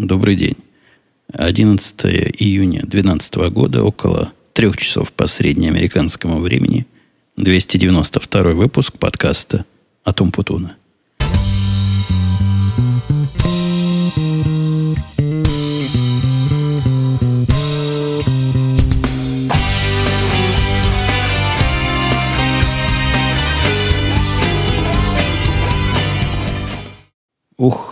Добрый 0.00 0.34
день. 0.34 0.56
11 1.34 2.06
июня 2.40 2.80
2012 2.86 3.34
года, 3.52 3.84
около 3.84 4.32
трех 4.54 4.78
часов 4.78 5.12
по 5.12 5.26
среднеамериканскому 5.26 6.38
времени, 6.38 6.86
292 7.36 8.54
выпуск 8.54 8.96
подкаста 8.96 9.66
«Атум 10.02 10.32
Путуна». 10.32 10.78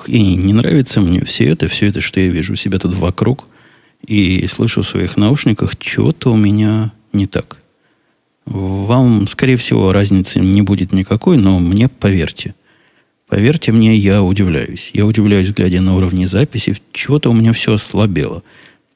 И 0.09 0.36
не 0.36 0.54
нравится 0.54 1.00
мне 1.00 1.25
все 1.25 1.48
это, 1.48 1.68
все 1.68 1.86
это, 1.86 2.00
что 2.00 2.18
я 2.18 2.29
вижу 2.29 2.57
себя 2.57 2.79
тут 2.79 2.95
вокруг, 2.95 3.46
и 4.07 4.46
слышу 4.46 4.82
в 4.82 4.86
своих 4.86 5.17
наушниках, 5.17 5.76
чего-то 5.76 6.32
у 6.32 6.36
меня 6.36 6.93
не 7.12 7.26
так. 7.26 7.58
Вам, 8.46 9.26
скорее 9.26 9.58
всего, 9.58 9.93
разницы 9.93 10.40
не 10.40 10.62
будет 10.62 10.93
никакой, 10.93 11.36
но 11.36 11.58
мне 11.58 11.89
поверьте. 11.89 12.54
Поверьте 13.29 13.72
мне, 13.72 13.94
я 13.96 14.22
удивляюсь. 14.22 14.90
Я 14.94 15.04
удивляюсь, 15.04 15.50
глядя 15.50 15.82
на 15.82 15.94
уровни 15.94 16.25
записи, 16.25 16.79
чего-то 16.93 17.29
у 17.31 17.34
меня 17.34 17.53
все 17.53 17.75
ослабело. 17.75 18.43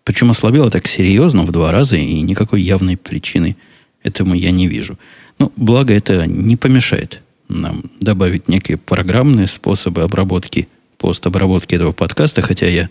Причем 0.05 0.31
ослабело 0.31 0.71
так 0.71 0.87
серьезно 0.87 1.43
в 1.43 1.53
два 1.53 1.71
раза, 1.71 1.97
и 1.97 2.23
никакой 2.23 2.63
явной 2.63 2.97
причины 2.97 3.59
этому 4.03 4.35
я 4.35 4.51
не 4.51 4.67
вижу. 4.69 4.99
Ну, 5.39 5.53
благо 5.57 5.93
это 5.93 6.27
не 6.27 6.57
помешает 6.57 7.21
нам 7.49 7.83
добавить 8.01 8.49
некие 8.49 8.79
программные 8.79 9.47
способы 9.47 10.03
обработки, 10.03 10.69
постобработки 11.03 11.75
этого 11.75 11.91
подкаста, 11.91 12.43
хотя 12.43 12.69
я, 12.69 12.89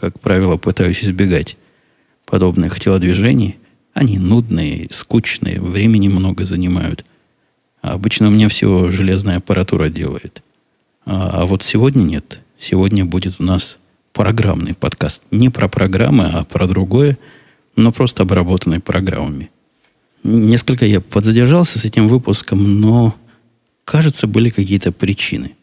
как 0.00 0.18
правило, 0.18 0.56
пытаюсь 0.56 1.04
избегать 1.04 1.56
подобных 2.24 2.80
телодвижений. 2.80 3.56
Они 3.94 4.18
нудные, 4.18 4.88
скучные, 4.90 5.60
времени 5.60 6.08
много 6.08 6.44
занимают. 6.44 7.04
А 7.82 7.92
обычно 7.92 8.26
у 8.26 8.30
меня 8.30 8.48
все 8.48 8.90
железная 8.90 9.36
аппаратура 9.36 9.88
делает. 9.88 10.42
А, 11.04 11.42
а 11.42 11.46
вот 11.46 11.62
сегодня 11.62 12.02
нет. 12.02 12.40
Сегодня 12.58 13.04
будет 13.04 13.36
у 13.38 13.44
нас 13.44 13.78
программный 14.12 14.74
подкаст. 14.74 15.22
Не 15.30 15.48
про 15.48 15.68
программы, 15.68 16.24
а 16.24 16.44
про 16.44 16.66
другое, 16.66 17.16
но 17.76 17.92
просто 17.92 18.24
обработанный 18.24 18.80
программами. 18.80 19.50
Несколько 20.24 20.84
я 20.84 21.00
подзадержался 21.00 21.78
с 21.78 21.84
этим 21.84 22.08
выпуском, 22.08 22.80
но 22.80 23.14
Кажется, 23.86 24.26
были 24.26 24.50
какие-то 24.50 24.90
причины. 24.90 25.55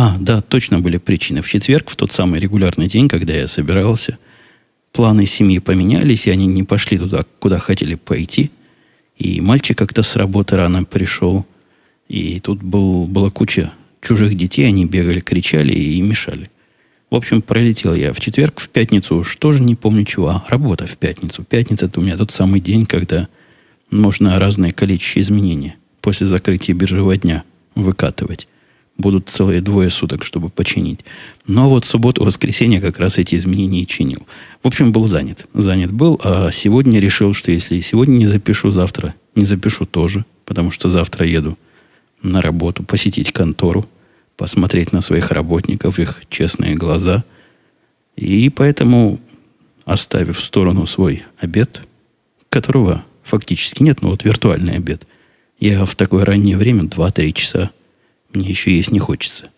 А, 0.00 0.14
да, 0.16 0.40
точно 0.40 0.78
были 0.78 0.96
причины. 0.96 1.42
В 1.42 1.48
четверг, 1.48 1.90
в 1.90 1.96
тот 1.96 2.12
самый 2.12 2.38
регулярный 2.38 2.86
день, 2.86 3.08
когда 3.08 3.34
я 3.34 3.48
собирался, 3.48 4.16
планы 4.92 5.26
семьи 5.26 5.58
поменялись, 5.58 6.28
и 6.28 6.30
они 6.30 6.46
не 6.46 6.62
пошли 6.62 6.98
туда, 6.98 7.24
куда 7.40 7.58
хотели 7.58 7.96
пойти. 7.96 8.52
И 9.16 9.40
мальчик 9.40 9.76
как-то 9.76 10.04
с 10.04 10.14
работы 10.14 10.54
рано 10.54 10.84
пришел. 10.84 11.44
И 12.06 12.38
тут 12.38 12.62
был, 12.62 13.08
была 13.08 13.30
куча 13.30 13.72
чужих 14.00 14.36
детей, 14.36 14.68
они 14.68 14.86
бегали, 14.86 15.18
кричали 15.18 15.72
и 15.72 16.00
мешали. 16.00 16.48
В 17.10 17.16
общем, 17.16 17.42
пролетел 17.42 17.92
я 17.92 18.12
в 18.12 18.20
четверг, 18.20 18.60
в 18.60 18.68
пятницу 18.68 19.16
уж 19.16 19.34
тоже 19.34 19.60
не 19.60 19.74
помню 19.74 20.04
чего. 20.04 20.28
А, 20.28 20.44
работа 20.48 20.86
в 20.86 20.96
пятницу. 20.96 21.42
Пятница– 21.42 21.86
это 21.86 21.98
у 21.98 22.04
меня 22.04 22.16
тот 22.16 22.30
самый 22.30 22.60
день, 22.60 22.86
когда 22.86 23.26
можно 23.90 24.38
разное 24.38 24.70
количество 24.70 25.18
изменений 25.18 25.74
после 26.02 26.28
закрытия 26.28 26.72
биржевого 26.72 27.16
дня 27.16 27.42
выкатывать. 27.74 28.46
Будут 28.98 29.28
целые 29.28 29.60
двое 29.60 29.90
суток, 29.90 30.24
чтобы 30.24 30.48
починить. 30.48 31.00
Но 31.46 31.70
вот 31.70 31.84
субботу, 31.84 32.24
воскресенье 32.24 32.80
как 32.80 32.98
раз 32.98 33.16
эти 33.18 33.36
изменения 33.36 33.82
и 33.82 33.86
чинил. 33.86 34.26
В 34.62 34.66
общем, 34.66 34.92
был 34.92 35.06
занят. 35.06 35.46
Занят 35.54 35.92
был, 35.92 36.20
а 36.22 36.50
сегодня 36.50 36.98
решил, 36.98 37.32
что 37.32 37.52
если 37.52 37.80
сегодня 37.80 38.12
не 38.12 38.26
запишу, 38.26 38.70
завтра 38.70 39.14
не 39.34 39.44
запишу 39.44 39.86
тоже, 39.86 40.24
потому 40.44 40.70
что 40.72 40.88
завтра 40.88 41.26
еду 41.26 41.56
на 42.22 42.42
работу, 42.42 42.82
посетить 42.82 43.32
контору, 43.32 43.88
посмотреть 44.36 44.92
на 44.92 45.00
своих 45.00 45.30
работников, 45.30 46.00
их 46.00 46.22
честные 46.28 46.74
глаза. 46.74 47.24
И 48.16 48.50
поэтому, 48.50 49.20
оставив 49.84 50.38
в 50.38 50.44
сторону 50.44 50.86
свой 50.86 51.22
обед, 51.38 51.82
которого 52.48 53.04
фактически 53.22 53.82
нет, 53.82 54.02
но 54.02 54.10
вот 54.10 54.24
виртуальный 54.24 54.74
обед– 54.74 55.06
я 55.60 55.84
в 55.84 55.96
такое 55.96 56.24
раннее 56.24 56.56
время, 56.56 56.84
2-3 56.84 57.32
часа, 57.32 57.70
мне 58.32 58.48
еще 58.48 58.76
есть 58.76 58.90
не 58.90 58.98
хочется. 58.98 59.50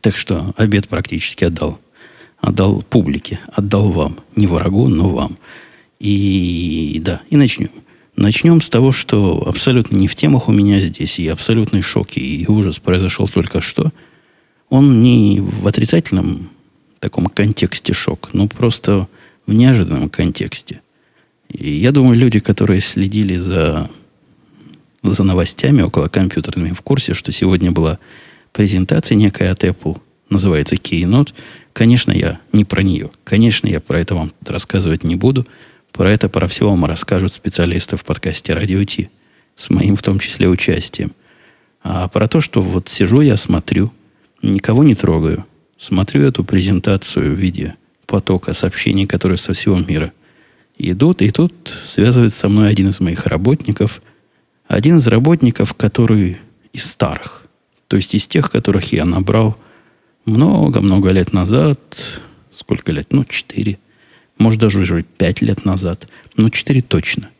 Так 0.00 0.16
что 0.16 0.54
обед 0.56 0.88
практически 0.88 1.44
отдал. 1.44 1.80
Отдал 2.40 2.82
публике, 2.82 3.40
отдал 3.52 3.90
вам. 3.90 4.18
Не 4.36 4.46
врагу, 4.46 4.88
но 4.88 5.08
вам. 5.08 5.38
И 5.98 7.00
да, 7.02 7.22
и 7.30 7.36
начнем. 7.36 7.70
Начнем 8.16 8.60
с 8.60 8.68
того, 8.68 8.92
что 8.92 9.42
абсолютно 9.46 9.96
не 9.96 10.06
в 10.06 10.14
темах 10.14 10.48
у 10.48 10.52
меня 10.52 10.78
здесь, 10.78 11.18
и 11.18 11.26
абсолютный 11.26 11.82
шок 11.82 12.16
и 12.16 12.44
ужас 12.46 12.78
произошел 12.78 13.26
только 13.26 13.60
что. 13.60 13.92
Он 14.68 15.02
не 15.02 15.40
в 15.40 15.66
отрицательном 15.66 16.50
таком 17.00 17.26
контексте 17.26 17.92
шок, 17.92 18.30
но 18.32 18.46
просто 18.46 19.08
в 19.46 19.52
неожиданном 19.52 20.08
контексте. 20.08 20.80
И 21.48 21.70
я 21.72 21.90
думаю, 21.90 22.16
люди, 22.16 22.38
которые 22.38 22.80
следили 22.80 23.36
за 23.36 23.90
за 25.10 25.22
новостями 25.22 25.82
около 25.82 26.08
компьютерными 26.08 26.72
в 26.72 26.80
курсе, 26.80 27.14
что 27.14 27.30
сегодня 27.32 27.70
была 27.70 27.98
презентация 28.52 29.16
некая 29.16 29.52
от 29.52 29.64
Apple, 29.64 30.00
называется 30.30 30.76
Keynote. 30.76 31.34
Конечно, 31.72 32.12
я 32.12 32.40
не 32.52 32.64
про 32.64 32.82
нее. 32.82 33.10
Конечно, 33.24 33.66
я 33.66 33.80
про 33.80 34.00
это 34.00 34.14
вам 34.14 34.32
рассказывать 34.46 35.04
не 35.04 35.16
буду. 35.16 35.46
Про 35.92 36.10
это, 36.10 36.28
про 36.28 36.48
все 36.48 36.68
вам 36.68 36.84
расскажут 36.86 37.32
специалисты 37.32 37.96
в 37.96 38.04
подкасте 38.04 38.54
Радио 38.54 38.82
Ти. 38.84 39.10
С 39.56 39.70
моим 39.70 39.96
в 39.96 40.02
том 40.02 40.18
числе 40.18 40.48
участием. 40.48 41.12
А 41.82 42.08
про 42.08 42.26
то, 42.26 42.40
что 42.40 42.62
вот 42.62 42.88
сижу 42.88 43.20
я, 43.20 43.36
смотрю, 43.36 43.92
никого 44.42 44.82
не 44.82 44.94
трогаю. 44.94 45.44
Смотрю 45.78 46.22
эту 46.22 46.44
презентацию 46.44 47.34
в 47.34 47.38
виде 47.38 47.74
потока 48.06 48.54
сообщений, 48.54 49.06
которые 49.06 49.38
со 49.38 49.52
всего 49.52 49.76
мира 49.76 50.12
идут. 50.78 51.22
И 51.22 51.30
тут 51.30 51.52
связывается 51.84 52.38
со 52.38 52.48
мной 52.48 52.70
один 52.70 52.88
из 52.88 53.00
моих 53.00 53.26
работников– 53.26 54.00
один 54.66 54.98
из 54.98 55.06
работников, 55.06 55.74
который 55.74 56.38
из 56.72 56.90
старых, 56.90 57.46
то 57.88 57.96
есть 57.96 58.14
из 58.14 58.26
тех, 58.26 58.50
которых 58.50 58.92
я 58.92 59.04
набрал 59.04 59.56
много-много 60.24 61.10
лет 61.10 61.32
назад, 61.32 61.78
сколько 62.50 62.92
лет? 62.92 63.12
Ну, 63.12 63.24
четыре. 63.24 63.78
Может, 64.38 64.60
даже 64.60 64.80
уже 64.80 65.02
пять 65.02 65.42
лет 65.42 65.64
назад. 65.64 66.08
Ну, 66.36 66.50
четыре 66.50 66.80
точно. 66.80 67.30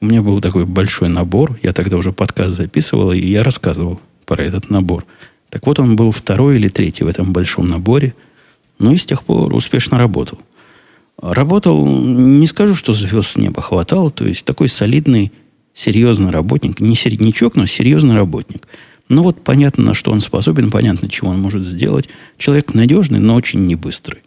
У 0.00 0.06
меня 0.06 0.22
был 0.22 0.40
такой 0.40 0.64
большой 0.64 1.08
набор. 1.08 1.58
Я 1.62 1.72
тогда 1.72 1.96
уже 1.96 2.12
подкаст 2.12 2.54
записывал, 2.54 3.12
и 3.12 3.20
я 3.20 3.42
рассказывал 3.42 4.00
про 4.24 4.42
этот 4.42 4.70
набор. 4.70 5.04
Так 5.50 5.66
вот, 5.66 5.78
он 5.78 5.96
был 5.96 6.12
второй 6.12 6.56
или 6.56 6.68
третий 6.68 7.04
в 7.04 7.08
этом 7.08 7.32
большом 7.32 7.68
наборе. 7.68 8.14
Ну, 8.78 8.92
и 8.92 8.96
с 8.96 9.04
тех 9.04 9.24
пор 9.24 9.52
успешно 9.52 9.98
работал. 9.98 10.38
Работал, 11.20 11.86
не 11.86 12.46
скажу, 12.46 12.74
что 12.74 12.94
звезд 12.94 13.32
с 13.32 13.36
неба 13.36 13.60
хватало, 13.60 14.10
то 14.10 14.26
есть 14.26 14.46
такой 14.46 14.68
солидный 14.68 15.32
серьезный 15.80 16.30
работник, 16.30 16.80
не 16.80 16.94
середнячок, 16.94 17.56
но 17.56 17.66
серьезный 17.66 18.14
работник. 18.14 18.68
Ну 19.08 19.22
вот 19.22 19.42
понятно, 19.42 19.84
на 19.84 19.94
что 19.94 20.12
он 20.12 20.20
способен, 20.20 20.70
понятно, 20.70 21.08
чего 21.08 21.30
он 21.30 21.40
может 21.40 21.64
сделать. 21.64 22.08
Человек 22.38 22.74
надежный, 22.74 23.18
но 23.18 23.34
очень 23.34 23.66
не 23.66 23.74
быстрый. 23.74 24.20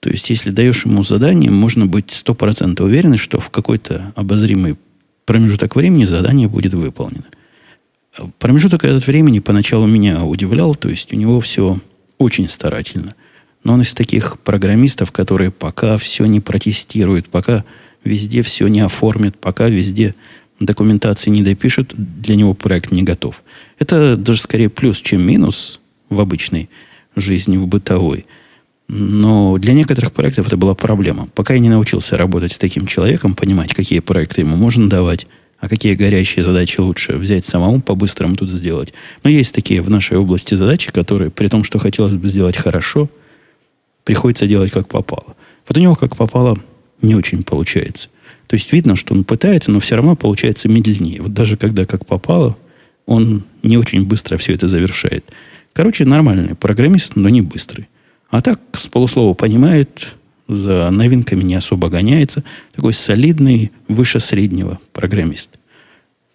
То 0.00 0.10
есть, 0.10 0.30
если 0.30 0.50
даешь 0.50 0.84
ему 0.84 1.04
задание, 1.04 1.50
можно 1.50 1.86
быть 1.86 2.10
стопроцентно 2.10 2.84
уверен, 2.84 3.16
что 3.18 3.40
в 3.40 3.50
какой-то 3.50 4.12
обозримый 4.16 4.76
промежуток 5.26 5.76
времени 5.76 6.04
задание 6.04 6.48
будет 6.48 6.74
выполнено. 6.74 7.26
Промежуток 8.38 8.84
этот 8.84 9.06
времени 9.06 9.40
поначалу 9.40 9.86
меня 9.86 10.24
удивлял, 10.24 10.74
то 10.74 10.88
есть 10.88 11.12
у 11.12 11.16
него 11.16 11.40
все 11.40 11.78
очень 12.18 12.48
старательно. 12.48 13.14
Но 13.64 13.74
он 13.74 13.82
из 13.82 13.94
таких 13.94 14.38
программистов, 14.40 15.12
которые 15.12 15.50
пока 15.50 15.98
все 15.98 16.24
не 16.26 16.40
протестируют, 16.40 17.28
пока 17.28 17.64
везде 18.04 18.42
все 18.42 18.66
не 18.66 18.80
оформят, 18.80 19.38
пока 19.38 19.68
везде 19.68 20.14
документации 20.66 21.30
не 21.30 21.42
допишет, 21.42 21.92
для 21.94 22.36
него 22.36 22.54
проект 22.54 22.92
не 22.92 23.02
готов. 23.02 23.42
Это 23.78 24.16
даже 24.16 24.40
скорее 24.40 24.68
плюс, 24.68 25.00
чем 25.00 25.26
минус 25.26 25.80
в 26.08 26.20
обычной 26.20 26.68
жизни, 27.16 27.56
в 27.56 27.66
бытовой. 27.66 28.26
Но 28.88 29.58
для 29.58 29.72
некоторых 29.72 30.12
проектов 30.12 30.46
это 30.46 30.56
была 30.56 30.74
проблема. 30.74 31.28
Пока 31.34 31.54
я 31.54 31.60
не 31.60 31.70
научился 31.70 32.16
работать 32.16 32.52
с 32.52 32.58
таким 32.58 32.86
человеком, 32.86 33.34
понимать, 33.34 33.74
какие 33.74 34.00
проекты 34.00 34.42
ему 34.42 34.56
можно 34.56 34.88
давать, 34.88 35.26
а 35.58 35.68
какие 35.68 35.94
горящие 35.94 36.44
задачи 36.44 36.80
лучше 36.80 37.16
взять 37.16 37.46
самому 37.46 37.80
по-быстрому 37.80 38.36
тут 38.36 38.50
сделать. 38.50 38.92
Но 39.22 39.30
есть 39.30 39.54
такие 39.54 39.80
в 39.80 39.88
нашей 39.88 40.18
области 40.18 40.54
задачи, 40.54 40.90
которые, 40.90 41.30
при 41.30 41.48
том, 41.48 41.64
что 41.64 41.78
хотелось 41.78 42.14
бы 42.16 42.28
сделать 42.28 42.56
хорошо, 42.56 43.08
приходится 44.04 44.46
делать 44.46 44.72
как 44.72 44.88
попало. 44.88 45.36
Вот 45.68 45.76
у 45.76 45.80
него 45.80 45.94
как 45.94 46.16
попало 46.16 46.58
не 47.00 47.14
очень 47.14 47.44
получается. 47.44 48.08
То 48.52 48.56
есть 48.56 48.70
видно, 48.70 48.96
что 48.96 49.14
он 49.14 49.24
пытается, 49.24 49.70
но 49.70 49.80
все 49.80 49.96
равно 49.96 50.14
получается 50.14 50.68
медленнее. 50.68 51.22
Вот 51.22 51.32
даже 51.32 51.56
когда 51.56 51.86
как 51.86 52.04
попало, 52.04 52.54
он 53.06 53.44
не 53.62 53.78
очень 53.78 54.04
быстро 54.04 54.36
все 54.36 54.52
это 54.52 54.68
завершает. 54.68 55.24
Короче, 55.72 56.04
нормальный 56.04 56.54
программист, 56.54 57.16
но 57.16 57.30
не 57.30 57.40
быстрый. 57.40 57.88
А 58.28 58.42
так, 58.42 58.60
с 58.76 58.88
полуслова 58.88 59.32
понимает, 59.32 60.16
за 60.48 60.90
новинками 60.90 61.42
не 61.42 61.54
особо 61.54 61.88
гоняется. 61.88 62.44
Такой 62.74 62.92
солидный, 62.92 63.72
выше 63.88 64.20
среднего 64.20 64.78
программист. 64.92 65.58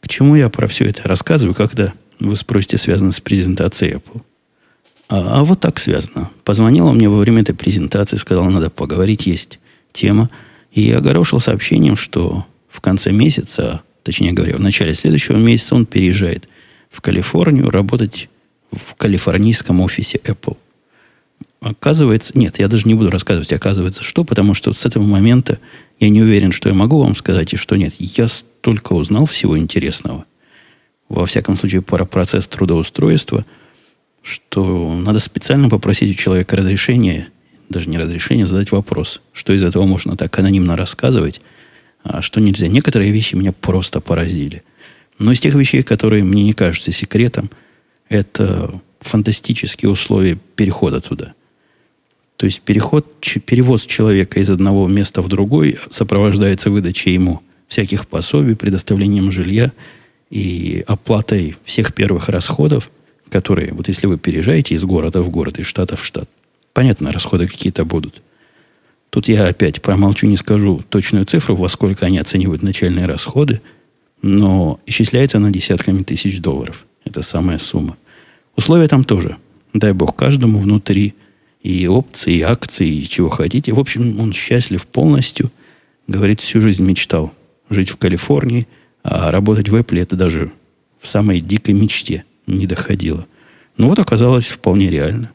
К 0.01 0.07
чему 0.07 0.33
я 0.33 0.49
про 0.49 0.65
все 0.65 0.85
это 0.85 1.07
рассказываю, 1.07 1.53
когда 1.53 1.93
вы 2.19 2.35
спросите, 2.35 2.79
связано 2.79 3.11
с 3.11 3.19
презентацией 3.19 3.97
Apple? 3.97 4.23
А, 5.09 5.41
а 5.41 5.43
вот 5.43 5.59
так 5.59 5.77
связано. 5.77 6.31
Позвонила 6.43 6.91
мне 6.93 7.09
во 7.09 7.19
время 7.19 7.43
этой 7.43 7.53
презентации, 7.53 8.17
сказала, 8.17 8.49
надо 8.49 8.71
поговорить, 8.71 9.27
есть 9.27 9.59
тема. 9.91 10.31
И 10.77 10.91
огорошил 10.91 11.39
сообщением, 11.39 11.97
что 11.97 12.45
в 12.69 12.81
конце 12.81 13.11
месяца, 13.11 13.81
точнее 14.03 14.33
говоря, 14.33 14.57
в 14.57 14.61
начале 14.61 14.93
следующего 14.93 15.35
месяца 15.37 15.73
он 15.73 15.87
переезжает 15.87 16.47
в 16.91 17.01
Калифорнию 17.01 17.71
работать 17.71 18.29
в 18.71 18.93
калифорнийском 18.93 19.81
офисе 19.81 20.19
Apple. 20.23 20.55
Оказывается, 21.61 22.37
нет, 22.37 22.59
я 22.59 22.67
даже 22.67 22.87
не 22.87 22.93
буду 22.93 23.09
рассказывать, 23.09 23.51
оказывается, 23.53 24.03
что, 24.03 24.23
потому 24.23 24.53
что 24.53 24.71
с 24.71 24.85
этого 24.85 25.01
момента 25.01 25.57
я 25.99 26.09
не 26.09 26.21
уверен, 26.21 26.51
что 26.51 26.69
я 26.69 26.75
могу 26.75 27.01
вам 27.01 27.15
сказать 27.15 27.55
и 27.55 27.57
что 27.57 27.75
нет. 27.75 27.95
Я 27.97 28.27
столько 28.27 28.93
узнал 28.93 29.25
всего 29.25 29.57
интересного. 29.57 30.25
Во 31.09 31.25
всяком 31.25 31.57
случае, 31.57 31.81
про 31.81 32.05
процесс 32.05 32.47
трудоустройства, 32.47 33.47
что 34.21 34.93
надо 34.93 35.17
специально 35.17 35.69
попросить 35.69 36.11
у 36.11 36.21
человека 36.21 36.55
разрешения, 36.55 37.29
даже 37.69 37.89
не 37.89 37.97
разрешения, 37.97 38.47
задать 38.47 38.71
вопрос, 38.71 39.21
что 39.33 39.53
из 39.53 39.63
этого 39.63 39.85
можно 39.85 40.15
так 40.15 40.37
анонимно 40.39 40.75
рассказывать, 40.75 41.41
а 42.03 42.21
что 42.21 42.39
нельзя. 42.39 42.67
Некоторые 42.67 43.11
вещи 43.11 43.35
меня 43.35 43.51
просто 43.51 44.01
поразили. 44.01 44.63
Но 45.19 45.31
из 45.31 45.39
тех 45.39 45.55
вещей, 45.55 45.83
которые 45.83 46.23
мне 46.23 46.43
не 46.43 46.53
кажутся 46.53 46.91
секретом, 46.91 47.49
это 48.09 48.79
фантастические 49.01 49.91
условия 49.91 50.37
перехода 50.55 51.01
туда. 51.01 51.33
То 52.37 52.45
есть 52.45 52.61
переход, 52.61 53.19
перевоз 53.45 53.85
человека 53.85 54.39
из 54.39 54.49
одного 54.49 54.87
места 54.87 55.21
в 55.21 55.27
другой 55.27 55.79
сопровождается 55.89 56.69
выдачей 56.69 57.13
ему 57.13 57.41
всяких 57.67 58.07
пособий, 58.07 58.55
предоставлением 58.55 59.31
жилья 59.31 59.73
и 60.29 60.83
оплатой 60.87 61.57
всех 61.65 61.93
первых 61.93 62.29
расходов, 62.29 62.91
которые, 63.29 63.73
вот 63.73 63.87
если 63.87 64.07
вы 64.07 64.17
переезжаете 64.17 64.75
из 64.75 64.83
города 64.83 65.21
в 65.21 65.29
город, 65.29 65.59
из 65.59 65.65
штата 65.65 65.95
в 65.95 66.05
штат, 66.05 66.29
понятно, 66.77 67.11
расходы 67.11 67.47
какие-то 67.47 67.85
будут. 67.85 68.21
Тут 69.09 69.27
я 69.27 69.47
опять 69.47 69.81
промолчу, 69.81 70.27
не 70.27 70.37
скажу 70.37 70.83
точную 70.89 71.25
цифру, 71.25 71.55
во 71.55 71.69
сколько 71.69 72.05
они 72.05 72.19
оценивают 72.19 72.61
начальные 72.61 73.07
расходы, 73.07 73.61
но 74.21 74.79
исчисляется 74.85 75.39
на 75.39 75.51
десятками 75.51 76.03
тысяч 76.03 76.39
долларов. 76.39 76.85
Это 77.03 77.21
самая 77.23 77.57
сумма. 77.57 77.97
Условия 78.55 78.87
там 78.87 79.03
тоже. 79.03 79.37
Дай 79.73 79.93
бог 79.93 80.15
каждому 80.15 80.59
внутри– 80.59 81.13
и 81.67 81.87
опции, 81.87 82.35
и 82.35 82.41
акции, 82.41 82.87
и 82.87 83.09
чего 83.09 83.29
хотите. 83.29 83.73
В 83.73 83.79
общем, 83.79 84.19
он 84.19 84.31
счастлив 84.31 84.85
полностью. 84.87 85.51
Говорит, 86.07 86.39
всю 86.39 86.61
жизнь 86.61 86.83
мечтал 86.83 87.33
жить 87.69 87.89
в 87.89 87.97
Калифорнии, 87.97 88.67
а 89.03 89.31
работать 89.31 89.67
в 89.67 89.75
Apple 89.75 90.01
это 90.01 90.15
даже 90.15 90.51
в 91.01 91.07
самой 91.07 91.41
дикой 91.41 91.73
мечте 91.73 92.23
не 92.45 92.65
доходило. 92.65 93.27
Но 93.75 93.89
вот 93.89 93.99
оказалось 93.99 94.47
вполне 94.47 94.87
реально. 94.87 95.31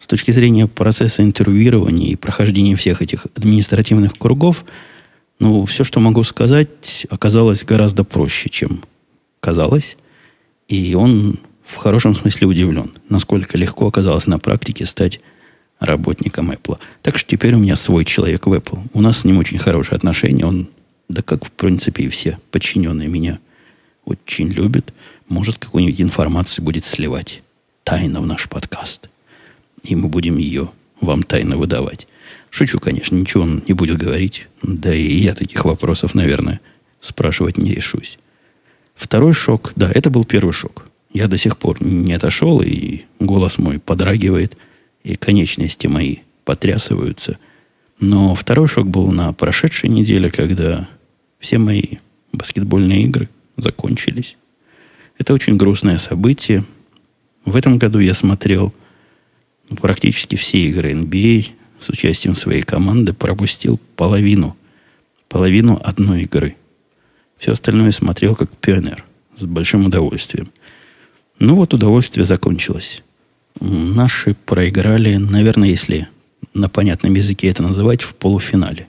С 0.00 0.06
точки 0.06 0.30
зрения 0.30 0.66
процесса 0.66 1.22
интервьюирования 1.22 2.08
и 2.08 2.16
прохождения 2.16 2.74
всех 2.74 3.02
этих 3.02 3.26
административных 3.36 4.16
кругов, 4.16 4.64
ну, 5.38 5.66
все, 5.66 5.84
что 5.84 6.00
могу 6.00 6.24
сказать, 6.24 7.06
оказалось 7.10 7.64
гораздо 7.64 8.02
проще, 8.02 8.48
чем 8.48 8.82
казалось. 9.40 9.98
И 10.68 10.94
он 10.94 11.38
в 11.66 11.76
хорошем 11.76 12.14
смысле 12.14 12.46
удивлен, 12.46 12.92
насколько 13.10 13.58
легко 13.58 13.86
оказалось 13.86 14.26
на 14.26 14.38
практике 14.38 14.86
стать 14.86 15.20
работником 15.80 16.50
Apple. 16.50 16.78
Так 17.02 17.18
что 17.18 17.28
теперь 17.28 17.54
у 17.54 17.58
меня 17.58 17.76
свой 17.76 18.06
человек 18.06 18.46
в 18.46 18.54
Apple. 18.54 18.80
У 18.94 19.02
нас 19.02 19.18
с 19.18 19.24
ним 19.24 19.36
очень 19.36 19.58
хорошие 19.58 19.96
отношения. 19.96 20.46
Он, 20.46 20.70
да 21.10 21.20
как 21.20 21.44
в 21.44 21.50
принципе 21.50 22.04
и 22.04 22.08
все 22.08 22.38
подчиненные 22.50 23.08
меня, 23.08 23.38
очень 24.06 24.48
любит. 24.48 24.94
Может, 25.28 25.58
какую-нибудь 25.58 26.00
информацию 26.00 26.64
будет 26.64 26.86
сливать 26.86 27.42
тайно 27.84 28.22
в 28.22 28.26
наш 28.26 28.48
подкаст. 28.48 29.09
И 29.82 29.96
мы 29.96 30.08
будем 30.08 30.36
ее 30.36 30.70
вам 31.00 31.22
тайно 31.22 31.56
выдавать. 31.56 32.06
Шучу, 32.50 32.78
конечно, 32.78 33.16
ничего 33.16 33.44
он 33.44 33.62
не 33.66 33.74
будет 33.74 33.96
говорить. 33.96 34.46
Да 34.62 34.94
и 34.94 35.16
я 35.16 35.34
таких 35.34 35.64
вопросов, 35.64 36.14
наверное, 36.14 36.60
спрашивать 37.00 37.58
не 37.58 37.72
решусь. 37.72 38.18
Второй 38.94 39.32
шок, 39.32 39.72
да, 39.76 39.90
это 39.90 40.10
был 40.10 40.24
первый 40.24 40.52
шок. 40.52 40.86
Я 41.12 41.26
до 41.26 41.38
сих 41.38 41.56
пор 41.56 41.82
не 41.82 42.12
отошел, 42.12 42.60
и 42.60 43.02
голос 43.18 43.58
мой 43.58 43.78
подрагивает– 43.78 44.56
и 45.04 45.16
конечности 45.16 45.86
мои 45.86 46.18
потрясываются. 46.44 47.38
Но 47.98 48.34
второй 48.34 48.68
шок 48.68 48.86
был 48.86 49.10
на 49.10 49.32
прошедшей 49.32 49.88
неделе, 49.88 50.30
когда 50.30 50.88
все 51.38 51.58
мои 51.58 51.98
баскетбольные 52.32 53.04
игры 53.04 53.28
закончились. 53.56 54.36
Это 55.18 55.34
очень 55.34 55.56
грустное 55.56 55.98
событие. 55.98 56.64
В 57.44 57.56
этом 57.56 57.78
году 57.78 57.98
я 57.98 58.14
смотрел 58.14 58.74
практически 59.76 60.36
все 60.36 60.58
игры 60.68 60.92
NBA 60.92 61.50
с 61.78 61.88
участием 61.88 62.34
своей 62.34 62.62
команды, 62.62 63.12
пропустил 63.12 63.80
половину, 63.96 64.56
половину 65.28 65.80
одной 65.82 66.22
игры. 66.22 66.56
Все 67.38 67.52
остальное 67.52 67.92
смотрел 67.92 68.36
как 68.36 68.50
пионер, 68.58 69.04
с 69.34 69.44
большим 69.44 69.86
удовольствием. 69.86 70.50
Ну 71.38 71.56
вот 71.56 71.72
удовольствие 71.72 72.24
закончилось. 72.24 73.02
Наши 73.60 74.34
проиграли, 74.34 75.16
наверное, 75.16 75.68
если 75.68 76.08
на 76.54 76.68
понятном 76.68 77.14
языке 77.14 77.48
это 77.48 77.62
называть, 77.62 78.02
в 78.02 78.14
полуфинале. 78.14 78.88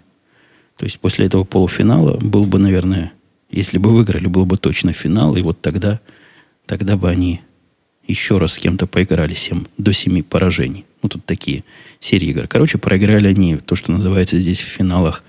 То 0.77 0.85
есть 0.85 0.99
после 0.99 1.27
этого 1.27 1.43
полуфинала 1.43 2.17
был 2.17 2.45
бы, 2.45 2.59
наверное, 2.59 3.13
если 3.49 3.77
бы 3.77 3.91
выиграли, 3.91 4.27
был 4.27 4.45
бы 4.45 4.57
точно 4.57 4.93
финал, 4.93 5.35
и 5.35 5.41
вот 5.41 5.61
тогда, 5.61 5.99
тогда 6.65 6.97
бы 6.97 7.09
они 7.09 7.41
еще 8.07 8.37
раз 8.37 8.53
с 8.53 8.57
кем-то 8.57 8.87
поиграли 8.87 9.33
7, 9.33 9.65
до 9.77 9.93
7 9.93 10.23
поражений. 10.23 10.85
Ну, 11.01 11.09
тут 11.09 11.25
такие 11.25 11.63
серии 11.99 12.29
игр. 12.29 12.47
Короче, 12.47 12.77
проиграли 12.77 13.27
они 13.27 13.57
то, 13.57 13.75
что 13.75 13.91
называется 13.91 14.39
здесь 14.39 14.59
в 14.59 14.65
финалах 14.65 15.23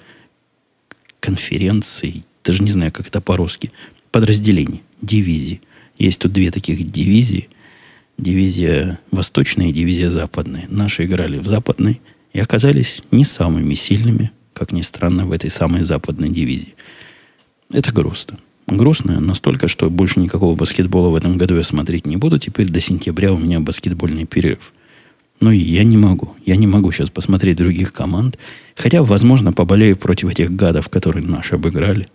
конференций, 1.21 2.25
даже 2.45 2.63
не 2.63 2.71
знаю, 2.71 2.93
как 2.93 3.07
это 3.07 3.21
по-русски, 3.21 3.73
подразделений, 4.11 4.83
дивизий. 5.01 5.61
Есть 5.99 6.21
тут 6.21 6.33
две 6.33 6.51
таких 6.51 6.85
дивизии– 6.85 7.49
дивизия 8.19 8.99
восточная 9.11 9.69
и 9.69 9.73
дивизия 9.73 10.11
западная. 10.11 10.67
Наши 10.69 11.05
играли 11.05 11.39
в 11.39 11.47
западной 11.47 12.01
и 12.33 12.41
оказались 12.41 13.03
не 13.11 13.25
самыми 13.25 13.75
сильными, 13.75 14.31
как 14.53 14.73
ни 14.73 14.83
странно, 14.83 15.27
в 15.27 15.33
этой 15.33 15.51
самой 15.51 15.83
западной 15.83 16.29
дивизии. 16.29 16.75
Это 17.73 17.93
грустно. 17.93 18.39
Грустно 18.77 19.21
настолько, 19.21 19.69
что 19.69 19.91
больше 19.91 20.19
никакого 20.19 20.55
баскетбола 20.55 21.11
в 21.11 21.15
этом 21.15 21.37
году 21.37 21.57
я 21.57 21.63
смотреть 21.63 22.07
не 22.07 22.17
буду. 22.17 22.39
Теперь 22.39 22.71
до 22.71 22.81
сентября 22.81 23.33
у 23.33 23.39
меня 23.39 23.61
баскетбольный 23.61 24.25
перерыв. 24.25 24.73
Но 25.41 25.53
и 25.53 25.59
я 25.59 25.85
не 25.85 25.99
могу. 25.99 26.35
Я 26.47 26.57
не 26.57 26.67
могу 26.67 26.91
сейчас 26.91 27.11
посмотреть 27.11 27.59
других 27.59 27.93
команд. 27.93 28.39
Хотя, 28.75 29.03
возможно, 29.03 29.53
поболею 29.53 29.97
против 29.97 30.31
этих 30.31 30.53
гадов, 30.53 30.89
которые 30.89 31.27
наши 31.27 31.57
обыграли. 31.57 32.09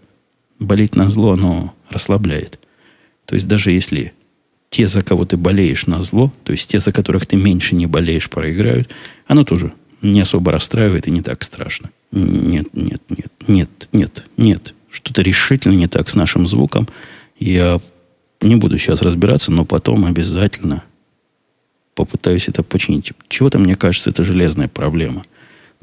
Болеть 0.57 0.95
на 0.95 1.11
зло, 1.11 1.33
оно 1.33 1.75
расслабляет. 1.89 2.59
То 3.25 3.35
есть 3.35 3.47
даже 3.47 3.71
если 3.71 4.13
те, 4.71 4.87
за 4.87 5.03
кого 5.03 5.25
ты 5.25 5.37
болеешь 5.37 5.85
на 5.85 6.01
зло, 6.01 6.33
то 6.43 6.53
есть 6.53 6.71
те, 6.71 6.79
за 6.79 6.91
которых 6.91 7.27
ты 7.27 7.35
меньше 7.35 7.75
не 7.75 7.85
болеешь, 7.85 8.29
проиграют, 8.29 8.89
оно 9.27 9.43
тоже 9.43 9.73
не 10.01 10.21
особо 10.21 10.51
расстраивает 10.51 11.07
и 11.07 11.11
не 11.11 11.21
так 11.21 11.43
страшно. 11.43 11.91
Нет, 12.11 12.67
нет, 12.73 13.01
нет, 13.09 13.31
нет, 13.47 13.89
нет, 13.91 14.25
нет. 14.37 14.73
Что-то 14.89 15.21
решительно 15.21 15.73
не 15.73 15.87
так 15.87 16.09
с 16.09 16.15
нашим 16.15 16.47
звуком. 16.47 16.87
Я 17.37 17.79
не 18.41 18.55
буду 18.55 18.77
сейчас 18.77 19.01
разбираться, 19.01 19.51
но 19.51 19.65
потом 19.65 20.05
обязательно 20.05 20.83
попытаюсь 21.95 22.47
это 22.47 22.63
починить. 22.63 23.13
Чего-то, 23.27 23.59
мне 23.59 23.75
кажется, 23.75 24.09
это 24.09 24.23
железная 24.23 24.67
проблема. 24.67 25.25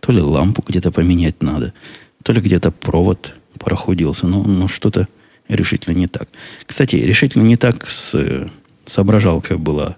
То 0.00 0.12
ли 0.12 0.20
лампу 0.20 0.64
где-то 0.66 0.92
поменять 0.92 1.42
надо, 1.42 1.74
то 2.22 2.32
ли 2.32 2.40
где-то 2.40 2.70
провод 2.70 3.34
прохудился. 3.58 4.26
Но, 4.26 4.42
но 4.42 4.68
что-то 4.68 5.08
решительно 5.48 5.94
не 5.94 6.06
так. 6.06 6.28
Кстати, 6.66 6.96
решительно 6.96 7.42
не 7.42 7.56
так 7.56 7.88
с 7.88 8.48
соображалка 8.84 9.58
была 9.58 9.96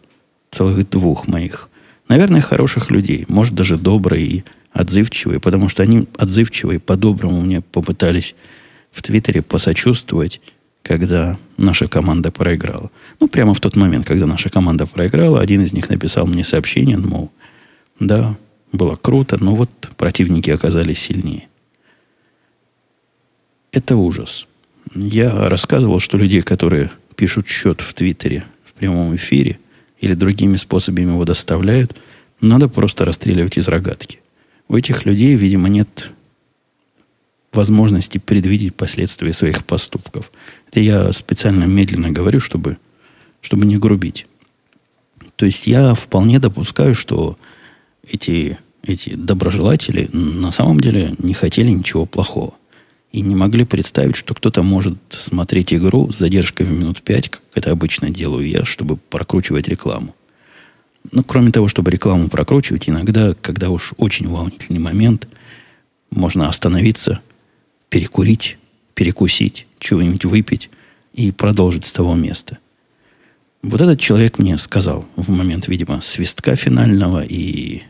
целых 0.51 0.89
двух 0.89 1.27
моих. 1.27 1.69
Наверное, 2.09 2.41
хороших 2.41 2.91
людей. 2.91 3.25
Может, 3.29 3.55
даже 3.55 3.77
добрые 3.77 4.27
и 4.27 4.45
отзывчивые, 4.73 5.41
потому 5.41 5.69
что 5.69 5.83
они 5.83 6.07
отзывчивые, 6.17 6.79
по-доброму 6.79 7.41
мне 7.41 7.61
попытались 7.61 8.35
в 8.97 9.03
Твиттере 9.03 9.43
посочувствовать, 9.43 10.41
когда 10.83 11.39
наша 11.57 11.87
команда 11.87 12.33
проиграла. 12.33 12.91
Ну, 13.21 13.29
прямо 13.29 13.55
в 13.55 13.61
тот 13.61 13.77
момент, 13.77 14.07
когда 14.07 14.27
наша 14.27 14.49
команда 14.49 14.87
проиграла, 14.87 15.41
один 15.41 15.61
из 15.61 15.73
них 15.73 15.89
написал 15.89 16.27
мне 16.27 16.45
сообщение, 16.45 16.97
мол, 16.97 17.31
да, 18.01 18.37
было 18.73 18.97
круто, 18.97 19.37
но 19.43 19.55
вот 19.55 19.71
противники 19.97 20.51
оказались 20.51 20.99
сильнее. 20.99 21.49
Это 23.71 23.97
ужас. 23.97 24.47
Я 24.95 25.49
рассказывал, 25.49 26.01
что 26.01 26.19
людей, 26.19 26.43
которые 26.43 26.91
пишут 27.17 27.49
счет 27.49 27.81
в 27.81 27.95
Твиттере 27.95 28.45
прямом 28.77 29.17
эфире 29.17 29.59
или 30.01 30.15
другими 30.15 30.57
способами 30.57 31.11
его 31.11 31.25
доставляют, 31.25 31.97
надо 32.41 32.69
просто 32.69 33.05
расстреливать 33.05 33.59
из 33.59 33.69
рогатки. 33.69 34.21
У 34.69 34.77
этих 34.77 35.05
людей, 35.05 35.35
видимо, 35.35 35.69
нет 35.69 36.13
возможности 37.57 38.19
предвидеть 38.19 38.75
последствия 38.75 39.33
своих 39.33 39.65
поступков. 39.65 40.31
Это 40.71 40.81
я 40.81 41.13
специально 41.13 41.65
медленно 41.65 42.11
говорю, 42.11 42.41
чтобы, 42.41 42.79
чтобы 43.41 43.67
не 43.67 43.79
грубить. 43.79 44.27
То 45.37 45.47
есть 45.47 45.67
я 45.67 45.95
вполне 45.95 46.39
допускаю, 46.39 46.95
что 46.95 47.39
эти, 48.09 48.59
эти 48.83 49.15
доброжелатели 49.15 50.09
на 50.13 50.53
самом 50.53 50.81
деле 50.81 51.15
не 51.19 51.35
хотели 51.35 51.71
ничего 51.71 52.07
плохого. 52.07 52.55
И 53.13 53.21
не 53.21 53.35
могли 53.35 53.65
представить, 53.65 54.17
что 54.17 54.35
кто-то 54.35 54.63
может 54.63 54.99
смотреть 55.09 55.73
игру 55.73 56.13
с 56.13 56.19
задержкой 56.19 56.67
в 56.67 56.73
минут 56.73 57.03
пять, 57.03 57.29
как 57.31 57.43
это 57.55 57.71
обычно 57.71 58.11
делаю 58.11 58.47
я, 58.47 58.65
чтобы 58.65 58.97
прокручивать 58.97 59.69
рекламу. 59.69 60.15
Но 61.13 61.23
кроме 61.23 61.53
того, 61.53 61.69
чтобы 61.69 61.91
рекламу 61.91 62.29
прокручивать, 62.29 62.89
иногда, 62.89 63.35
когда 63.41 63.71
уж 63.71 63.95
очень 63.97 64.29
волнительный 64.29 64.81
момент, 64.81 65.29
можно 66.11 66.49
остановиться, 66.49 67.21
перекурить, 67.89 68.59
перекусить, 68.95 69.67
чего-нибудь 69.79 70.25
выпить 70.25 70.71
и 71.13 71.33
продолжить 71.33 71.87
с 71.87 71.93
того 71.93 72.15
места. 72.15 72.59
Вот 73.63 73.81
этот 73.81 73.99
человек 73.99 74.39
мне 74.39 74.59
сказал 74.59 75.05
в 75.17 75.31
момент, 75.31 75.67
видимо, 75.67 76.01
свистка 76.01 76.57
финального, 76.57 77.25
и 77.25 77.83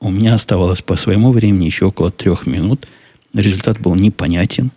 у 0.00 0.10
меня 0.10 0.34
оставалось 0.34 0.82
по 0.82 0.96
своему 0.96 1.32
времени 1.32 1.66
еще 1.66 1.86
около 1.86 2.10
трех 2.10 2.46
минут. 2.46 2.88
Результат 3.34 3.78
был 3.80 3.94
непонятен. 3.94 4.72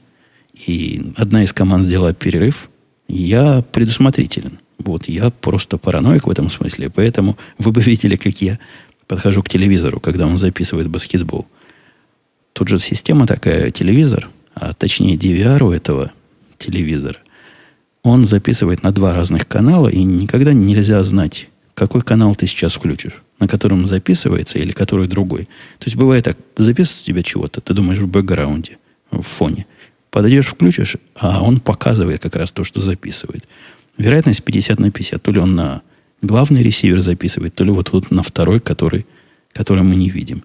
И 0.53 1.12
одна 1.15 1.43
из 1.43 1.51
команд 1.51 1.85
сделала 1.85 2.13
перерыв. 2.13 2.69
Я 3.07 3.63
предусмотрителен. 3.71 4.59
Вот, 4.77 5.07
я 5.07 5.29
просто 5.29 5.77
параноик 5.77 6.27
в 6.27 6.29
этом 6.29 6.50
смысле. 6.50 6.89
Поэтому 6.89 7.38
вы 7.57 7.71
бы 7.71 7.81
видели, 7.81 8.15
как 8.15 8.41
я 8.41 8.59
подхожу 9.07 9.41
к 9.41 9.50
телевизору, 9.50 10.00
когда 10.00 10.27
он 10.27 10.38
записывает 10.38 10.89
баскетбол. 10.89 11.47
Тут 12.53 12.67
же 12.67 12.77
система 12.77 13.27
такая, 13.27 13.71
телевизор, 13.71 14.29
а 14.55 14.74
точнее 14.74 15.17
DVR 15.17 15.63
у 15.63 15.71
этого 15.71 16.12
телевизора, 16.57 17.17
он 18.03 18.25
записывает 18.25 18.83
на 18.83 18.91
два 18.91 19.13
разных 19.13 19.47
канала, 19.47 19.89
и 19.89 20.03
никогда 20.03 20.53
нельзя 20.53 21.03
знать, 21.03 21.50
какой 21.74 22.01
канал 22.01 22.35
ты 22.35 22.47
сейчас 22.47 22.74
включишь, 22.74 23.21
на 23.39 23.47
котором 23.47 23.85
записывается 23.85 24.59
или 24.59 24.71
который 24.71 25.07
другой. 25.07 25.45
То 25.79 25.85
есть 25.85 25.97
бывает 25.97 26.24
так, 26.24 26.38
записывает 26.55 27.03
у 27.03 27.05
тебя 27.05 27.24
чего-то, 27.24 27.62
ты 27.62 27.74
думаешь 27.74 28.00
в 28.00 28.07
бэкграунде, 28.07 28.77
в 29.12 29.21
фоне. 29.21 29.65
Подойдешь, 30.09 30.45
включишь, 30.45 30.95
а 31.15 31.43
он 31.43 31.59
показывает 31.59 32.21
как 32.21 32.38
раз 32.38 32.51
то, 32.53 32.63
что 32.63 32.79
записывает. 32.79 33.45
Вероятность 33.97 34.43
50 34.43 34.79
на 34.79 34.91
50. 34.91 35.21
То 35.21 35.31
ли 35.31 35.39
он 35.39 35.55
на 35.55 35.81
главный 36.21 36.63
ресивер 36.63 37.01
записывает, 37.01 37.55
то 37.55 37.65
ли 37.65 37.71
вот 37.71 37.91
тут 37.91 38.12
на 38.12 38.24
второй, 38.24 38.62
который, 38.62 39.05
который 39.51 39.83
мы 39.83 39.95
не 39.95 40.09
видим. 40.09 40.43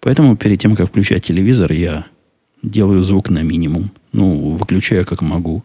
Поэтому 0.00 0.36
перед 0.36 0.60
тем, 0.60 0.76
как 0.76 0.88
включать 0.88 1.24
телевизор, 1.24 1.72
я 1.72 2.06
делаю 2.66 3.02
звук 3.02 3.30
на 3.30 3.42
минимум. 3.42 3.90
Ну, 4.12 4.50
выключаю 4.50 5.06
как 5.06 5.22
могу. 5.22 5.64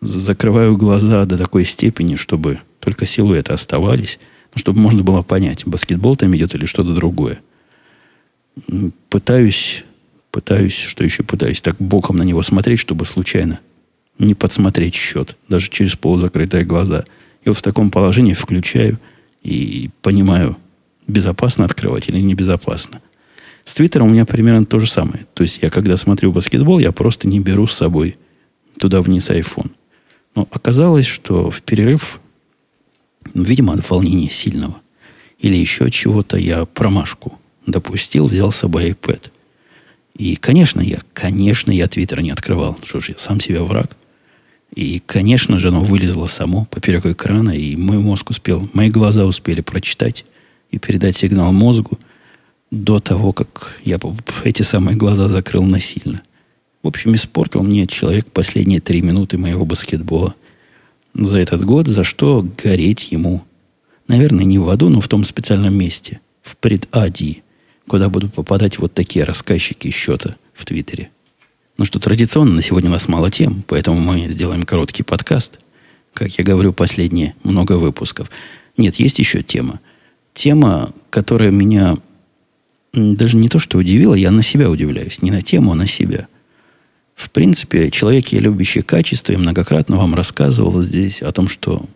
Закрываю 0.00 0.76
глаза 0.76 1.24
до 1.24 1.36
такой 1.36 1.64
степени, 1.64 2.16
чтобы 2.16 2.60
только 2.80 3.06
силуэты 3.06 3.52
оставались, 3.52 4.18
ну, 4.54 4.58
чтобы 4.58 4.80
можно 4.80 5.02
было 5.02 5.22
понять, 5.22 5.66
баскетбол 5.66 6.16
там 6.16 6.34
идет 6.36 6.54
или 6.54 6.64
что-то 6.64 6.94
другое. 6.94 7.40
Пытаюсь, 9.10 9.84
пытаюсь, 10.30 10.76
что 10.76 11.04
еще 11.04 11.22
пытаюсь, 11.22 11.60
так 11.60 11.76
боком 11.78 12.16
на 12.16 12.22
него 12.22 12.42
смотреть, 12.42 12.80
чтобы 12.80 13.04
случайно 13.04 13.60
не 14.18 14.34
подсмотреть 14.34 14.94
счет, 14.94 15.36
даже 15.48 15.70
через 15.70 15.94
полузакрытые 15.94 16.64
глаза. 16.64 17.04
И 17.44 17.48
вот 17.48 17.58
в 17.58 17.62
таком 17.62 17.90
положении 17.90 18.34
включаю 18.34 18.98
и 19.42 19.90
понимаю, 20.02 20.56
безопасно 21.06 21.64
открывать 21.64 22.08
или 22.08 22.20
небезопасно. 22.20 23.00
С 23.68 23.74
Твиттером 23.74 24.06
у 24.06 24.10
меня 24.12 24.24
примерно 24.24 24.64
то 24.64 24.80
же 24.80 24.90
самое. 24.90 25.26
То 25.34 25.42
есть 25.42 25.58
я, 25.60 25.68
когда 25.68 25.98
смотрю 25.98 26.32
баскетбол, 26.32 26.78
я 26.78 26.90
просто 26.90 27.28
не 27.28 27.38
беру 27.38 27.66
с 27.66 27.74
собой 27.74 28.16
туда 28.78 29.02
вниз 29.02 29.28
iPhone. 29.28 29.70
Но 30.34 30.48
оказалось, 30.50 31.04
что 31.04 31.50
в 31.50 31.60
перерыв, 31.60 32.18
видимо, 33.34 33.74
от 33.74 33.90
волнения 33.90 34.30
сильного 34.30 34.80
или 35.38 35.54
еще 35.54 35.90
чего-то, 35.90 36.38
я 36.38 36.64
промашку 36.64 37.38
допустил, 37.66 38.28
взял 38.28 38.52
с 38.52 38.56
собой 38.56 38.92
iPad. 38.92 39.24
И, 40.16 40.36
конечно, 40.36 40.80
я, 40.80 41.00
конечно, 41.12 41.70
я 41.70 41.88
Твиттер 41.88 42.22
не 42.22 42.30
открывал. 42.30 42.78
Что 42.86 43.00
ж, 43.00 43.10
я 43.10 43.18
сам 43.18 43.38
себе 43.38 43.60
враг. 43.60 43.98
И, 44.74 44.98
конечно 45.04 45.58
же, 45.58 45.68
оно 45.68 45.82
вылезло 45.82 46.26
само 46.26 46.64
поперек 46.70 47.04
экрана, 47.04 47.50
и 47.50 47.76
мой 47.76 47.98
мозг 47.98 48.30
успел, 48.30 48.66
мои 48.72 48.88
глаза 48.88 49.26
успели 49.26 49.60
прочитать 49.60 50.24
и 50.70 50.78
передать 50.78 51.18
сигнал 51.18 51.52
мозгу 51.52 51.98
до 52.70 53.00
того, 53.00 53.32
как 53.32 53.78
я 53.84 53.98
эти 54.44 54.62
самые 54.62 54.96
глаза 54.96 55.28
закрыл 55.28 55.64
насильно. 55.64 56.22
В 56.82 56.88
общем, 56.88 57.14
испортил 57.14 57.62
мне 57.62 57.86
человек 57.86 58.26
последние 58.26 58.80
три 58.80 59.02
минуты 59.02 59.38
моего 59.38 59.64
баскетбола 59.64 60.34
за 61.14 61.38
этот 61.38 61.64
год, 61.64 61.88
за 61.88 62.04
что 62.04 62.46
гореть 62.62 63.10
ему, 63.10 63.42
наверное, 64.06 64.44
не 64.44 64.58
в 64.58 64.68
аду, 64.68 64.88
но 64.88 65.00
в 65.00 65.08
том 65.08 65.24
специальном 65.24 65.74
месте, 65.74 66.20
в 66.42 66.56
предадии, 66.56 67.42
куда 67.88 68.08
будут 68.08 68.34
попадать 68.34 68.78
вот 68.78 68.94
такие 68.94 69.24
рассказчики 69.24 69.90
счета 69.90 70.36
в 70.54 70.64
Твиттере. 70.64 71.10
Ну 71.78 71.84
что, 71.84 71.98
традиционно 71.98 72.54
на 72.54 72.62
сегодня 72.62 72.90
у 72.90 72.92
нас 72.92 73.08
мало 73.08 73.30
тем, 73.30 73.64
поэтому 73.66 73.98
мы 73.98 74.28
сделаем 74.28 74.64
короткий 74.64 75.02
подкаст. 75.02 75.58
Как 76.12 76.30
я 76.38 76.44
говорю, 76.44 76.72
последние 76.72 77.34
много 77.42 77.72
выпусков. 77.72 78.30
Нет, 78.76 78.96
есть 78.96 79.18
еще 79.18 79.42
тема. 79.42 79.80
Тема, 80.34 80.92
которая 81.10 81.50
меня 81.50 81.96
даже 82.92 83.36
не 83.36 83.48
то, 83.48 83.58
что 83.58 83.78
удивила, 83.78 84.14
я 84.14 84.30
на 84.30 84.42
себя 84.42 84.70
удивляюсь. 84.70 85.22
Не 85.22 85.30
на 85.30 85.42
тему, 85.42 85.72
а 85.72 85.74
на 85.74 85.86
себя. 85.86 86.28
В 87.14 87.30
принципе, 87.30 87.90
человек, 87.90 88.28
я 88.28 88.40
любящий 88.40 88.82
качество, 88.82 89.32
я 89.32 89.38
многократно 89.38 89.96
вам 89.96 90.14
рассказывал 90.14 90.82
здесь 90.82 91.20
о 91.22 91.32
том, 91.32 91.48
что 91.48 91.86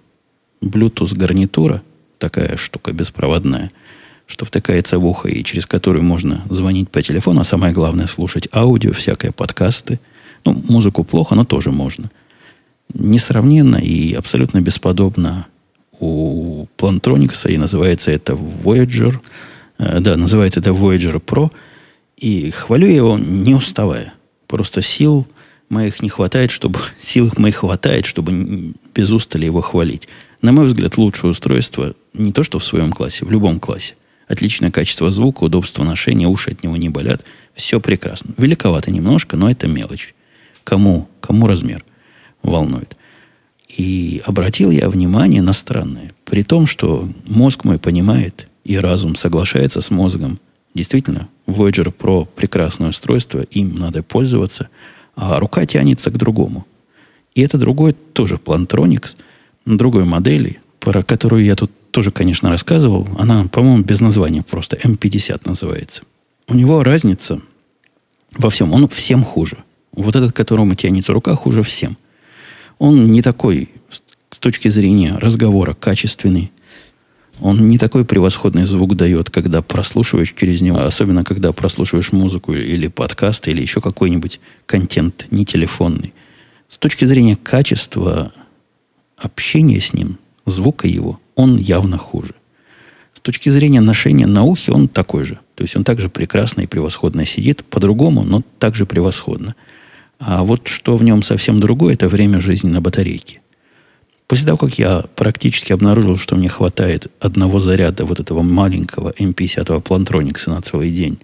Bluetooth 0.60 1.16
гарнитура, 1.16 1.82
такая 2.18 2.56
штука 2.56 2.92
беспроводная– 2.92 3.70
что 4.26 4.44
втыкается 4.44 4.98
в 4.98 5.06
ухо 5.06 5.28
и 5.28 5.44
через 5.44 5.66
которую 5.66 6.02
можно 6.02 6.44
звонить 6.48 6.88
по 6.90 7.02
телефону, 7.02 7.40
а 7.40 7.44
самое 7.44 7.72
главное 7.72 8.06
слушать 8.06 8.48
аудио, 8.52 8.92
всякие 8.92 9.32
подкасты. 9.32 10.00
Ну, 10.44 10.60
музыку 10.68 11.04
плохо, 11.04 11.34
но 11.34 11.44
тоже 11.44 11.70
можно. 11.70 12.10
Несравненно 12.94 13.76
и 13.76 14.14
абсолютно 14.14 14.60
бесподобно 14.60 15.46
у 16.00 16.66
Plantronics, 16.78 17.50
и 17.50 17.58
называется 17.58 18.10
это 18.10 18.32
Voyager. 18.32 19.20
Э, 19.78 20.00
да, 20.00 20.16
называется 20.16 20.60
это 20.60 20.70
Voyager 20.70 21.22
Pro. 21.22 21.50
И 22.16 22.50
хвалю 22.50 22.86
я 22.86 22.96
его 22.96 23.18
не 23.18 23.54
уставая. 23.54 24.14
Просто 24.46 24.82
сил 24.82 25.26
моих 25.68 26.02
не 26.02 26.08
хватает, 26.08 26.50
чтобы... 26.50 26.78
Сил 26.98 27.32
моих 27.36 27.56
хватает, 27.56 28.06
чтобы 28.06 28.74
без 28.94 29.10
устали 29.10 29.46
его 29.46 29.60
хвалить. 29.60 30.08
На 30.40 30.52
мой 30.52 30.66
взгляд, 30.66 30.96
лучшее 30.98 31.30
устройство 31.30 31.94
не 32.12 32.32
то, 32.32 32.42
что 32.42 32.58
в 32.58 32.64
своем 32.64 32.92
классе, 32.92 33.24
в 33.24 33.30
любом 33.30 33.58
классе. 33.60 33.94
Отличное 34.28 34.70
качество 34.70 35.10
звука, 35.10 35.44
удобство 35.44 35.84
ношения, 35.84 36.26
уши 36.26 36.50
от 36.52 36.62
него 36.62 36.76
не 36.76 36.88
болят. 36.88 37.24
Все 37.54 37.80
прекрасно. 37.80 38.34
Великовато 38.36 38.90
немножко, 38.90 39.36
но 39.36 39.50
это 39.50 39.66
мелочь. 39.66 40.14
Кому, 40.64 41.08
кому 41.20 41.46
размер 41.46 41.84
волнует. 42.42 42.96
И 43.68 44.22
обратил 44.24 44.70
я 44.70 44.88
внимание 44.88 45.42
на 45.42 45.52
странное. 45.52 46.12
При 46.24 46.42
том, 46.42 46.66
что 46.66 47.08
мозг 47.26 47.64
мой 47.64 47.78
понимает, 47.78 48.48
и 48.64 48.76
разум 48.76 49.14
соглашается 49.14 49.80
с 49.80 49.90
мозгом. 49.90 50.38
Действительно, 50.74 51.28
Voyager 51.46 51.92
Pro 51.94 52.26
прекрасное 52.34 52.90
устройство, 52.90 53.40
им 53.50 53.74
надо 53.74 54.02
пользоваться, 54.02 54.68
а 55.16 55.38
рука 55.38 55.66
тянется 55.66 56.10
к 56.10 56.16
другому. 56.16 56.66
И 57.34 57.42
это 57.42 57.58
другой 57.58 57.94
тоже 58.12 58.36
Plantronics, 58.36 59.16
другой 59.66 60.04
модели, 60.04 60.60
про 60.80 61.02
которую 61.02 61.44
я 61.44 61.54
тут 61.54 61.70
тоже, 61.90 62.10
конечно, 62.10 62.48
рассказывал. 62.48 63.06
Она, 63.18 63.44
по-моему, 63.44 63.82
без 63.82 64.00
названия 64.00 64.42
просто. 64.42 64.76
М50 64.76 65.42
называется. 65.44 66.02
У 66.48 66.54
него 66.54 66.82
разница 66.82 67.40
во 68.36 68.50
всем. 68.50 68.72
Он 68.72 68.88
всем 68.88 69.24
хуже. 69.24 69.58
Вот 69.92 70.16
этот, 70.16 70.32
которому 70.32 70.74
тянется 70.74 71.12
рука, 71.12 71.34
хуже 71.34 71.62
всем. 71.62 71.96
Он 72.78 73.10
не 73.10 73.22
такой, 73.22 73.68
с 74.30 74.38
точки 74.38 74.68
зрения 74.68 75.16
разговора, 75.18 75.74
качественный. 75.74 76.50
Он 77.40 77.68
не 77.68 77.78
такой 77.78 78.04
превосходный 78.04 78.64
звук 78.64 78.94
дает, 78.94 79.30
когда 79.30 79.62
прослушиваешь 79.62 80.34
через 80.36 80.60
него, 80.60 80.80
особенно 80.80 81.24
когда 81.24 81.52
прослушиваешь 81.52 82.12
музыку 82.12 82.52
или 82.52 82.88
подкаст, 82.88 83.48
или 83.48 83.62
еще 83.62 83.80
какой-нибудь 83.80 84.40
контент 84.66 85.26
не 85.30 85.44
телефонный. 85.44 86.12
С 86.68 86.78
точки 86.78 87.04
зрения 87.04 87.36
качества 87.36 88.32
общения 89.16 89.80
с 89.80 89.92
ним, 89.92 90.18
звука 90.46 90.86
его, 90.86 91.20
он 91.34 91.56
явно 91.56 91.98
хуже. 91.98 92.34
С 93.14 93.20
точки 93.20 93.48
зрения 93.50 93.80
ношения 93.80 94.26
на 94.26 94.44
ухе 94.44 94.72
он 94.72 94.88
такой 94.88 95.24
же. 95.24 95.38
То 95.54 95.62
есть 95.62 95.76
он 95.76 95.84
также 95.84 96.08
прекрасно 96.08 96.62
и 96.62 96.66
превосходно 96.66 97.24
сидит, 97.26 97.64
по-другому, 97.64 98.22
но 98.24 98.42
также 98.58 98.86
превосходно. 98.86 99.54
А 100.18 100.44
вот 100.44 100.68
что 100.68 100.96
в 100.96 101.04
нем 101.04 101.22
совсем 101.22 101.60
другое, 101.60 101.94
это 101.94 102.08
время 102.08 102.40
жизни 102.40 102.68
на 102.68 102.80
батарейке. 102.80 103.40
После 104.32 104.46
того, 104.46 104.56
как 104.56 104.78
я 104.78 105.04
практически 105.14 105.74
обнаружил, 105.74 106.16
что 106.16 106.36
мне 106.36 106.48
хватает 106.48 107.08
одного 107.20 107.60
заряда 107.60 108.06
вот 108.06 108.18
этого 108.18 108.40
маленького 108.40 109.10
M50 109.18 109.82
Plantronics 109.82 110.48
на 110.48 110.62
целый 110.62 110.88
день, 110.88 111.18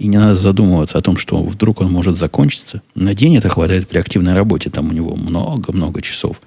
и 0.00 0.08
не 0.08 0.16
надо 0.16 0.34
задумываться 0.34 0.98
о 0.98 1.00
том, 1.00 1.18
что 1.18 1.40
вдруг 1.44 1.80
он 1.82 1.92
может 1.92 2.16
закончиться, 2.16 2.82
на 2.96 3.14
день 3.14 3.36
это 3.36 3.48
хватает 3.48 3.86
при 3.86 3.98
активной 3.98 4.32
работе. 4.32 4.70
Там 4.70 4.88
у 4.88 4.92
него 4.92 5.14
много-много 5.14 6.02
часов 6.02 6.40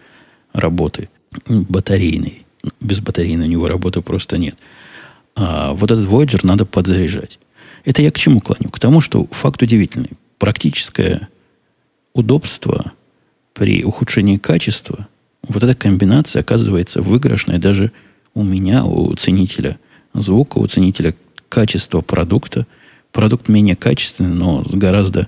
работы 0.51 1.07
батарейной. 1.47 2.45
Без 2.81 2.99
батарейной 2.99 3.45
у 3.45 3.49
него 3.49 3.69
работы 3.69 4.01
просто 4.01 4.37
нет. 4.37 4.57
А 5.37 5.71
вот 5.71 5.91
этот 5.91 6.09
Voyager 6.09 6.41
надо 6.45 6.65
подзаряжать. 6.65 7.39
Это 7.85 8.01
я 8.01 8.11
к 8.11 8.19
чему 8.19 8.41
клоню? 8.41 8.69
К 8.69 8.81
тому, 8.81 8.99
что 8.99 9.27
факт 9.31 9.61
удивительный. 9.61 10.11
Практическое 10.39 11.29
удобство 12.13 12.91
при 13.53 13.85
ухудшении 13.85 14.35
качества, 14.35 15.07
вот 15.47 15.63
эта 15.63 15.75
комбинация 15.75 16.41
оказывается 16.41 17.01
выигрышной 17.01 17.57
даже 17.57 17.91
у 18.33 18.43
меня, 18.43 18.85
у 18.85 19.13
ценителя 19.15 19.79
звука, 20.13 20.57
у 20.59 20.67
ценителя 20.67 21.15
качества 21.49 22.01
продукта. 22.01 22.67
Продукт 23.11 23.49
менее 23.49 23.75
качественный, 23.75 24.33
но 24.33 24.63
с 24.63 24.71
гораздо 24.71 25.27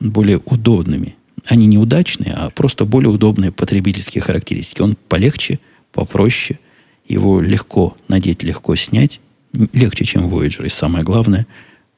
более 0.00 0.40
удобными. 0.44 1.16
Они 1.46 1.66
не 1.66 1.78
удачные, 1.78 2.34
а 2.34 2.50
просто 2.50 2.84
более 2.84 3.10
удобные 3.10 3.52
потребительские 3.52 4.22
характеристики. 4.22 4.82
Он 4.82 4.96
полегче, 5.08 5.60
попроще, 5.92 6.58
его 7.08 7.40
легко 7.40 7.96
надеть, 8.08 8.42
легко 8.42 8.76
снять, 8.76 9.20
легче, 9.72 10.04
чем 10.04 10.28
Voyager. 10.28 10.66
И 10.66 10.68
самое 10.68 11.04
главное, 11.04 11.46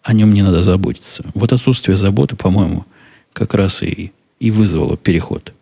о 0.03 0.13
нем 0.13 0.33
не 0.33 0.43
надо 0.43 0.63
заботиться. 0.63 1.25
Вот 1.35 1.53
отсутствие 1.53 1.97
заботы, 1.97 2.37
по-моему, 2.37 2.85
как 3.33 3.55
раз 3.55 3.83
и, 3.83 4.13
и 4.39 4.51
вызвало 4.51 4.97
переход 4.97 5.53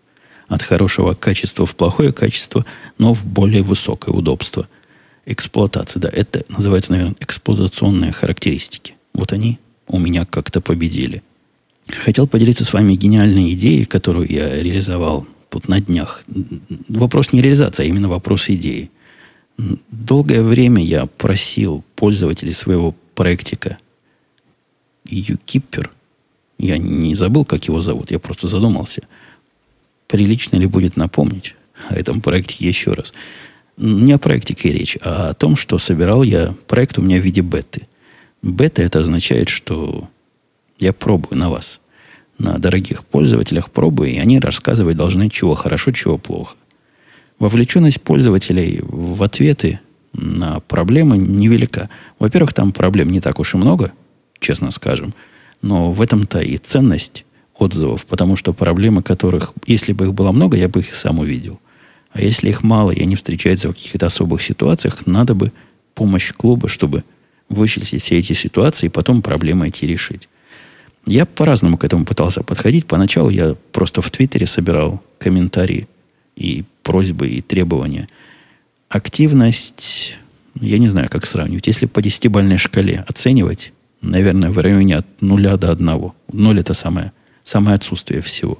от 0.48 0.62
хорошего 0.62 1.14
качества 1.14 1.66
в 1.66 1.74
плохое 1.76 2.12
качество, 2.12 2.64
но 2.98 3.14
в 3.14 3.24
более 3.24 3.62
высокое 3.62 4.14
удобство 4.14 4.68
эксплуатации. 5.24 5.98
Да, 5.98 6.08
это 6.10 6.44
называется, 6.48 6.92
наверное, 6.92 7.16
эксплуатационные 7.20 8.12
характеристики. 8.12 8.94
Вот 9.14 9.32
они 9.32 9.58
у 9.88 9.98
меня 9.98 10.24
как-то 10.24 10.60
победили. 10.60 11.22
Хотел 11.88 12.26
поделиться 12.26 12.64
с 12.64 12.72
вами 12.72 12.94
гениальной 12.94 13.52
идеей, 13.52 13.84
которую 13.84 14.30
я 14.30 14.62
реализовал 14.62 15.26
тут 15.48 15.68
на 15.68 15.80
днях. 15.80 16.24
Вопрос 16.88 17.32
не 17.32 17.42
реализации, 17.42 17.84
а 17.84 17.86
именно 17.86 18.08
вопрос 18.08 18.48
идеи. 18.50 18.90
Долгое 19.90 20.42
время 20.42 20.82
я 20.82 21.06
просил 21.06 21.84
пользователей 21.94 22.52
своего 22.52 22.94
проектика 23.14 23.78
UKeeper, 25.06 25.90
я 26.58 26.78
не 26.78 27.14
забыл, 27.14 27.44
как 27.44 27.64
его 27.64 27.80
зовут, 27.80 28.10
я 28.10 28.18
просто 28.18 28.48
задумался– 28.48 29.02
прилично 30.12 30.58
ли 30.58 30.66
будет 30.66 30.98
напомнить 30.98 31.54
о 31.88 31.94
этом 31.94 32.20
проекте 32.20 32.68
еще 32.68 32.92
раз. 32.92 33.14
Не 33.78 34.12
о 34.12 34.18
проектике 34.18 34.70
речь, 34.70 34.98
а 35.00 35.30
о 35.30 35.34
том, 35.34 35.56
что 35.56 35.78
собирал 35.78 36.22
я 36.22 36.54
проект 36.68 36.98
у 36.98 37.02
меня 37.02 37.18
в 37.18 37.24
виде 37.24 37.40
беты. 37.40 37.88
Бета 38.42 38.82
это 38.82 39.00
означает, 39.00 39.48
что 39.48 40.10
я 40.78 40.92
пробую 40.92 41.38
на 41.38 41.48
вас, 41.48 41.80
на 42.36 42.58
дорогих 42.58 43.06
пользователях 43.06 43.70
пробую, 43.70 44.10
и 44.10 44.18
они 44.18 44.38
рассказывать 44.38 44.98
должны, 44.98 45.30
чего 45.30 45.54
хорошо, 45.54 45.92
чего 45.92 46.18
плохо. 46.18 46.56
Вовлеченность 47.38 48.02
пользователей 48.02 48.80
в 48.82 49.22
ответы 49.22 49.80
на 50.12 50.60
проблемы 50.60 51.16
невелика. 51.16 51.88
Во-первых, 52.18 52.52
там 52.52 52.72
проблем 52.72 53.10
не 53.10 53.22
так 53.22 53.38
уж 53.40 53.54
и 53.54 53.56
много, 53.56 53.92
честно 54.40 54.72
скажем, 54.72 55.14
но 55.62 55.90
в 55.90 56.02
этом-то 56.02 56.40
и 56.40 56.58
ценность 56.58 57.24
отзывов, 57.62 58.04
потому 58.06 58.36
что 58.36 58.52
проблемы 58.52 59.02
которых, 59.02 59.52
если 59.66 59.92
бы 59.92 60.06
их 60.06 60.14
было 60.14 60.32
много, 60.32 60.56
я 60.56 60.68
бы 60.68 60.80
их 60.80 60.94
сам 60.94 61.18
увидел. 61.18 61.60
А 62.12 62.20
если 62.20 62.50
их 62.50 62.62
мало, 62.62 62.90
и 62.90 63.02
они 63.02 63.16
встречаются 63.16 63.68
в 63.68 63.72
каких-то 63.72 64.06
особых 64.06 64.42
ситуациях, 64.42 65.06
надо 65.06 65.34
бы 65.34 65.52
помощь 65.94 66.32
клуба, 66.32 66.68
чтобы 66.68 67.04
вычислить 67.48 68.02
все 68.02 68.18
эти 68.18 68.34
ситуации 68.34 68.86
и 68.86 68.90
потом 68.90 69.22
проблемы 69.22 69.68
эти 69.68 69.84
решить. 69.84 70.28
Я 71.06 71.26
по-разному 71.26 71.78
к 71.78 71.84
этому 71.84 72.04
пытался 72.04 72.42
подходить. 72.42 72.86
Поначалу 72.86 73.30
я 73.30 73.56
просто 73.72 74.02
в 74.02 74.10
Твиттере 74.10 74.46
собирал 74.46 75.02
комментарии 75.18 75.88
и 76.36 76.64
просьбы, 76.82 77.28
и 77.28 77.40
требования. 77.40 78.08
Активность, 78.88 80.16
я 80.60 80.78
не 80.78 80.88
знаю, 80.88 81.08
как 81.10 81.26
сравнивать. 81.26 81.66
Если 81.66 81.86
по 81.86 82.00
десятибальной 82.00 82.58
шкале 82.58 83.04
оценивать, 83.08 83.72
наверное, 84.00 84.50
в 84.50 84.58
районе 84.58 84.96
от 84.96 85.06
нуля 85.20 85.56
до 85.56 85.72
одного. 85.72 86.14
Ноль 86.32 86.60
это 86.60 86.74
самое 86.74 87.12
самое 87.44 87.76
отсутствие 87.76 88.22
всего. 88.22 88.58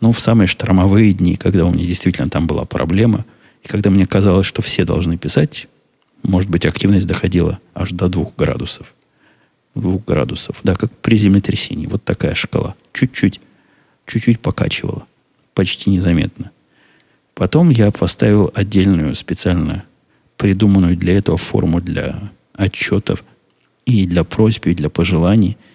Ну, 0.00 0.12
в 0.12 0.20
самые 0.20 0.46
штормовые 0.46 1.12
дни, 1.12 1.36
когда 1.36 1.64
у 1.64 1.72
меня 1.72 1.86
действительно 1.86 2.28
там 2.28 2.46
была 2.46 2.64
проблема, 2.64 3.24
и 3.62 3.68
когда 3.68 3.90
мне 3.90 4.06
казалось, 4.06 4.46
что 4.46 4.62
все 4.62 4.84
должны 4.84 5.16
писать, 5.16 5.68
может 6.22 6.50
быть, 6.50 6.66
активность 6.66 7.06
доходила 7.06 7.60
аж 7.74 7.90
до 7.92 8.08
двух 8.08 8.34
градусов. 8.36 8.94
Двух 9.74 10.04
градусов. 10.04 10.60
Да, 10.62 10.74
как 10.74 10.90
при 10.98 11.16
землетрясении. 11.16 11.86
Вот 11.86 12.02
такая 12.04 12.34
шкала. 12.34 12.74
Чуть-чуть, 12.92 13.40
чуть-чуть 14.06 14.40
покачивала. 14.40 15.06
Почти 15.54 15.90
незаметно. 15.90 16.50
Потом 17.34 17.70
я 17.70 17.90
поставил 17.90 18.50
отдельную 18.54 19.14
специально 19.14 19.84
придуманную 20.36 20.96
для 20.96 21.16
этого 21.16 21.38
форму 21.38 21.80
для 21.80 22.30
отчетов 22.54 23.24
и 23.84 24.06
для 24.06 24.24
просьб, 24.24 24.66
и 24.66 24.74
для 24.74 24.90
пожеланий– 24.90 25.56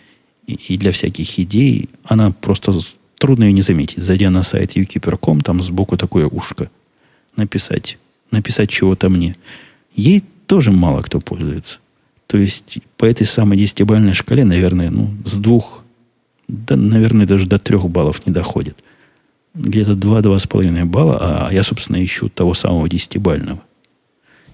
и 0.47 0.77
для 0.77 0.91
всяких 0.91 1.39
идей, 1.39 1.89
она 2.04 2.32
просто 2.32 2.73
трудно 3.17 3.45
ее 3.45 3.54
не 3.54 3.62
заметить. 3.62 3.99
Зайдя 3.99 4.30
на 4.30 4.43
сайт 4.43 4.75
ukeeper.com, 4.75 5.41
там 5.41 5.62
сбоку 5.62 5.97
такое 5.97 6.27
ушко. 6.27 6.69
Написать. 7.36 7.97
Написать 8.32 8.69
чего-то 8.69 9.10
мне. 9.10 9.36
Ей 9.95 10.23
тоже 10.47 10.71
мало 10.71 11.01
кто 11.01 11.19
пользуется. 11.19 11.80
То 12.27 12.38
есть 12.38 12.80
по 12.97 13.06
этой 13.06 13.25
самой 13.25 13.58
десятибальной 13.58 14.13
шкале, 14.13 14.45
наверное, 14.45 14.89
ну, 14.89 15.13
с 15.25 15.38
двух, 15.38 15.84
да, 16.47 16.75
наверное, 16.75 17.25
даже 17.25 17.45
до 17.45 17.60
трех 17.60 17.88
баллов 17.89 18.25
не 18.25 18.34
доходит. 18.34 18.77
Где-то 19.54 19.95
два-два 19.95 20.39
с 20.39 20.47
половиной 20.47 20.86
балла, 20.86 21.47
а 21.47 21.54
я, 21.54 21.63
собственно, 21.63 22.04
ищу 22.04 22.30
того 22.30 22.54
самого 22.54 22.88
десятибального. 22.88 23.62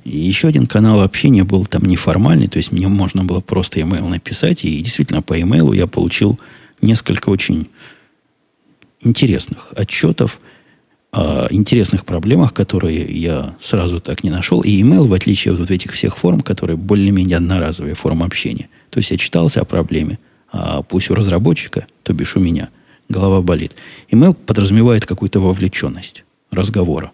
И 0.07 0.19
еще 0.19 0.47
один 0.47 0.67
канал 0.67 1.01
общения 1.01 1.43
был 1.43 1.65
там 1.65 1.83
неформальный, 1.83 2.47
то 2.47 2.55
есть 2.55 2.71
мне 2.71 2.87
можно 2.87 3.25
было 3.25 3.41
просто 3.41 3.81
email 3.81 4.07
написать, 4.07 4.63
и 4.63 4.79
действительно 4.79 5.21
по 5.21 5.37
email 5.37 5.75
я 5.75 5.85
получил 5.85 6.39
несколько 6.81 7.27
очень 7.27 7.67
интересных 9.01 9.73
отчетов 9.75 10.39
о 11.11 11.47
интересных 11.49 12.05
проблемах, 12.05 12.53
которые 12.53 13.03
я 13.03 13.57
сразу 13.59 13.99
так 13.99 14.23
не 14.23 14.29
нашел. 14.29 14.61
И 14.61 14.81
email, 14.81 15.07
в 15.07 15.13
отличие 15.13 15.53
от 15.53 15.59
вот 15.59 15.71
этих 15.71 15.91
всех 15.91 16.17
форм, 16.17 16.39
которые 16.39 16.77
более-менее 16.77 17.35
одноразовые 17.35 17.95
формы 17.95 18.25
общения. 18.25 18.69
То 18.91 18.99
есть 18.99 19.11
я 19.11 19.17
читался 19.17 19.59
о 19.59 19.65
проблеме, 19.65 20.19
а 20.53 20.83
пусть 20.83 21.09
у 21.09 21.15
разработчика, 21.15 21.85
то 22.03 22.13
бишь 22.13 22.37
у 22.37 22.39
меня, 22.39 22.69
голова 23.09 23.41
болит. 23.41 23.75
Email 24.09 24.33
подразумевает 24.33 25.05
какую-то 25.05 25.41
вовлеченность 25.41 26.23
разговора. 26.49 27.11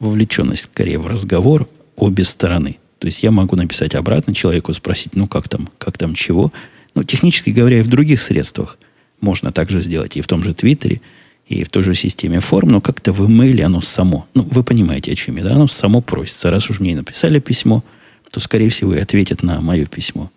Вовлеченность 0.00 0.64
скорее 0.64 0.98
в 0.98 1.06
разговор, 1.06 1.68
обе 2.00 2.24
стороны. 2.24 2.78
То 2.98 3.06
есть 3.06 3.22
я 3.22 3.30
могу 3.30 3.56
написать 3.56 3.94
обратно 3.94 4.34
человеку, 4.34 4.72
спросить, 4.72 5.14
ну 5.14 5.26
как 5.26 5.48
там, 5.48 5.68
как 5.78 5.96
там 5.96 6.14
чего. 6.14 6.52
Но 6.94 7.02
технически 7.02 7.50
говоря, 7.50 7.78
и 7.78 7.82
в 7.82 7.88
других 7.88 8.20
средствах 8.20 8.78
можно 9.20 9.52
также 9.52 9.80
сделать, 9.80 10.16
и 10.16 10.20
в 10.20 10.26
том 10.26 10.42
же 10.42 10.54
Твиттере, 10.54 11.00
и 11.46 11.64
в 11.64 11.68
той 11.68 11.82
же 11.82 11.94
системе 11.94 12.40
форм, 12.40 12.68
но 12.68 12.80
как-то 12.80 13.12
в 13.12 13.26
имейле 13.26 13.64
оно 13.64 13.80
само. 13.80 14.26
Ну, 14.34 14.42
вы 14.42 14.62
понимаете, 14.62 15.12
о 15.12 15.14
чем 15.14 15.36
я, 15.36 15.44
да? 15.44 15.54
Оно 15.54 15.66
само 15.66 16.00
просится. 16.00 16.50
Раз 16.50 16.70
уж 16.70 16.78
мне 16.78 16.94
написали 16.94 17.40
письмо, 17.40 17.82
то, 18.30 18.38
скорее 18.38 18.70
всего, 18.70 18.94
и 18.94 19.00
ответят 19.00 19.42
на 19.42 19.60
мое 19.60 19.86
письмо. 19.86 20.30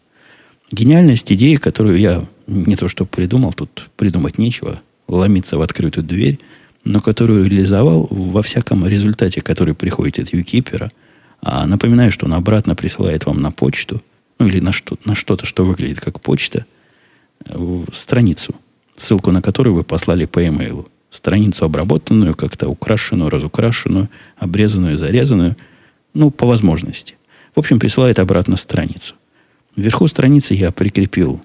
Гениальность 0.71 1.31
идеи, 1.31 1.55
которую 1.55 1.99
я 1.99 2.25
не 2.47 2.75
то 2.75 2.87
что 2.87 3.05
придумал, 3.05 3.53
тут 3.53 3.89
придумать 3.95 4.37
нечего, 4.37 4.81
ломиться 5.07 5.57
в 5.57 5.61
открытую 5.61 6.05
дверь, 6.05 6.39
но 6.83 6.99
которую 6.99 7.47
реализовал 7.47 8.07
во 8.09 8.41
всяком 8.41 8.87
результате, 8.87 9.41
который 9.41 9.75
приходит 9.75 10.19
от 10.19 10.33
юкипера– 10.33 10.91
а 11.45 11.67
напоминаю, 11.67 12.09
что 12.11 12.25
он 12.25 12.33
обратно 12.33 12.73
присылает 12.73 13.25
вам 13.25 13.41
на 13.41 13.51
почту, 13.51 14.01
ну 14.39 14.47
или 14.47 14.61
на, 14.61 14.71
что, 14.71 14.97
на 15.03 15.13
что-то, 15.13 15.45
что 15.45 15.65
выглядит 15.65 15.99
как 15.99 16.21
почта, 16.21 16.65
страницу, 17.91 18.55
ссылку 18.95 19.31
на 19.31 19.41
которую 19.41 19.75
вы 19.75 19.83
послали 19.83 20.25
по 20.25 20.39
e-mail. 20.39 20.87
Страницу 21.11 21.65
обработанную, 21.65 22.33
как-то 22.33 22.69
украшенную, 22.69 23.29
разукрашенную, 23.29 24.09
обрезанную, 24.37 24.97
зарезанную, 24.97 25.57
ну, 26.13 26.31
по 26.31 26.47
возможности. 26.47 27.17
В 27.53 27.59
общем, 27.59 27.77
присылает 27.77 28.19
обратно 28.19 28.55
страницу. 28.55 29.15
Вверху 29.75 30.07
страницы 30.07 30.53
я 30.53 30.71
прикрепил 30.71 31.41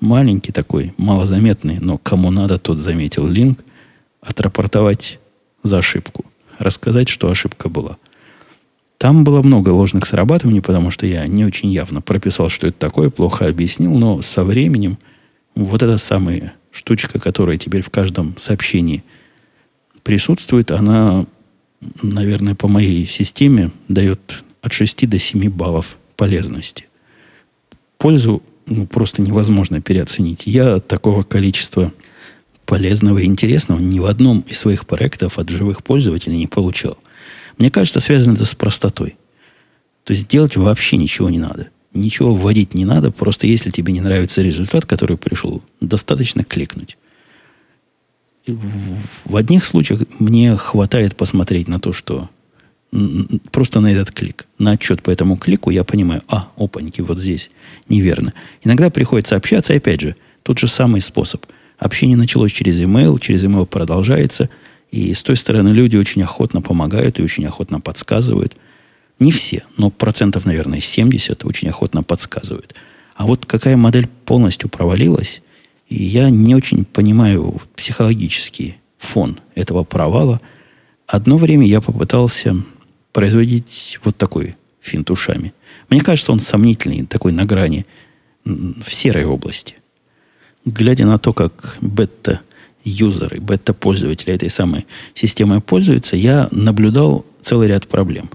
маленький 0.00 0.50
такой, 0.50 0.94
малозаметный, 0.96 1.78
но 1.78 1.98
кому 1.98 2.30
надо, 2.30 2.58
тот 2.58 2.78
заметил 2.78 3.28
линк, 3.28 3.60
отрапортовать 4.22 5.20
за 5.62 5.78
ошибку. 5.78 6.24
Рассказать, 6.58 7.10
что 7.10 7.30
ошибка 7.30 7.68
была– 7.68 7.98
там 9.02 9.24
было 9.24 9.42
много 9.42 9.70
ложных 9.70 10.06
срабатываний, 10.06 10.62
потому 10.62 10.92
что 10.92 11.06
я 11.06 11.26
не 11.26 11.44
очень 11.44 11.72
явно 11.72 12.00
прописал, 12.00 12.48
что 12.50 12.68
это 12.68 12.78
такое, 12.78 13.10
плохо 13.10 13.48
объяснил, 13.48 13.92
но 13.92 14.22
со 14.22 14.44
временем 14.44 14.96
вот 15.56 15.82
эта 15.82 15.96
самая 15.96 16.52
штучка, 16.70 17.18
которая 17.18 17.58
теперь 17.58 17.82
в 17.82 17.90
каждом 17.90 18.36
сообщении 18.38 19.02
присутствует, 20.04 20.70
она 20.70 21.26
наверное, 22.00 22.54
по 22.54 22.68
моей 22.68 23.04
системе 23.08 23.72
дает 23.88 24.44
от 24.62 24.72
6 24.72 25.08
до 25.08 25.18
7 25.18 25.50
баллов 25.50 25.96
полезности. 26.16 26.86
Пользу 27.98 28.40
ну, 28.66 28.86
просто 28.86 29.20
невозможно 29.20 29.80
переоценить. 29.80 30.44
Я 30.46 30.78
такого 30.78 31.24
количества 31.24 31.92
полезного 32.66 33.18
и 33.18 33.24
интересного 33.24 33.80
ни 33.80 33.98
в 33.98 34.06
одном 34.06 34.44
из 34.46 34.60
своих 34.60 34.86
проектов 34.86 35.40
от 35.40 35.48
живых 35.48 35.82
пользователей 35.82 36.36
не 36.36 36.46
получал. 36.46 36.98
Мне 37.58 37.70
кажется, 37.70 38.00
связано 38.00 38.34
это 38.34 38.44
с 38.44 38.54
простотой. 38.54 39.16
То 40.04 40.12
есть 40.12 40.28
делать 40.28 40.56
вообще 40.56 40.96
ничего 40.96 41.30
не 41.30 41.38
надо. 41.38 41.68
Ничего 41.94 42.34
вводить 42.34 42.74
не 42.74 42.84
надо, 42.84 43.10
просто 43.10 43.46
если 43.46 43.70
тебе 43.70 43.92
не 43.92 44.00
нравится 44.00 44.42
результат, 44.42 44.86
который 44.86 45.18
пришел, 45.18 45.62
достаточно 45.80 46.42
кликнуть. 46.42 46.96
В 48.46 49.36
одних 49.36 49.64
случаях 49.64 50.02
мне 50.18 50.56
хватает 50.56 51.14
посмотреть 51.16 51.68
на 51.68 51.78
то, 51.78 51.92
что 51.92 52.28
просто 53.50 53.80
на 53.80 53.92
этот 53.92 54.12
клик, 54.12 54.46
на 54.58 54.72
отчет 54.72 55.02
по 55.02 55.10
этому 55.10 55.36
клику 55.36 55.70
я 55.70 55.84
понимаю, 55.84 56.22
а, 56.28 56.50
опаньки, 56.56 57.00
вот 57.00 57.18
здесь 57.18 57.50
неверно. 57.88 58.34
Иногда 58.62 58.90
приходится 58.90 59.36
общаться, 59.36 59.72
и 59.72 59.78
опять 59.78 60.00
же, 60.00 60.16
тот 60.42 60.58
же 60.58 60.68
самый 60.68 61.00
способ. 61.00 61.46
Общение 61.78 62.16
началось 62.16 62.52
через 62.52 62.80
email, 62.80 63.18
через 63.20 63.44
email 63.44 63.66
продолжается, 63.66 64.50
и 64.92 65.14
с 65.14 65.22
той 65.22 65.36
стороны 65.36 65.70
люди 65.70 65.96
очень 65.96 66.22
охотно 66.22 66.60
помогают 66.60 67.18
и 67.18 67.22
очень 67.22 67.46
охотно 67.46 67.80
подсказывают. 67.80 68.56
Не 69.18 69.32
все, 69.32 69.64
но 69.78 69.90
процентов, 69.90 70.44
наверное, 70.44 70.80
70 70.80 71.44
очень 71.44 71.68
охотно 71.68 72.02
подсказывают. 72.02 72.74
А 73.16 73.26
вот 73.26 73.46
какая 73.46 73.76
модель 73.76 74.06
полностью 74.06 74.68
провалилась, 74.68 75.42
и 75.88 76.02
я 76.02 76.28
не 76.30 76.54
очень 76.54 76.84
понимаю 76.84 77.60
психологический 77.74 78.76
фон 78.98 79.40
этого 79.54 79.82
провала. 79.82 80.40
Одно 81.06 81.38
время 81.38 81.66
я 81.66 81.80
попытался 81.80 82.56
производить 83.12 83.98
вот 84.04 84.16
такой 84.16 84.56
финт 84.80 85.10
ушами. 85.10 85.54
Мне 85.88 86.00
кажется, 86.02 86.32
он 86.32 86.40
сомнительный, 86.40 87.06
такой 87.06 87.32
на 87.32 87.44
грани, 87.44 87.86
в 88.44 88.92
серой 88.92 89.24
области. 89.24 89.76
Глядя 90.64 91.06
на 91.06 91.18
то, 91.18 91.32
как 91.32 91.78
бета-юзеры, 92.84 93.40
бета-пользователи 93.40 94.34
этой 94.34 94.50
самой 94.50 94.86
системой 95.14 95.60
пользуются, 95.60 96.16
я 96.16 96.48
наблюдал 96.50 97.24
целый 97.40 97.68
ряд 97.68 97.86
проблем. 97.88 98.30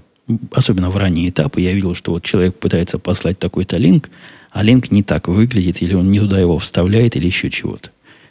Особенно 0.52 0.90
в 0.90 0.96
ранние 0.96 1.30
этапы 1.30 1.60
я 1.60 1.72
видел, 1.72 1.94
что 1.94 2.12
вот 2.12 2.22
человек 2.22 2.54
пытается 2.56 2.98
послать 2.98 3.38
такой-то 3.38 3.76
линк, 3.78 4.10
а 4.50 4.62
линк 4.62 4.90
не 4.90 5.02
так 5.02 5.28
выглядит, 5.28 5.82
или 5.82 5.94
он 5.94 6.10
не 6.10 6.20
туда 6.20 6.38
его 6.38 6.58
вставляет, 6.58 7.16
или 7.16 7.26
еще 7.26 7.50
чего-то. 7.50 7.90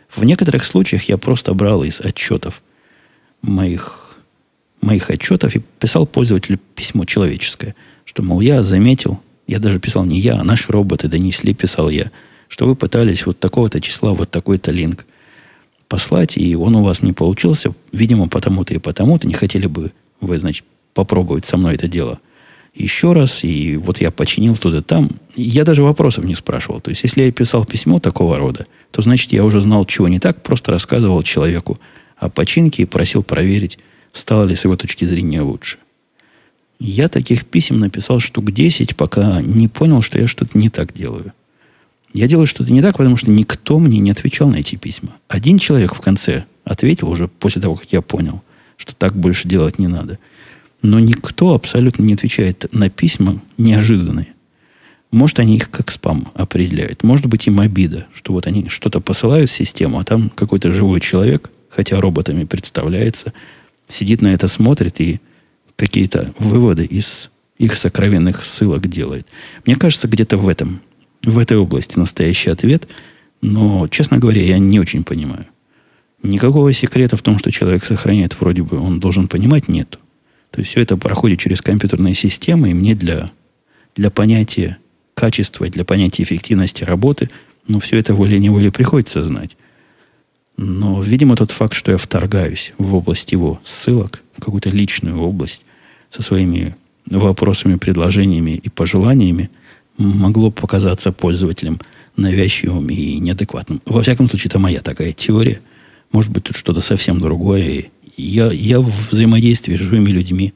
В 0.10 0.24
некоторых 0.24 0.66
случаях 0.66 1.04
я 1.04 1.18
просто 1.18 1.54
брал 1.54 1.84
из 1.84 2.02
отчетов 2.02 2.62
моих 3.42 4.04
моих 4.80 5.10
отчетов 5.10 5.56
и 5.56 5.62
писал 5.80 6.06
пользователю 6.06 6.60
письмо 6.76 7.04
человеческое, 7.06 7.76
что, 8.06 8.22
мол, 8.22 8.42
я 8.42 8.62
заметил, 8.62 9.20
я 9.48 9.58
даже 9.58 9.80
писал 9.80 10.06
не 10.06 10.20
я, 10.20 10.40
а 10.40 10.44
наши 10.44 10.72
роботы 10.72 11.08
донесли, 11.08 11.56
писал 11.56 11.90
я, 11.90 12.12
что 12.48 12.68
вы 12.68 12.76
пытались 12.76 13.26
вот 13.26 13.40
такого-то 13.40 13.82
числа, 13.82 14.14
вот 14.14 14.30
такой-то 14.30 14.72
линк 14.72 15.06
послать, 15.88 16.38
и 16.38 16.56
он 16.56 16.76
у 16.76 16.84
вас 16.84 17.02
не 17.02 17.14
получился, 17.14 17.74
видимо, 17.92 18.28
потому-то 18.28 18.74
и 18.74 18.80
потому-то, 18.80 19.28
не 19.28 19.34
хотели 19.34 19.68
бы 19.68 19.92
вы, 20.22 20.38
значит, 20.38 20.66
попробовать 20.94 21.46
со 21.46 21.58
мной 21.58 21.76
это 21.76 21.88
дело 21.88 22.20
еще 22.78 23.14
раз, 23.14 23.44
и 23.44 23.78
вот 23.78 24.00
я 24.00 24.12
починил 24.12 24.56
туда 24.56 24.82
там. 24.82 25.10
Я 25.36 25.64
даже 25.64 25.84
вопросов 25.84 26.26
не 26.26 26.36
спрашивал. 26.36 26.80
То 26.80 26.92
есть, 26.92 27.04
если 27.04 27.24
я 27.24 27.32
писал 27.32 27.66
письмо 27.66 28.00
такого 28.00 28.38
рода, 28.38 28.66
то, 28.92 29.02
значит, 29.02 29.34
я 29.34 29.44
уже 29.44 29.62
знал, 29.62 29.86
чего 29.86 30.08
не 30.08 30.20
так, 30.20 30.44
просто 30.44 30.72
рассказывал 30.72 31.24
человеку 31.24 31.80
о 32.18 32.30
починке 32.30 32.84
и 32.84 32.86
просил 32.86 33.24
проверить, 33.24 33.78
стало 34.12 34.44
ли 34.44 34.56
с 34.56 34.64
его 34.64 34.76
точки 34.76 35.06
зрения 35.06 35.42
лучше. 35.42 35.78
Я 36.80 37.10
таких 37.10 37.46
писем 37.46 37.80
написал 37.80 38.20
штук 38.20 38.52
10, 38.52 38.96
пока 38.96 39.42
не 39.42 39.68
понял, 39.68 40.02
что 40.02 40.20
я 40.20 40.28
что-то 40.28 40.58
не 40.58 40.70
так 40.70 40.94
делаю. 40.94 41.34
Я 42.14 42.28
делаю 42.28 42.48
что-то 42.48 42.72
не 42.72 42.82
так, 42.82 42.98
потому 42.98 43.18
что 43.18 43.30
никто 43.30 43.80
мне 43.80 44.00
не 44.00 44.12
отвечал 44.12 44.50
на 44.50 44.56
эти 44.56 44.76
письма. 44.76 45.16
Один 45.28 45.60
человек 45.60 45.94
в 45.94 46.02
конце 46.02 46.46
ответил 46.64 47.10
уже 47.10 47.28
после 47.28 47.62
того, 47.62 47.76
как 47.76 47.92
я 47.92 48.02
понял, 48.02 48.42
что 48.78 48.96
так 48.96 49.16
больше 49.16 49.48
делать 49.48 49.80
не 49.80 49.88
надо. 49.88 50.20
Но 50.82 51.00
никто 51.00 51.54
абсолютно 51.54 52.04
не 52.04 52.14
отвечает 52.14 52.66
на 52.72 52.90
письма 52.90 53.42
неожиданные. 53.58 54.34
Может, 55.12 55.40
они 55.40 55.56
их 55.56 55.72
как 55.72 55.90
спам 55.90 56.32
определяют. 56.34 57.04
Может 57.04 57.28
быть, 57.28 57.48
им 57.48 57.60
обида, 57.60 58.08
что 58.14 58.34
вот 58.34 58.46
они 58.46 58.68
что-то 58.70 59.00
посылают 59.00 59.50
в 59.50 59.54
систему, 59.54 60.00
а 60.00 60.04
там 60.04 60.30
какой-то 60.30 60.72
живой 60.72 61.00
человек, 61.00 61.50
хотя 61.70 62.00
роботами 62.00 62.44
представляется, 62.44 63.34
сидит 63.88 64.22
на 64.22 64.28
это, 64.28 64.48
смотрит 64.48 65.00
и 65.00 65.22
какие-то 65.76 66.34
выводы 66.40 66.84
из 66.84 67.30
их 67.58 67.76
сокровенных 67.76 68.44
ссылок 68.44 68.88
делает. 68.88 69.26
Мне 69.66 69.76
кажется, 69.76 70.08
где-то 70.08 70.38
в 70.38 70.48
этом, 70.48 70.82
в 71.28 71.38
этой 71.38 71.58
области 71.58 72.00
настоящий 72.00 72.50
ответ, 72.50 72.88
но, 73.42 73.88
честно 73.90 74.18
говоря, 74.18 74.42
я 74.42 74.58
не 74.58 74.80
очень 74.80 75.04
понимаю. 75.04 75.46
Никакого 76.24 76.72
секрета 76.74 77.18
в 77.18 77.22
том, 77.22 77.38
что 77.38 77.52
человек 77.52 77.84
сохраняет, 77.84 78.40
вроде 78.40 78.64
бы 78.64 78.80
он 78.80 79.00
должен 79.00 79.28
понимать, 79.28 79.68
нету. 79.68 80.00
То 80.52 80.62
есть 80.62 80.72
все 80.72 80.82
это 80.82 80.96
проходит 80.96 81.40
через 81.40 81.62
компьютерные 81.62 82.16
системы, 82.16 82.72
и 82.72 82.74
мне 82.74 82.96
для, 82.96 83.32
для 83.96 84.10
понятия 84.10 84.78
качества, 85.14 85.68
для 85.68 85.84
понятия 85.84 86.24
эффективности 86.24 86.86
работы, 86.86 87.30
ну, 87.68 87.80
все 87.80 87.98
это 87.98 88.16
волей-неволей 88.16 88.72
приходится 88.72 89.22
знать. 89.22 89.58
Но, 90.56 91.04
видимо, 91.04 91.36
тот 91.36 91.52
факт, 91.52 91.74
что 91.74 91.92
я 91.92 91.98
вторгаюсь 91.98 92.74
в 92.78 92.96
область 92.96 93.34
его 93.34 93.60
ссылок, 93.66 94.24
в 94.38 94.42
какую-то 94.42 94.70
личную 94.70 95.20
область 95.20 95.66
со 96.10 96.24
своими 96.24 96.76
вопросами, 97.06 97.76
предложениями 97.76 98.52
и 98.52 98.70
пожеланиями, 98.70 99.50
могло 99.98 100.52
показаться 100.52 101.12
пользователям 101.12 101.80
навязчивым 102.16 102.90
и 102.90 103.18
неадекватным. 103.20 103.82
Во 103.86 104.02
всяком 104.02 104.28
случае, 104.28 104.50
это 104.50 104.60
моя 104.60 104.82
такая 104.82 105.14
теория. 105.14 105.62
Может 106.12 106.32
быть, 106.32 106.46
тут 106.46 106.56
что-то 106.56 106.82
совсем 106.82 107.20
другое. 107.20 107.86
Я, 108.16 108.52
я 108.52 108.80
в 108.80 108.92
взаимодействии 109.12 109.76
с 109.76 109.80
живыми 109.80 110.10
людьми, 110.10 110.54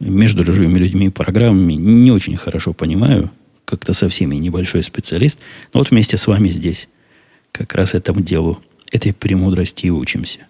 между 0.00 0.44
живыми 0.44 0.78
людьми 0.78 1.06
и 1.06 1.10
программами 1.10 1.74
не 1.74 2.10
очень 2.10 2.36
хорошо 2.36 2.72
понимаю. 2.72 3.30
Как-то 3.64 3.92
со 3.92 4.08
всеми 4.08 4.36
небольшой 4.36 4.82
специалист. 4.82 5.38
Но 5.74 5.80
вот 5.80 5.90
вместе 5.90 6.16
с 6.16 6.26
вами 6.26 6.48
здесь 6.48 6.88
как 7.52 7.74
раз 7.74 7.94
этому 7.94 8.20
делу 8.20 8.60
этой 8.92 9.12
премудрости 9.12 9.86
и 9.86 9.90
учимся. 9.90 10.40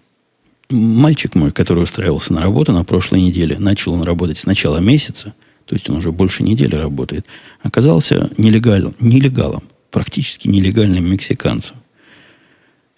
Мальчик 0.69 1.33
мой, 1.33 1.51
который 1.51 1.83
устраивался 1.83 2.33
на 2.33 2.41
работу 2.41 2.73
на 2.73 2.83
прошлой 2.83 3.21
неделе, 3.21 3.57
начал 3.57 3.93
он 3.93 4.03
работать 4.03 4.37
с 4.37 4.45
начала 4.45 4.77
месяца, 4.79 5.33
то 5.67 5.75
есть 5.75 5.89
он 5.89 5.97
уже 5.97 6.11
больше 6.11 6.43
недели 6.43 6.75
работает, 6.75 7.25
оказался 7.61 8.31
нелегал, 8.37 8.95
нелегалом, 8.99 9.63
практически 9.91 10.47
нелегальным 10.47 11.09
мексиканцем. 11.09 11.75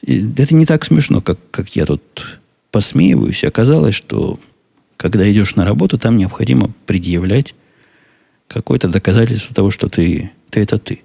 И 0.02 0.26
это 0.38 0.56
не 0.56 0.66
так 0.66 0.86
смешно, 0.86 1.20
как, 1.22 1.40
как 1.52 1.76
я 1.76 1.86
тут 1.86 2.40
посмеиваюсь. 2.72 3.44
Оказалось, 3.44 3.96
что 3.96 4.40
когда 4.96 5.30
идешь 5.30 5.56
на 5.56 5.66
работу, 5.66 5.98
там 5.98 6.16
необходимо 6.16 6.72
предъявлять 6.86 7.56
какое-то 8.48 8.88
доказательство 8.88 9.54
того, 9.54 9.72
что 9.72 9.90
ты, 9.90 10.32
ты 10.50 10.62
это 10.62 10.78
ты. 10.78 11.02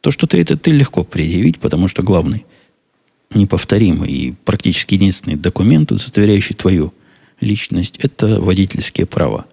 То, 0.00 0.10
что 0.10 0.26
ты 0.26 0.40
это 0.40 0.56
ты, 0.58 0.72
легко 0.72 1.04
предъявить, 1.04 1.58
потому 1.58 1.88
что 1.88 2.02
главный– 2.02 2.44
неповторимый 3.34 4.10
и 4.10 4.32
практически 4.44 4.94
единственный 4.94 5.36
документ, 5.36 5.92
удостоверяющий 5.92 6.54
твою 6.54 6.92
личность, 7.40 7.98
это 7.98 8.40
водительские 8.40 9.06
права. 9.06 9.46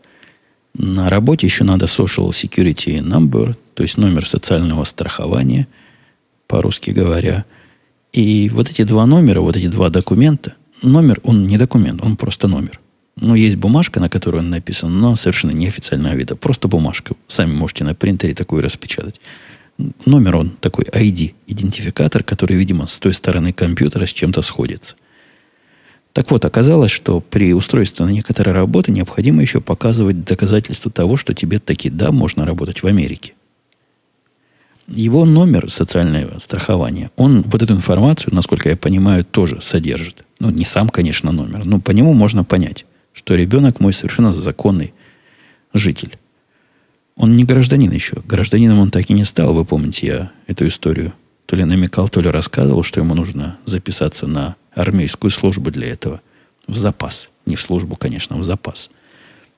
На 0.78 1.10
работе 1.10 1.48
еще 1.48 1.64
надо 1.64 1.86
Social 1.86 2.30
Security 2.30 3.02
Number, 3.02 3.56
то 3.74 3.84
есть 3.84 3.98
номер 3.98 4.28
социального 4.28 4.84
страхования, 4.84 5.68
по-русски 6.48 6.92
говоря. 6.92 7.46
И 8.14 8.50
вот 8.54 8.70
эти 8.70 8.84
два 8.84 9.06
номера, 9.06 9.42
вот 9.42 9.56
эти 9.58 9.68
два 9.68 9.90
документа, 9.90 10.54
номер, 10.82 11.20
он 11.24 11.48
не 11.48 11.58
документ, 11.58 12.02
он 12.02 12.18
просто 12.18 12.48
номер. 12.48 12.80
Ну, 13.18 13.36
есть 13.36 13.56
бумажка, 13.56 14.00
на 14.00 14.10
которой 14.10 14.38
он 14.38 14.50
написан, 14.50 15.00
но 15.00 15.16
совершенно 15.16 15.52
неофициального 15.52 16.14
вида. 16.14 16.36
Просто 16.36 16.68
бумажка. 16.68 17.16
Сами 17.28 17.54
можете 17.54 17.86
на 17.86 17.96
принтере 17.96 18.34
такую 18.34 18.62
распечатать 18.62 19.22
номер 20.06 20.38
он 20.38 20.50
такой 20.52 20.86
ID, 20.86 21.34
идентификатор, 21.48 22.24
который, 22.24 22.56
видимо, 22.56 22.86
с 22.86 23.00
той 23.00 23.14
стороны 23.14 23.54
компьютера 23.54 24.06
с 24.06 24.14
чем-то 24.14 24.42
сходится. 24.42 24.96
Так 26.16 26.32
вот, 26.32 26.46
оказалось, 26.46 26.92
что 26.92 27.20
при 27.20 27.54
устройстве 27.54 28.06
на 28.06 28.10
некоторые 28.10 28.54
работы 28.54 28.90
необходимо 28.90 29.42
еще 29.42 29.60
показывать 29.60 30.24
доказательства 30.24 30.90
того, 30.90 31.18
что 31.18 31.34
тебе 31.34 31.60
таки 31.60 31.90
да, 31.90 32.14
можно 32.14 32.46
работать 32.46 32.84
в 32.84 32.88
Америке. 32.88 33.34
Его 34.88 35.26
номер 35.26 35.70
социального 35.70 36.40
страхования, 36.40 37.12
он 37.18 37.42
вот 37.42 37.62
эту 37.62 37.74
информацию, 37.74 38.34
насколько 38.34 38.70
я 38.70 38.78
понимаю, 38.78 39.26
тоже 39.26 39.60
содержит. 39.60 40.24
Ну, 40.40 40.52
не 40.52 40.64
сам, 40.64 40.88
конечно, 40.88 41.34
номер, 41.34 41.66
но 41.66 41.82
по 41.82 41.92
нему 41.92 42.14
можно 42.14 42.46
понять, 42.46 42.86
что 43.12 43.36
ребенок 43.36 43.82
мой 43.82 43.92
совершенно 43.92 44.32
законный 44.32 44.94
житель. 45.74 46.18
Он 47.18 47.36
не 47.36 47.44
гражданин 47.44 47.92
еще. 47.92 48.22
Гражданином 48.26 48.80
он 48.80 48.90
так 48.90 49.10
и 49.10 49.14
не 49.14 49.26
стал. 49.26 49.54
Вы 49.54 49.66
помните, 49.66 50.08
я 50.08 50.32
эту 50.48 50.66
историю 50.66 51.12
то 51.46 51.56
ли 51.56 51.64
намекал, 51.64 52.10
то 52.10 52.22
ли 52.22 52.30
рассказывал, 52.30 52.84
что 52.84 53.00
ему 53.00 53.14
нужно 53.14 53.58
записаться 53.66 54.28
на 54.28 54.56
армейскую 54.74 55.32
службу 55.32 55.72
для 55.72 55.88
этого. 55.88 56.22
В 56.68 56.76
запас. 56.76 57.30
Не 57.46 57.56
в 57.56 57.62
службу, 57.62 57.96
конечно, 57.96 58.38
в 58.38 58.44
запас. 58.44 58.90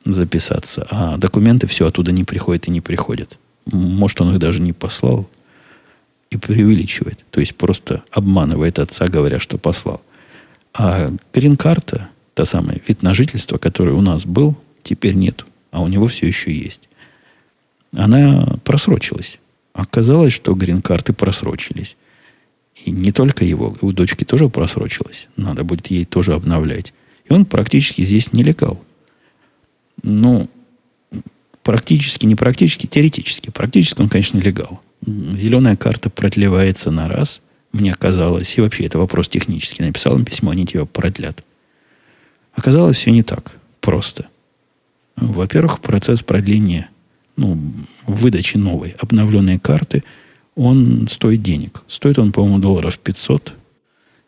записаться, 0.06 0.88
а 0.90 1.18
документы 1.18 1.68
все 1.68 1.88
оттуда 1.88 2.12
не 2.12 2.24
приходят 2.24 2.68
и 2.68 2.72
не 2.72 2.82
приходят. 2.82 3.38
Может, 3.66 4.22
он 4.22 4.32
их 4.34 4.40
даже 4.40 4.62
не 4.62 4.74
послал 4.74 5.30
и 6.30 6.38
преувеличивает. 6.38 7.26
То 7.32 7.40
есть 7.40 7.56
просто 7.56 8.04
обманывает 8.12 8.80
отца, 8.80 9.08
говоря, 9.08 9.40
что 9.40 9.58
послал. 9.58 10.02
А 10.74 11.12
грин-карта, 11.34 12.10
та 12.34 12.46
самая 12.46 12.82
вид 12.88 13.02
на 13.02 13.14
жительство, 13.14 13.58
который 13.58 13.94
у 13.94 14.02
нас 14.02 14.26
был, 14.26 14.56
теперь 14.84 15.16
нет, 15.16 15.46
а 15.72 15.82
у 15.82 15.88
него 15.88 16.08
все 16.08 16.28
еще 16.28 16.54
есть. 16.54 16.90
Она 17.96 18.58
просрочилась. 18.64 19.40
Оказалось, 19.78 20.34
что 20.34 20.56
грин-карты 20.56 21.14
просрочились. 21.14 21.98
И 22.84 22.90
не 22.90 23.12
только 23.12 23.46
его, 23.46 23.78
у 23.82 23.92
дочки 23.92 24.24
тоже 24.24 24.50
просрочилась. 24.50 25.28
Надо 25.38 25.64
будет 25.64 25.88
ей 25.88 26.04
тоже 26.04 26.34
обновлять. 26.34 26.94
И 27.30 27.34
он 27.34 27.46
практически 27.46 28.02
здесь 28.02 28.34
нелегал. 28.34 28.84
Ну, 30.02 30.50
практически, 31.62 32.26
не 32.26 32.34
практически, 32.34 32.88
теоретически. 32.88 33.52
Практически 33.52 34.02
он, 34.02 34.10
конечно, 34.10 34.40
легал. 34.40 34.82
Зеленая 35.06 35.76
карта 35.76 36.10
продлевается 36.10 36.90
на 36.90 37.08
раз, 37.08 37.40
мне 37.72 37.94
казалось, 37.94 38.58
и 38.58 38.62
вообще 38.62 38.86
это 38.86 38.98
вопрос 38.98 39.30
технический. 39.30 39.84
Написал 39.84 40.18
им 40.18 40.26
письмо, 40.26 40.50
они 40.50 40.66
тебя 40.66 40.86
продлят. 40.86 41.44
Оказалось, 42.54 42.98
все 42.98 43.12
не 43.12 43.22
так 43.22 43.58
просто. 43.80 44.28
Во-первых, 45.18 45.82
процесс 45.82 46.24
продления, 46.24 46.90
ну, 47.38 47.58
выдачи 48.06 48.58
новой, 48.58 48.96
обновленной 49.00 49.60
карты, 49.60 50.04
он 50.56 51.08
стоит 51.10 51.42
денег. 51.44 51.84
Стоит 51.88 52.20
он, 52.20 52.32
по-моему, 52.32 52.60
долларов 52.60 52.98
500, 52.98 53.54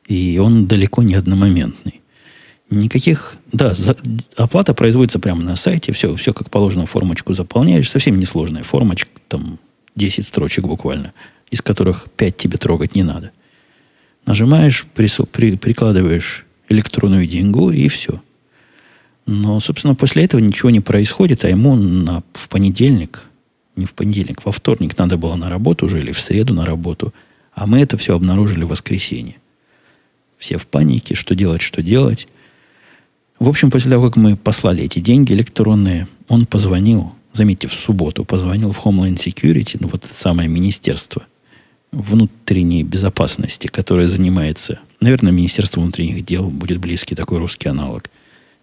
и 0.08 0.38
он 0.38 0.68
далеко 0.68 1.04
не 1.04 1.16
одномоментный. 1.16 2.02
Никаких, 2.70 3.38
да, 3.52 3.74
за, 3.74 3.96
оплата 4.38 4.76
производится 4.76 5.18
прямо 5.18 5.42
на 5.42 5.56
сайте, 5.56 5.92
все, 5.92 6.16
все 6.16 6.34
как 6.34 6.52
положено, 6.52 6.86
формочку 6.86 7.34
заполняешь, 7.34 7.90
совсем 7.90 8.20
несложная 8.20 8.62
формочка, 8.62 9.10
там 9.28 9.58
10 9.96 10.26
строчек 10.26 10.66
буквально, 10.66 11.14
из 11.50 11.64
которых 11.64 12.06
5 12.16 12.38
тебе 12.38 12.58
трогать 12.58 12.96
не 12.96 13.02
надо. 13.02 13.32
Нажимаешь, 14.28 14.86
присыл, 14.94 15.26
при, 15.26 15.58
прикладываешь 15.58 16.46
электронную 16.70 17.26
деньгу 17.26 17.72
и 17.72 17.88
все. 17.88 18.22
Но, 19.32 19.60
собственно, 19.60 19.94
после 19.94 20.24
этого 20.24 20.42
ничего 20.42 20.72
не 20.72 20.80
происходит, 20.80 21.46
а 21.46 21.50
ему 21.50 21.76
на, 21.76 22.24
в 22.34 22.50
понедельник, 22.50 23.26
не 23.76 23.86
в 23.86 23.94
понедельник, 23.94 24.44
во 24.44 24.52
вторник 24.52 24.98
надо 24.98 25.18
было 25.18 25.36
на 25.36 25.52
работу 25.52 25.86
уже 25.86 26.00
или 26.00 26.12
в 26.12 26.20
среду 26.20 26.56
на 26.56 26.66
работу, 26.66 27.14
а 27.54 27.68
мы 27.68 27.80
это 27.80 27.96
все 27.96 28.16
обнаружили 28.16 28.64
в 28.64 28.70
воскресенье. 28.70 29.36
Все 30.40 30.58
в 30.58 30.66
панике, 30.66 31.14
что 31.14 31.36
делать, 31.36 31.62
что 31.62 31.84
делать. 31.84 32.28
В 33.38 33.48
общем, 33.48 33.70
после 33.70 33.92
того, 33.92 34.08
как 34.08 34.16
мы 34.16 34.36
послали 34.36 34.84
эти 34.84 34.98
деньги 34.98 35.34
электронные, 35.34 36.08
он 36.28 36.48
позвонил, 36.48 37.14
заметьте, 37.32 37.68
в 37.68 37.74
субботу 37.74 38.26
позвонил 38.26 38.72
в 38.72 38.84
Homeland 38.84 39.18
Security, 39.18 39.78
ну 39.80 39.90
вот 39.90 40.06
это 40.06 40.14
самое 40.16 40.50
министерство 40.50 41.22
внутренней 41.92 42.82
безопасности, 42.82 43.68
которое 43.68 44.08
занимается, 44.08 44.80
наверное, 45.02 45.32
Министерство 45.32 45.82
внутренних 45.82 46.26
дел 46.26 46.50
будет 46.50 46.80
близкий 46.80 47.14
такой 47.14 47.38
русский 47.38 47.70
аналог, 47.70 48.10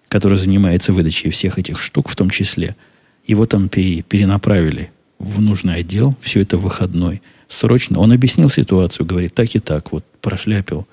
которое 0.09 0.37
занимается 0.37 0.93
выдачей 0.93 1.31
всех 1.31 1.59
этих 1.59 1.81
штук 1.81 2.09
в 2.09 2.17
том 2.17 2.31
числе. 2.31 2.77
Его 3.27 3.47
там 3.47 3.69
перенаправили 3.69 4.91
в 5.19 5.41
нужный 5.41 5.77
отдел, 5.77 6.17
все 6.21 6.43
это 6.43 6.59
выходной. 6.59 7.23
Срочно. 7.49 7.99
Он 8.01 8.13
объяснил 8.13 8.49
ситуацию, 8.49 9.07
говорит, 9.07 9.35
так 9.35 9.55
и 9.55 9.59
так, 9.59 9.93
вот 9.93 10.05
прошляпил 10.21 10.87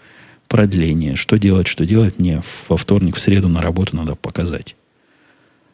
продление. 0.48 1.16
Что 1.16 1.38
делать, 1.38 1.68
что 1.68 1.86
делать 1.86 2.20
мне 2.20 2.42
во 2.70 2.78
вторник, 2.78 3.16
в 3.16 3.20
среду 3.20 3.50
на 3.50 3.60
работу 3.62 3.96
надо 3.96 4.16
показать. 4.16 4.76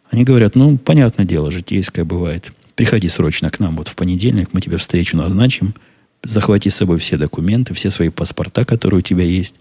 Они 0.09 0.23
говорят, 0.23 0.55
ну, 0.55 0.77
понятное 0.77 1.25
дело, 1.25 1.51
житейское 1.51 2.05
бывает. 2.05 2.51
Приходи 2.75 3.09
срочно 3.09 3.49
к 3.49 3.59
нам 3.59 3.75
вот 3.75 3.89
в 3.89 3.95
понедельник, 3.95 4.49
мы 4.53 4.61
тебе 4.61 4.77
встречу 4.77 5.17
назначим. 5.17 5.75
Захвати 6.23 6.69
с 6.69 6.75
собой 6.75 6.99
все 6.99 7.17
документы, 7.17 7.73
все 7.73 7.89
свои 7.91 8.09
паспорта, 8.09 8.65
которые 8.65 8.99
у 8.99 9.01
тебя 9.01 9.23
есть. 9.23 9.55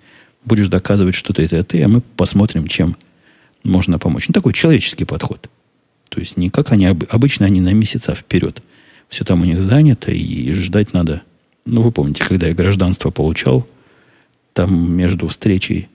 Будешь 0.44 0.68
доказывать, 0.68 1.14
что 1.14 1.32
ты 1.32 1.42
это 1.42 1.62
ты, 1.64 1.82
а 1.82 1.88
мы 1.88 2.00
посмотрим, 2.00 2.66
чем 2.68 2.96
можно 3.64 3.98
помочь. 3.98 4.28
Ну, 4.28 4.32
такой 4.32 4.52
человеческий 4.52 5.04
подход. 5.04 5.48
То 6.08 6.20
есть 6.20 6.36
не 6.36 6.50
как 6.50 6.72
они 6.72 6.86
обычно, 6.86 7.46
они 7.46 7.60
на 7.60 7.72
месяца 7.72 8.14
вперед. 8.14 8.62
Все 9.08 9.24
там 9.24 9.42
у 9.42 9.44
них 9.44 9.62
занято, 9.62 10.10
и 10.10 10.52
ждать 10.52 10.92
надо. 10.92 11.22
Ну, 11.64 11.82
вы 11.82 11.92
помните, 11.92 12.24
когда 12.24 12.48
я 12.48 12.54
гражданство 12.54 13.10
получал, 13.10 13.66
там 14.52 14.92
между 14.92 15.28
встречей 15.28 15.88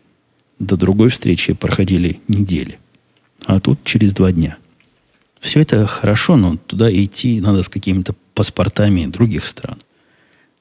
до 0.60 0.78
другой 0.78 1.10
встречи 1.10 1.54
проходили 1.54 2.20
недели. 2.28 2.80
А 3.46 3.60
тут 3.60 3.84
через 3.84 4.14
два 4.14 4.32
дня. 4.32 4.58
Все 5.40 5.60
это 5.60 5.86
хорошо, 5.86 6.38
но 6.38 6.56
туда 6.56 6.94
идти 6.94 7.42
надо 7.42 7.64
с 7.64 7.70
какими-то 7.70 8.16
паспортами 8.34 9.06
других 9.06 9.46
стран. 9.46 9.78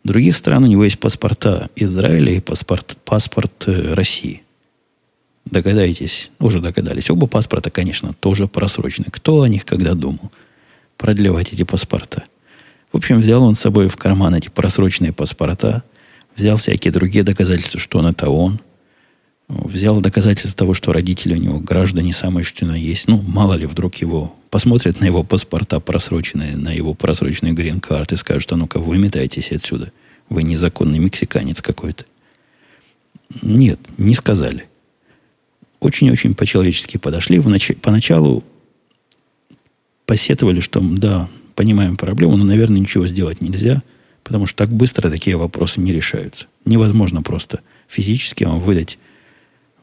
Других 0.03 0.37
стран 0.37 0.65
у 0.65 0.67
него 0.67 0.83
есть 0.83 0.99
паспорта 0.99 1.71
Израиля 1.77 2.33
и 2.35 2.41
паспорт, 2.41 2.99
паспорт 3.05 3.69
э, 3.69 3.95
России. 3.95 4.43
Догадаетесь? 5.45 6.31
Уже 6.39 6.61
догадались. 6.61 7.11
Оба 7.11 7.27
паспорта, 7.27 7.71
конечно, 7.71 8.15
тоже 8.15 8.47
просрочены. 8.49 9.07
Кто 9.11 9.43
о 9.43 9.49
них 9.49 9.65
когда 9.65 9.95
думал? 9.95 10.31
Продлевать 10.97 11.53
эти 11.53 11.65
паспорта. 11.65 12.25
В 12.93 12.97
общем, 12.97 13.21
взял 13.21 13.43
он 13.43 13.55
с 13.55 13.61
собой 13.61 13.89
в 13.89 13.97
карман 13.97 14.35
эти 14.35 14.49
просроченные 14.49 15.13
паспорта, 15.13 15.83
Взял 16.37 16.57
всякие 16.57 16.93
другие 16.93 17.25
доказательства, 17.25 17.79
что 17.79 17.99
он 17.99 18.07
это 18.07 18.31
он. 18.31 18.61
Взял 19.49 20.01
доказательства 20.01 20.57
того, 20.57 20.73
что 20.73 20.93
родители 20.93 21.35
у 21.35 21.39
него 21.39 21.59
граждане 21.59 22.13
самые 22.13 22.45
что 22.45 22.65
на 22.65 22.75
есть. 22.75 23.07
Ну, 23.07 23.21
мало 23.21 23.55
ли, 23.55 23.67
вдруг 23.67 23.97
его 23.97 24.35
посмотрят 24.51 25.01
на 25.01 25.05
его 25.05 25.25
паспорта 25.25 25.79
просроченные, 25.79 26.57
на 26.57 26.73
его 26.73 26.95
просроченный 26.95 27.53
грин-карт 27.53 28.13
и 28.13 28.17
скажут, 28.17 28.51
а 28.53 28.57
ну-ка, 28.57 28.79
выметайтесь 28.79 29.53
отсюда. 29.53 29.93
Вы 30.31 30.43
незаконный 30.43 30.99
мексиканец 30.99 31.61
какой-то. 31.61 32.05
Нет, 33.43 33.79
не 33.99 34.15
сказали. 34.15 34.69
Очень-очень 35.83 36.35
по-человечески 36.35 36.97
подошли. 36.97 37.39
Внач... 37.39 37.73
Поначалу 37.83 38.43
посетовали, 40.07 40.61
что 40.61 40.81
да, 40.81 41.29
понимаем 41.55 41.97
проблему, 41.97 42.37
но, 42.37 42.45
наверное, 42.45 42.81
ничего 42.81 43.07
сделать 43.07 43.41
нельзя– 43.41 43.83
Потому 44.25 44.47
что 44.47 44.57
так 44.57 44.71
быстро 44.71 45.11
такие 45.11 45.37
вопросы 45.37 45.81
не 45.81 45.93
решаются. 45.93 46.47
Невозможно 46.65 47.23
просто 47.23 47.61
физически 47.89 48.45
вам 48.45 48.61
выдать 48.61 48.99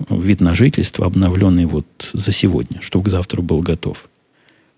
вид 0.09 0.39
на 0.39 0.55
жительство, 0.55 1.05
обновленный 1.05 1.65
вот 1.65 1.85
за 2.13 2.31
сегодня, 2.31 2.81
чтобы 2.81 3.05
к 3.05 3.09
завтра 3.09 3.41
был 3.41 3.59
готов. 3.59 4.09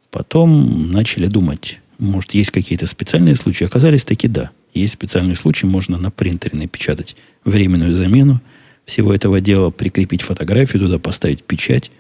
Потом 0.10 0.92
начали 0.92 1.28
думать, 1.28 1.80
может, 2.00 2.34
есть 2.34 2.50
какие-то 2.50 2.88
специальные 2.88 3.36
случаи. 3.36 3.66
Оказались 3.66 4.04
таки 4.04 4.28
да. 4.28 4.52
Есть 4.74 4.94
специальные 4.94 5.36
случаи, 5.36 5.66
можно 5.66 5.98
на 5.98 6.10
принтере 6.10 6.58
напечатать 6.58 7.16
временную 7.44 7.94
замену 7.94 8.42
всего 8.86 9.14
этого 9.14 9.42
дела, 9.42 9.70
прикрепить 9.70 10.22
фотографию 10.22 10.84
туда, 10.84 11.00
поставить 11.00 11.44
печать. 11.44 11.92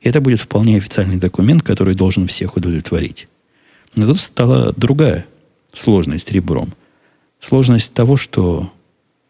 И 0.00 0.08
это 0.08 0.20
будет 0.20 0.40
вполне 0.40 0.78
официальный 0.78 1.16
документ, 1.16 1.62
который 1.62 1.94
должен 1.94 2.26
всех 2.26 2.56
удовлетворить. 2.56 3.28
Но 3.94 4.06
тут 4.06 4.20
стала 4.20 4.72
другая 4.72 5.26
сложность 5.72 6.32
ребром. 6.32 6.72
Сложность 7.40 7.92
того, 7.92 8.16
что 8.16 8.72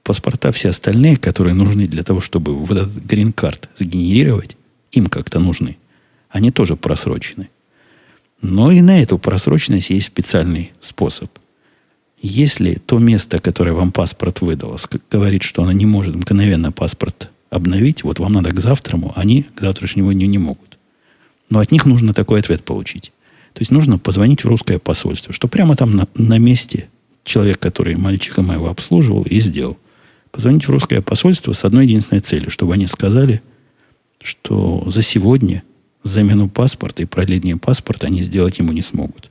паспорта 0.03 0.53
все 0.53 0.71
остальные, 0.71 1.17
которые 1.17 1.55
нужны 1.55 1.87
для 1.87 2.03
того, 2.03 2.21
чтобы 2.21 2.55
вот 2.55 2.77
этот 2.77 3.05
грин-карт 3.05 3.69
сгенерировать, 3.77 4.57
им 4.93 5.07
как-то 5.07 5.39
нужны. 5.39 5.77
Они 6.29 6.51
тоже 6.51 6.77
просрочены. 6.77 7.49
Но 8.43 8.71
и 8.71 8.81
на 8.81 9.03
эту 9.03 9.19
просроченность 9.19 9.91
есть 9.91 10.07
специальный 10.07 10.73
способ. 10.81 11.31
Если 12.23 12.75
то 12.75 12.99
место, 12.99 13.41
которое 13.41 13.73
вам 13.73 13.93
паспорт 13.93 14.43
выдало, 14.43 14.77
говорит, 15.11 15.43
что 15.43 15.63
оно 15.63 15.73
не 15.73 15.87
может 15.87 16.15
мгновенно 16.15 16.71
паспорт 16.71 17.31
обновить, 17.49 18.05
вот 18.05 18.19
вам 18.19 18.35
надо 18.35 18.51
к 18.51 18.61
завтраму, 18.61 19.13
они 19.17 19.45
к 19.55 19.61
завтрашнему 19.61 20.13
дню 20.13 20.27
не 20.27 20.39
могут. 20.39 20.79
Но 21.49 21.61
от 21.61 21.73
них 21.73 21.87
нужно 21.87 22.13
такой 22.13 22.41
ответ 22.41 22.63
получить. 22.63 23.13
То 23.55 23.63
есть 23.63 23.71
нужно 23.71 23.99
позвонить 23.99 24.45
в 24.45 24.49
русское 24.49 24.79
посольство, 24.79 25.33
что 25.33 25.49
прямо 25.49 25.75
там 25.75 25.97
на, 25.97 26.07
на 26.15 26.39
месте 26.39 26.89
человек, 27.25 27.59
который 27.59 27.97
мальчика 27.97 28.43
моего 28.43 28.69
обслуживал, 28.69 29.23
и 29.23 29.41
сделал. 29.41 29.79
Позвонить 30.31 30.69
в 30.69 30.71
русское 30.71 31.01
посольство 31.01 31.53
с 31.53 31.65
одной 31.65 31.87
единственной 31.87 32.21
целью, 32.21 32.51
чтобы 32.51 32.75
они 32.75 32.87
сказали, 32.87 33.43
что 34.21 34.85
за 34.87 35.03
сегодня 35.03 35.63
замену 36.03 36.49
паспорта 36.49 37.03
и 37.03 37.07
продление 37.07 37.57
паспорта 37.57 38.07
они 38.07 38.23
сделать 38.23 38.59
ему 38.59 38.73
не 38.73 38.83
смогут. 38.83 39.31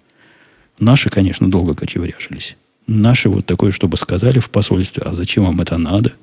Наши, 0.80 1.10
конечно, 1.10 1.50
долго 1.50 1.76
кочевряжились. 1.76 2.58
Наши 2.92 3.30
вот 3.30 3.46
такое, 3.46 3.72
чтобы 3.72 3.98
сказали 3.98 4.40
в 4.40 4.50
посольстве, 4.50 5.04
а 5.06 5.14
зачем 5.14 5.44
вам 5.44 5.62
это 5.62 5.78
надо? 5.78 6.14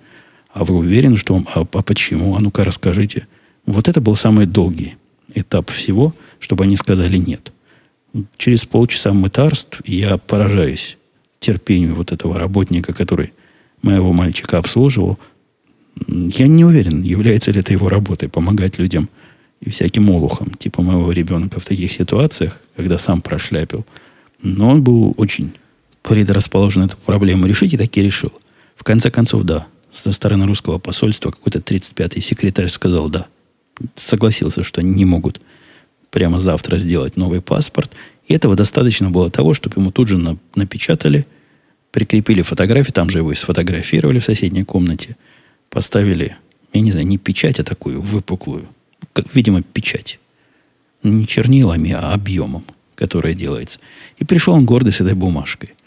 А 0.52 0.64
вы 0.64 0.74
уверены, 0.74 1.16
что 1.16 1.34
вам... 1.34 1.46
А, 1.54 1.60
а 1.60 1.82
почему? 1.82 2.34
А 2.34 2.40
ну-ка 2.40 2.64
расскажите. 2.64 3.28
Вот 3.66 3.86
это 3.86 4.00
был 4.00 4.16
самый 4.16 4.46
долгий 4.46 4.96
этап 5.32 5.70
всего, 5.70 6.12
чтобы 6.40 6.64
они 6.64 6.74
сказали 6.74 7.18
нет. 7.18 7.52
Через 8.36 8.64
полчаса 8.64 9.12
мытарств 9.12 9.80
я 9.84 10.18
поражаюсь 10.18 10.98
терпению 11.38 11.94
вот 11.94 12.10
этого 12.10 12.36
работника, 12.36 12.92
который 12.92 13.32
моего 13.82 14.12
мальчика 14.12 14.58
обслуживал, 14.58 15.20
я 16.08 16.48
не 16.48 16.64
уверен, 16.64 17.02
является 17.02 17.52
ли 17.52 17.60
это 17.60 17.72
его 17.72 17.88
работой, 17.88 18.28
помогать 18.28 18.76
людям 18.76 19.08
и 19.60 19.70
всяким 19.70 20.10
олухом, 20.10 20.50
типа 20.58 20.82
моего 20.82 21.12
ребенка 21.12 21.60
в 21.60 21.64
таких 21.64 21.92
ситуациях, 21.92 22.60
когда 22.74 22.98
сам 22.98 23.20
прошляпил. 23.20 23.86
Но 24.42 24.70
он 24.70 24.82
был 24.82 25.14
очень 25.16 25.52
предрасположен 26.06 26.84
эту 26.84 26.96
проблему 26.96 27.46
решить 27.46 27.74
и 27.74 27.76
таки 27.76 28.00
решил. 28.00 28.32
В 28.76 28.84
конце 28.84 29.10
концов, 29.10 29.42
да, 29.42 29.66
со 29.90 30.12
стороны 30.12 30.46
русского 30.46 30.78
посольства 30.78 31.30
какой-то 31.32 31.58
35-й 31.58 32.20
секретарь 32.20 32.68
сказал 32.68 33.08
да. 33.08 33.26
Согласился, 33.96 34.62
что 34.62 34.82
не 34.82 35.04
могут 35.04 35.40
прямо 36.10 36.38
завтра 36.38 36.78
сделать 36.78 37.16
новый 37.16 37.40
паспорт. 37.40 37.90
И 38.28 38.34
этого 38.34 38.54
достаточно 38.54 39.10
было 39.10 39.30
того, 39.30 39.52
чтобы 39.52 39.80
ему 39.80 39.90
тут 39.90 40.08
же 40.08 40.16
на, 40.16 40.38
напечатали, 40.54 41.26
прикрепили 41.90 42.42
фотографию, 42.42 42.92
там 42.92 43.10
же 43.10 43.18
его 43.18 43.32
и 43.32 43.36
сфотографировали 43.36 44.20
в 44.20 44.24
соседней 44.24 44.64
комнате, 44.64 45.16
поставили, 45.70 46.36
я 46.72 46.80
не 46.80 46.92
знаю, 46.92 47.06
не 47.06 47.18
печать, 47.18 47.58
а 47.58 47.64
такую 47.64 48.00
выпуклую, 48.00 48.68
как, 49.12 49.34
видимо, 49.34 49.62
печать. 49.62 50.18
Не 51.02 51.26
чернилами, 51.26 51.92
а 51.92 52.12
объемом, 52.12 52.64
которая 52.94 53.34
делается. 53.34 53.80
И 54.18 54.24
пришел 54.24 54.54
он 54.54 54.64
гордый 54.64 54.92
с 54.92 55.00
этой 55.00 55.14
бумажкой– 55.14 55.74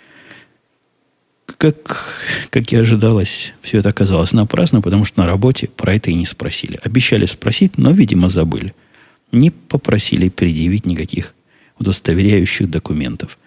как, 1.57 2.05
как 2.49 2.71
и 2.71 2.75
ожидалось, 2.75 3.53
все 3.61 3.79
это 3.79 3.89
оказалось 3.89 4.33
напрасно, 4.33 4.81
потому 4.81 5.05
что 5.05 5.19
на 5.19 5.27
работе 5.27 5.67
про 5.67 5.95
это 5.95 6.11
и 6.11 6.15
не 6.15 6.25
спросили. 6.25 6.79
Обещали 6.83 7.25
спросить, 7.25 7.77
но, 7.77 7.91
видимо, 7.91 8.29
забыли. 8.29 8.73
Не 9.31 9.51
попросили 9.51 10.29
предъявить 10.29 10.85
никаких 10.85 11.35
удостоверяющих 11.77 12.69
документов. 12.69 13.37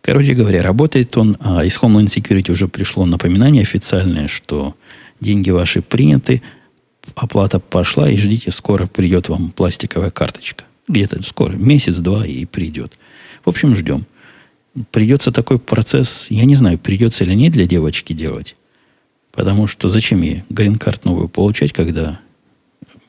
Короче 0.00 0.34
говоря, 0.34 0.62
работает 0.62 1.16
он, 1.16 1.36
а 1.40 1.64
из 1.64 1.76
Homeland 1.76 2.06
Security 2.06 2.52
уже 2.52 2.68
пришло 2.68 3.04
напоминание 3.04 3.62
официальное, 3.62 4.28
что 4.28 4.74
деньги 5.20 5.50
ваши 5.50 5.82
приняты, 5.82 6.42
оплата 7.14 7.58
пошла, 7.58 8.10
и 8.10 8.16
ждите, 8.16 8.50
скоро 8.50 8.86
придет 8.86 9.28
вам 9.28 9.50
пластиковая 9.50 10.10
карточка. 10.10 10.64
Где-то 10.86 11.22
скоро, 11.22 11.52
месяц-два 11.52 12.26
и 12.26 12.44
придет. 12.46 12.94
В 13.44 13.48
общем, 13.48 13.74
ждем 13.74 14.06
придется 14.90 15.32
такой 15.32 15.58
процесс, 15.58 16.26
я 16.30 16.44
не 16.44 16.54
знаю, 16.54 16.78
придется 16.78 17.24
или 17.24 17.34
нет 17.34 17.52
для 17.52 17.66
девочки 17.66 18.12
делать. 18.12 18.56
Потому 19.32 19.66
что 19.66 19.88
зачем 19.88 20.22
ей 20.22 20.44
грин-карт 20.48 21.04
новую 21.04 21.28
получать, 21.28 21.72
когда 21.72 22.20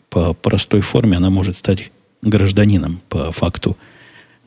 по 0.10 0.34
простой 0.34 0.82
форме 0.82 1.18
она 1.18 1.30
может 1.30 1.56
стать 1.56 1.92
гражданином 2.22 3.02
по 3.10 3.32
факту 3.32 3.78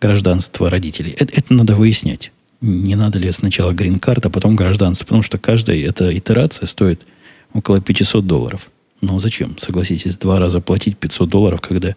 гражданства 0.01 0.69
родителей. 0.69 1.15
Это, 1.19 1.33
это 1.35 1.55
надо 1.55 1.75
выяснять. 1.75 2.33
Не 2.61 2.95
надо 2.95 3.19
ли 3.19 3.31
сначала 3.33 3.73
грин-карта, 3.73 4.29
а 4.29 4.31
потом 4.31 4.57
гражданство. 4.57 5.05
Потому 5.05 5.23
что 5.23 5.39
каждая 5.39 5.79
эта 5.79 6.17
итерация 6.17 6.67
стоит 6.67 7.07
около 7.53 7.81
500 7.81 8.27
долларов. 8.27 8.71
Но 9.01 9.19
зачем, 9.19 9.59
согласитесь, 9.59 10.17
два 10.17 10.39
раза 10.39 10.61
платить 10.61 10.97
500 10.97 11.29
долларов, 11.29 11.61
когда 11.61 11.97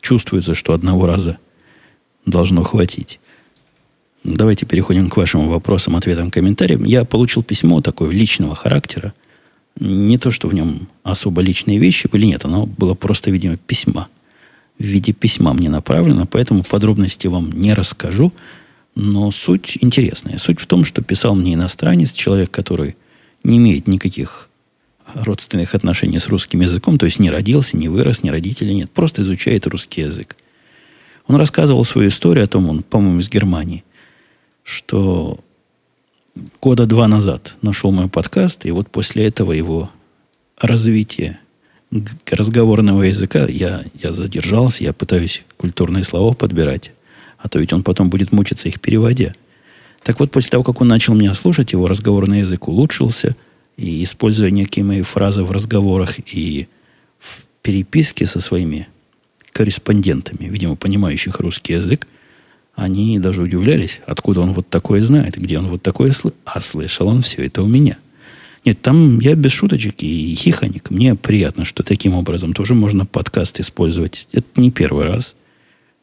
чувствуется, 0.00 0.54
что 0.54 0.72
одного 0.72 1.06
раза 1.06 1.38
должно 2.26 2.62
хватить. 2.62 3.20
Давайте 4.26 4.66
переходим 4.66 5.08
к 5.08 5.16
вашим 5.16 5.46
вопросам, 5.46 5.94
ответам, 5.94 6.32
комментариям. 6.32 6.82
Я 6.82 7.04
получил 7.04 7.44
письмо 7.44 7.80
такое 7.80 8.10
личного 8.10 8.56
характера. 8.56 9.14
Не 9.78 10.18
то, 10.18 10.32
что 10.32 10.48
в 10.48 10.54
нем 10.54 10.88
особо 11.04 11.42
личные 11.42 11.78
вещи 11.78 12.08
были, 12.08 12.26
нет, 12.26 12.44
оно 12.44 12.66
было 12.66 12.94
просто, 12.94 13.30
видимо, 13.30 13.56
письма. 13.56 14.08
В 14.80 14.84
виде 14.84 15.12
письма 15.12 15.52
мне 15.52 15.68
направлено, 15.68 16.26
поэтому 16.26 16.64
подробности 16.64 17.28
вам 17.28 17.52
не 17.52 17.72
расскажу. 17.72 18.32
Но 18.96 19.30
суть 19.30 19.78
интересная. 19.80 20.38
Суть 20.38 20.58
в 20.58 20.66
том, 20.66 20.84
что 20.84 21.02
писал 21.02 21.36
мне 21.36 21.54
иностранец, 21.54 22.10
человек, 22.10 22.50
который 22.50 22.96
не 23.44 23.58
имеет 23.58 23.86
никаких 23.86 24.48
родственных 25.14 25.76
отношений 25.76 26.18
с 26.18 26.26
русским 26.26 26.62
языком, 26.62 26.98
то 26.98 27.06
есть 27.06 27.20
не 27.20 27.30
родился, 27.30 27.76
не 27.76 27.88
вырос, 27.88 28.24
ни 28.24 28.30
родителей 28.30 28.74
нет, 28.74 28.90
просто 28.90 29.22
изучает 29.22 29.68
русский 29.68 30.00
язык. 30.00 30.34
Он 31.28 31.36
рассказывал 31.36 31.84
свою 31.84 32.08
историю 32.08 32.44
о 32.44 32.48
том, 32.48 32.68
он, 32.68 32.82
по-моему, 32.82 33.20
из 33.20 33.30
Германии– 33.30 33.84
что 34.66 35.38
года 36.60 36.86
два 36.86 37.06
назад 37.06 37.54
нашел 37.62 37.92
мой 37.92 38.08
подкаст, 38.08 38.66
и 38.66 38.72
вот 38.72 38.90
после 38.90 39.26
этого 39.26 39.52
его 39.52 39.90
развития 40.58 41.38
разговорного 42.28 43.04
языка 43.04 43.46
я, 43.46 43.84
я 43.94 44.12
задержался, 44.12 44.82
я 44.82 44.92
пытаюсь 44.92 45.44
культурные 45.56 46.02
слова 46.02 46.34
подбирать, 46.34 46.90
а 47.38 47.48
то 47.48 47.60
ведь 47.60 47.72
он 47.72 47.84
потом 47.84 48.10
будет 48.10 48.32
мучиться 48.32 48.68
их 48.68 48.80
переводя. 48.80 49.34
Так 50.02 50.18
вот, 50.18 50.32
после 50.32 50.50
того, 50.50 50.64
как 50.64 50.80
он 50.80 50.88
начал 50.88 51.14
меня 51.14 51.34
слушать, 51.34 51.70
его 51.72 51.86
разговорный 51.86 52.40
язык 52.40 52.66
улучшился, 52.66 53.36
и 53.76 54.02
используя 54.02 54.50
некие 54.50 54.84
мои 54.84 55.02
фразы 55.02 55.44
в 55.44 55.52
разговорах 55.52 56.18
и 56.34 56.66
в 57.20 57.44
переписке 57.62 58.26
со 58.26 58.40
своими 58.40 58.88
корреспондентами, 59.52 60.48
видимо, 60.48 60.74
понимающих 60.74 61.38
русский 61.38 61.74
язык, 61.74 62.08
они 62.76 63.18
даже 63.18 63.42
удивлялись, 63.42 64.02
откуда 64.06 64.42
он 64.42 64.52
вот 64.52 64.68
такое 64.68 65.02
знает, 65.02 65.36
где 65.36 65.58
он 65.58 65.68
вот 65.68 65.82
такое 65.82 66.12
слышал. 66.12 66.36
А 66.44 66.60
слышал 66.60 67.08
он 67.08 67.22
все 67.22 67.46
это 67.46 67.62
у 67.62 67.66
меня. 67.66 67.96
Нет, 68.66 68.82
там 68.82 69.18
я 69.20 69.34
без 69.34 69.52
шуточек 69.52 69.94
и 70.02 70.34
хихоник. 70.34 70.90
Мне 70.90 71.14
приятно, 71.14 71.64
что 71.64 71.82
таким 71.82 72.14
образом 72.14 72.52
тоже 72.52 72.74
можно 72.74 73.06
подкаст 73.06 73.60
использовать. 73.60 74.28
Это 74.32 74.46
не 74.60 74.70
первый 74.70 75.06
раз. 75.06 75.34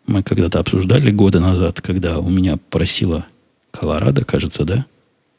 Мы 0.07 0.23
когда-то 0.23 0.59
обсуждали 0.59 1.11
года 1.11 1.39
назад, 1.39 1.79
когда 1.79 2.17
у 2.17 2.29
меня 2.29 2.57
просила 2.71 3.27
Колорадо, 3.71 4.25
кажется, 4.25 4.65
да, 4.65 4.85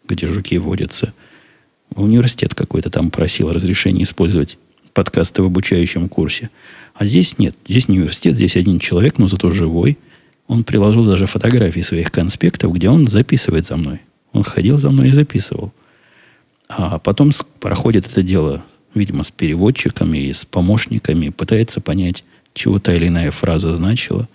где 0.08 0.26
жуки 0.26 0.56
водятся. 0.58 1.12
Университет 1.96 2.54
какой-то 2.54 2.90
там 2.90 3.10
просил 3.10 3.52
разрешение 3.52 4.04
использовать 4.04 4.56
подкасты 4.92 5.42
в 5.42 5.46
обучающем 5.46 6.08
курсе. 6.08 6.50
А 6.94 7.04
здесь 7.04 7.38
нет. 7.38 7.56
Здесь 7.66 7.88
не 7.88 7.98
университет, 7.98 8.36
здесь 8.36 8.56
один 8.56 8.78
человек, 8.78 9.18
но 9.18 9.26
зато 9.26 9.50
живой– 9.50 9.98
он 10.46 10.64
приложил 10.64 11.04
даже 11.04 11.26
фотографии 11.26 11.80
своих 11.80 12.10
конспектов, 12.10 12.72
где 12.72 12.88
он 12.88 13.08
записывает 13.08 13.66
за 13.66 13.76
мной. 13.76 14.00
Он 14.32 14.42
ходил 14.42 14.78
за 14.78 14.90
мной 14.90 15.08
и 15.08 15.12
записывал. 15.12 15.72
А 16.68 16.98
потом 16.98 17.30
проходит 17.60 18.06
это 18.06 18.22
дело, 18.22 18.64
видимо, 18.94 19.24
с 19.24 19.30
переводчиками 19.30 20.18
и 20.18 20.32
с 20.32 20.44
помощниками, 20.44 21.30
пытается 21.30 21.80
понять, 21.80 22.24
чего 22.52 22.78
та 22.78 22.94
или 22.94 23.08
иная 23.08 23.30
фраза 23.30 23.74
значила, 23.74 24.28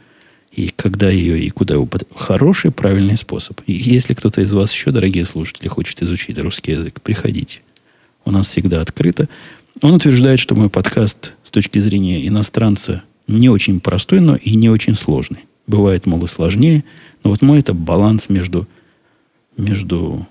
и 0.52 0.70
когда 0.76 1.10
ее, 1.10 1.40
и 1.44 1.50
куда 1.50 1.76
его... 1.76 1.88
Хороший, 2.16 2.72
правильный 2.72 3.18
способ. 3.18 3.62
И 3.68 3.74
если 3.74 4.14
кто-то 4.14 4.42
из 4.42 4.52
вас 4.52 4.72
еще, 4.72 4.92
дорогие 4.92 5.26
слушатели, 5.26 5.68
хочет 5.68 6.02
изучить 6.02 6.38
русский 6.40 6.72
язык, 6.72 7.02
приходите. 7.02 7.62
У 8.26 8.32
нас 8.32 8.48
всегда 8.48 8.82
открыто. 8.82 9.30
Он 9.82 9.94
утверждает, 9.94 10.40
что 10.40 10.56
мой 10.56 10.70
подкаст 10.70 11.34
с 11.44 11.52
точки 11.52 11.80
зрения 11.80 12.28
иностранца 12.28 13.04
не 13.28 13.50
очень 13.50 13.80
простой, 13.80 14.20
но 14.22 14.36
и 14.36 14.56
не 14.56 14.70
очень 14.70 14.96
сложный. 14.96 15.46
Бывает, 15.70 16.08
мол, 16.08 16.24
и 16.24 16.28
сложнее. 16.28 16.84
Но 17.24 17.30
вот 17.30 17.44
мой 17.44 17.60
это 17.60 17.76
баланс 17.76 18.28
между, 18.28 18.68
между 19.56 20.28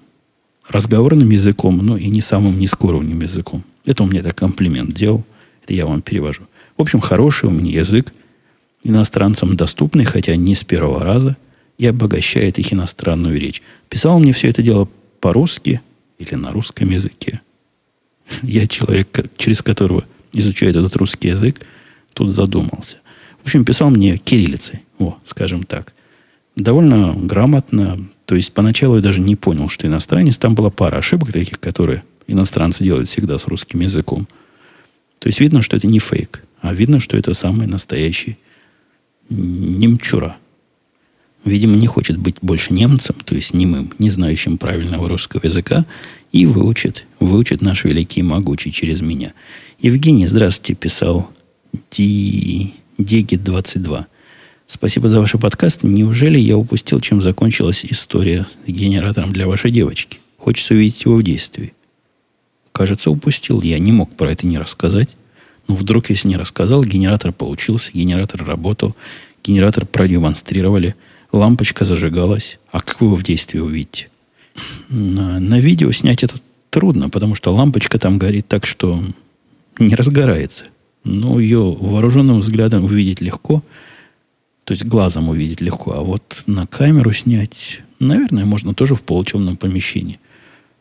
разговорным 0.69 1.31
языком, 1.31 1.79
ну 1.79 1.97
и 1.97 2.09
не 2.09 2.21
самым 2.21 2.59
низкоуровневым 2.59 3.23
языком. 3.23 3.63
Это 3.87 4.03
он 4.03 4.09
мне 4.09 4.21
так 4.21 4.35
комплимент 4.35 4.93
делал. 4.93 5.25
Это 5.63 5.75
я 5.75 5.87
вам 5.87 6.03
перевожу. 6.03 6.43
В 6.77 6.83
общем, 6.83 6.99
хороший 7.01 7.47
у 7.47 7.53
меня 7.53 7.71
язык. 7.79 8.13
Иностранцам 8.83 9.55
доступный, 9.55 10.05
хотя 10.05 10.35
не 10.35 10.57
с 10.57 10.65
первого 10.65 11.05
раза. 11.05 11.37
И 11.79 11.87
обогащает 11.87 12.59
их 12.59 12.73
иностранную 12.73 13.39
речь. 13.39 13.63
Писал 13.89 14.19
мне 14.19 14.33
все 14.33 14.49
это 14.49 14.61
дело 14.61 14.89
по-русски 15.21 15.83
или 16.19 16.35
на 16.35 16.51
русском 16.51 16.91
языке. 16.91 17.43
Я 18.43 18.67
человек, 18.67 19.31
через 19.37 19.63
которого 19.63 20.05
изучает 20.33 20.75
этот 20.75 20.97
русский 20.97 21.29
язык, 21.29 21.61
тут 22.13 22.31
задумался. 22.31 22.97
Общем, 23.49 23.65
писал 23.65 23.89
мне 23.89 24.19
кириллицей. 24.19 24.81
О, 24.99 25.17
скажем 25.25 25.63
так. 25.63 25.95
Довольно 26.55 27.15
грамотно. 27.15 27.99
То 28.27 28.35
есть 28.35 28.53
поначалу 28.53 28.97
я 28.97 29.01
даже 29.01 29.23
не 29.23 29.37
понял, 29.37 29.71
что 29.71 29.87
иностранец. 29.87 30.37
Там 30.37 30.55
была 30.55 30.69
пара 30.69 30.99
ошибок 30.99 31.33
таких, 31.33 31.59
которые 31.59 32.05
иностранцы 32.27 32.85
делают 32.85 33.09
всегда 33.09 33.39
с 33.39 33.47
русским 33.47 33.81
языком. 33.81 34.29
То 35.19 35.29
есть 35.29 35.41
видно, 35.41 35.63
что 35.63 35.79
это 35.79 35.87
не 35.87 35.99
фейк, 35.99 36.45
а 36.61 36.75
видно, 36.75 37.01
что 37.01 37.17
это 37.17 37.33
самый 37.33 37.67
настоящий 37.67 38.37
немчура. 39.31 40.37
Видимо, 41.47 41.75
не 41.77 41.87
хочет 41.87 42.19
быть 42.19 42.37
больше 42.43 42.75
немцем, 42.75 43.17
то 43.25 43.35
есть 43.35 43.55
немым, 43.55 43.95
не 43.99 44.11
знающим 44.11 44.59
правильного 44.59 45.09
русского 45.09 45.41
языка, 45.43 45.87
и 46.33 46.45
выучит, 46.45 47.07
выучит 47.19 47.63
наш 47.63 47.85
великий 47.85 48.21
и 48.21 48.25
могучий 48.25 48.73
через 48.73 49.01
меня. 49.01 49.33
Евгений, 49.79 50.27
здравствуйте, 50.27 50.75
писал 50.75 51.31
Ди... 51.91 52.75
Дегит 52.99 53.45
22. 53.45 54.09
Спасибо 54.67 55.09
за 55.09 55.21
ваши 55.21 55.39
подкасты. 55.39 55.87
Неужели 55.87 56.37
я 56.37 56.59
упустил, 56.59 57.01
чем 57.01 57.23
закончилась 57.23 57.85
история 57.85 58.45
с 58.67 58.71
генератором 58.71 59.33
для 59.33 59.47
вашей 59.47 59.71
девочки? 59.71 60.19
Хочется 60.37 60.75
увидеть 60.75 61.05
его 61.05 61.15
в 61.15 61.23
действии. 61.23 61.75
Кажется, 62.73 63.13
упустил. 63.13 63.63
Я 63.63 63.79
не 63.79 63.93
мог 63.93 64.13
про 64.17 64.33
это 64.33 64.49
не 64.49 64.59
рассказать. 64.59 65.17
Но 65.69 65.77
вдруг, 65.77 66.11
если 66.11 66.27
не 66.27 66.37
рассказал, 66.37 66.83
генератор 66.83 67.33
получился, 67.33 67.93
генератор 67.95 68.45
работал, 68.45 68.97
генератор 69.45 69.87
продемонстрировали, 69.87 70.97
лампочка 71.31 71.85
зажигалась. 71.85 72.59
А 72.73 72.81
как 72.81 73.01
вы 73.01 73.07
его 73.07 73.17
в 73.17 73.23
действии 73.23 73.61
увидите? 73.61 74.09
На, 74.89 75.39
на 75.39 75.61
видео 75.61 75.93
снять 75.93 76.25
это 76.25 76.35
трудно, 76.71 77.11
потому 77.11 77.37
что 77.37 77.55
лампочка 77.55 77.97
там 78.01 78.19
горит 78.19 78.49
так, 78.49 78.67
что 78.67 79.05
не 79.79 79.95
разгорается. 79.95 80.65
Но 81.09 81.41
ее 81.41 81.75
вооруженным 81.81 82.41
взглядом 82.41 82.85
увидеть 82.85 83.23
легко. 83.23 83.63
То 84.65 84.73
есть 84.73 84.85
глазом 84.85 85.31
увидеть 85.31 85.63
легко. 85.63 85.93
А 85.93 86.01
вот 86.03 86.43
на 86.47 86.67
камеру 86.67 87.13
снять, 87.13 87.81
наверное, 87.99 88.45
можно 88.45 88.75
тоже 88.75 88.95
в 88.95 89.03
полутемном 89.03 89.57
помещении. 89.57 90.21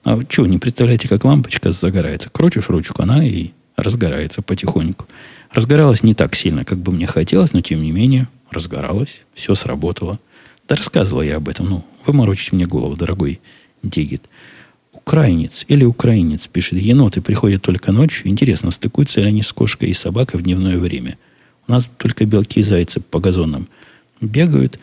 А 0.03 0.19
что, 0.27 0.45
не 0.45 0.57
представляете, 0.57 1.07
как 1.07 1.23
лампочка 1.23 1.71
загорается? 1.71 2.29
Крутишь 2.29 2.67
ручку, 2.67 3.01
она 3.01 3.25
и 3.25 3.51
разгорается 3.77 4.41
потихоньку. 4.41 5.07
Разгоралась 5.49 6.03
не 6.03 6.13
так 6.13 6.35
сильно, 6.35 6.65
как 6.65 6.79
бы 6.79 6.91
мне 6.91 7.07
хотелось, 7.07 7.53
но 7.53 7.61
тем 7.61 7.81
не 7.81 7.91
менее 7.91 8.27
разгоралась, 8.51 9.21
все 9.33 9.55
сработало. 9.55 10.19
Да 10.67 10.75
рассказывал 10.75 11.21
я 11.21 11.37
об 11.37 11.47
этом. 11.47 11.69
Ну, 11.69 11.85
вы 12.05 12.11
морочите 12.11 12.53
мне 12.53 12.65
голову, 12.65 12.97
дорогой 12.97 13.39
Дигит. 13.81 14.23
Украинец 15.07 15.63
или 15.69 15.85
украинец 15.85 16.47
пишет, 16.47 16.79
еноты 16.79 17.21
приходят 17.21 17.61
только 17.61 17.93
ночью. 17.93 18.27
Интересно, 18.27 18.71
стыкуются 18.71 19.21
ли 19.21 19.27
они 19.27 19.41
с 19.41 19.53
кошкой 19.53 19.91
и 19.91 19.93
собакой 19.93 20.37
в 20.37 20.43
дневное 20.43 20.77
время? 20.77 21.17
У 21.65 21.71
нас 21.71 21.89
только 21.97 22.25
белки 22.25 22.59
и 22.59 22.63
зайцы 22.63 22.99
по 22.99 23.21
газонам 23.21 23.69
бегают. 24.19 24.79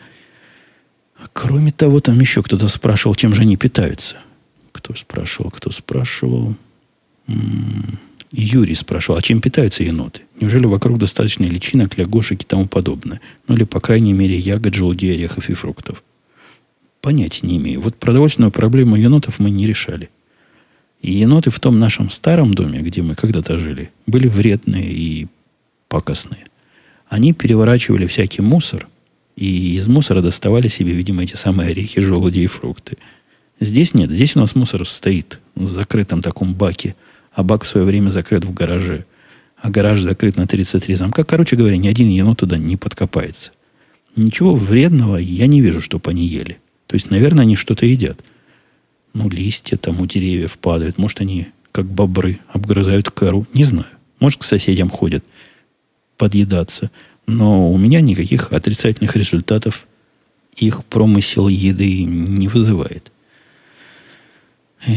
Кроме 1.31 1.71
того, 1.71 1.99
там 1.99 2.19
еще 2.19 2.41
кто-то 2.41 2.67
спрашивал, 2.69 3.13
чем 3.13 3.35
же 3.35 3.43
они 3.43 3.55
питаются. 3.55 4.17
Кто 4.71 4.95
спрашивал, 4.95 5.51
кто 5.51 5.69
спрашивал? 5.69 6.55
Юрий 8.31 8.73
спрашивал, 8.73 9.19
а 9.19 9.21
чем 9.21 9.41
питаются 9.41 9.83
еноты? 9.83 10.23
Неужели 10.41 10.65
вокруг 10.65 10.97
достаточно 10.97 11.43
личинок, 11.43 11.99
лягушек 11.99 12.41
и 12.41 12.45
тому 12.45 12.65
подобное? 12.65 13.21
Ну 13.47 13.53
или, 13.53 13.63
по 13.63 13.79
крайней 13.79 14.13
мере, 14.13 14.39
ягод, 14.39 14.73
желудей, 14.73 15.13
орехов 15.13 15.51
и 15.51 15.53
фруктов? 15.53 16.01
Понятия 17.01 17.45
не 17.45 17.57
имею. 17.57 17.81
Вот 17.81 17.95
продовольственную 17.97 18.51
проблему 18.51 18.95
енотов 18.95 19.37
мы 19.37 19.51
не 19.51 19.67
решали. 19.67 20.09
И 21.05 21.11
еноты 21.11 21.49
в 21.49 21.59
том 21.59 21.79
нашем 21.79 22.09
старом 22.09 22.53
доме, 22.53 22.81
где 22.81 23.01
мы 23.01 23.15
когда-то 23.15 23.57
жили, 23.57 23.91
были 24.07 24.27
вредные 24.27 24.91
и 24.91 25.27
пакостные. 25.87 26.45
Они 27.07 27.33
переворачивали 27.33 28.07
всякий 28.07 28.41
мусор, 28.41 28.87
и 29.35 29.75
из 29.75 29.87
мусора 29.87 30.21
доставали 30.21 30.67
себе, 30.67 30.93
видимо, 30.93 31.23
эти 31.23 31.35
самые 31.35 31.69
орехи, 31.71 32.01
желуди 32.01 32.39
и 32.39 32.47
фрукты. 32.47 32.97
Здесь 33.59 33.93
нет. 33.93 34.09
Здесь 34.09 34.35
у 34.35 34.39
нас 34.39 34.55
мусор 34.55 34.87
стоит 34.87 35.39
в 35.55 35.65
закрытом 35.65 36.21
таком 36.21 36.53
баке– 36.53 36.95
а 37.35 37.43
бак 37.43 37.63
в 37.63 37.67
свое 37.67 37.85
время 37.85 38.09
закрыт 38.09 38.45
в 38.45 38.53
гараже, 38.53 39.05
а 39.61 39.69
гараж 39.69 39.99
закрыт 39.99 40.37
на 40.37 40.47
33 40.47 40.95
замка. 40.95 41.23
Короче 41.25 41.55
говоря, 41.57 41.77
ни 41.77 41.87
один 41.87 42.09
енот 42.09 42.39
туда 42.39 42.57
не 42.57 42.77
подкопается. 42.77 43.51
Ничего 44.15 44.55
вредного 44.55 45.17
я 45.17 45.45
не 45.47 45.61
вижу, 45.61 45.81
чтобы 45.81 46.09
они 46.09 46.25
ели. 46.25 46.59
То 46.87 46.95
есть, 46.95 47.11
наверное, 47.11 47.43
они 47.43 47.57
что-то 47.57 47.85
едят. 47.85 48.23
Ну, 49.15 49.29
листья 49.29 49.77
там 49.77 50.01
у 50.01 50.05
деревьев 50.05 50.57
падают. 50.57 50.97
Может, 50.97 51.21
они, 51.21 51.47
как 51.71 51.85
бобры, 51.85 52.41
обгрызают 52.49 53.09
кору. 53.09 53.47
Не 53.53 53.63
знаю. 53.63 53.87
Может, 54.19 54.41
к 54.41 54.43
соседям 54.43 54.89
ходят 54.89 55.23
подъедаться. 56.17 56.91
Но 57.25 57.71
у 57.71 57.77
меня 57.77 58.01
никаких 58.01 58.51
отрицательных 58.51 59.15
результатов 59.15 59.87
их 60.57 60.83
промысел 60.83 61.47
еды 61.47 62.03
не 62.03 62.49
вызывает. 62.49 63.13
Э, 64.85 64.91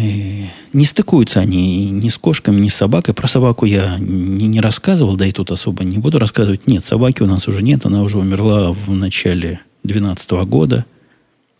не 0.73 0.85
стыкуются 0.85 1.39
они 1.39 1.89
ни 1.91 2.09
с 2.09 2.19
кошками, 2.19 2.61
ни 2.61 2.69
с 2.69 2.75
собакой. 2.75 3.15
Про 3.15 3.29
собаку 3.29 3.67
я 3.67 3.99
не, 4.01 4.49
не 4.49 4.61
рассказывал, 4.61 5.17
да 5.17 5.27
и 5.27 5.31
тут 5.31 5.53
особо 5.53 5.85
не 5.85 5.99
буду 5.99 6.19
рассказывать. 6.19 6.67
Нет, 6.67 6.85
собаки 6.85 7.23
у 7.23 7.27
нас 7.27 7.47
уже 7.47 7.63
нет. 7.63 7.87
Она 7.87 8.03
уже 8.03 8.19
умерла 8.19 8.73
в 8.73 8.91
начале 8.91 9.61
2012 9.85 10.31
года. 10.49 10.87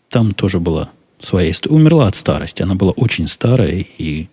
Там 0.09 0.33
тоже 0.33 0.59
была 0.59 0.91
история. 1.19 1.53
Умерла 1.69 2.07
от 2.07 2.15
старости. 2.15 2.61
Она 2.61 2.75
была 2.75 2.91
очень 2.91 3.27
старая. 3.27 3.85
И 3.97 4.27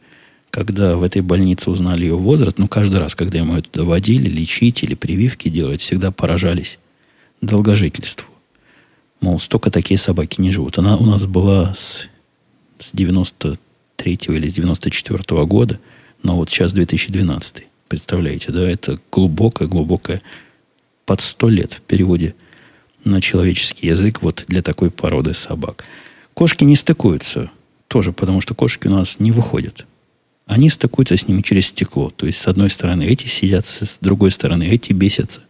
когда 0.50 0.96
в 0.96 1.02
этой 1.02 1.22
больнице 1.22 1.70
узнали 1.70 2.04
ее 2.04 2.16
возраст, 2.16 2.58
ну, 2.58 2.68
каждый 2.68 3.00
раз, 3.00 3.14
когда 3.14 3.38
ему 3.38 3.60
туда 3.60 3.84
водили, 3.84 4.28
лечить 4.28 4.82
или 4.82 4.94
прививки 4.94 5.48
делать, 5.48 5.80
всегда 5.80 6.10
поражались 6.10 6.78
долгожительству. 7.40 8.26
Мол, 9.20 9.38
столько 9.38 9.70
такие 9.70 9.98
собаки 9.98 10.40
не 10.40 10.50
живут. 10.50 10.78
Она 10.78 10.96
у 10.96 11.04
нас 11.04 11.26
была 11.26 11.74
с, 11.74 12.06
с 12.78 12.90
90 12.92 13.58
93 13.96 14.36
или 14.36 14.48
с 14.48 14.54
94 14.54 15.18
-го 15.18 15.46
года, 15.46 15.78
но 16.22 16.36
вот 16.36 16.50
сейчас 16.50 16.72
2012. 16.72 17.66
Представляете, 17.88 18.52
да, 18.52 18.68
это 18.68 18.98
глубокое-глубокое 19.12 20.22
под 21.04 21.20
сто 21.20 21.48
лет 21.48 21.72
в 21.72 21.80
переводе 21.82 22.34
на 23.04 23.20
человеческий 23.20 23.86
язык 23.86 24.22
вот 24.22 24.44
для 24.48 24.62
такой 24.62 24.90
породы 24.90 25.34
собак. 25.34 25.84
Кошки 26.36 26.64
не 26.64 26.76
стыкуются 26.76 27.50
тоже, 27.88 28.12
потому 28.12 28.42
что 28.42 28.54
кошки 28.54 28.88
у 28.88 28.90
нас 28.90 29.18
не 29.18 29.32
выходят. 29.32 29.86
Они 30.46 30.68
стыкуются 30.68 31.16
с 31.16 31.26
ними 31.26 31.40
через 31.40 31.68
стекло. 31.68 32.10
То 32.10 32.26
есть, 32.26 32.38
с 32.40 32.46
одной 32.46 32.68
стороны, 32.68 33.04
эти 33.04 33.26
сидят, 33.26 33.64
с 33.64 33.96
другой 34.02 34.30
стороны, 34.30 34.64
эти 34.64 34.92
бесятся. 34.92 35.40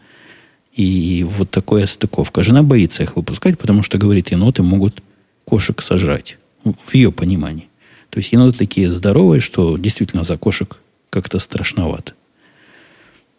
И 0.72 1.26
вот 1.28 1.50
такая 1.50 1.86
стыковка. 1.86 2.44
Жена 2.44 2.62
боится 2.62 3.02
их 3.02 3.16
выпускать, 3.16 3.58
потому 3.58 3.82
что, 3.82 3.98
говорит, 3.98 4.30
еноты 4.30 4.62
могут 4.62 5.02
кошек 5.44 5.82
сожрать. 5.82 6.38
В 6.62 6.94
ее 6.94 7.10
понимании. 7.10 7.68
То 8.10 8.18
есть 8.18 8.30
еноты 8.30 8.56
такие 8.56 8.88
здоровые, 8.88 9.40
что 9.40 9.76
действительно 9.76 10.22
за 10.22 10.38
кошек 10.38 10.78
как-то 11.10 11.40
страшновато. 11.40 12.12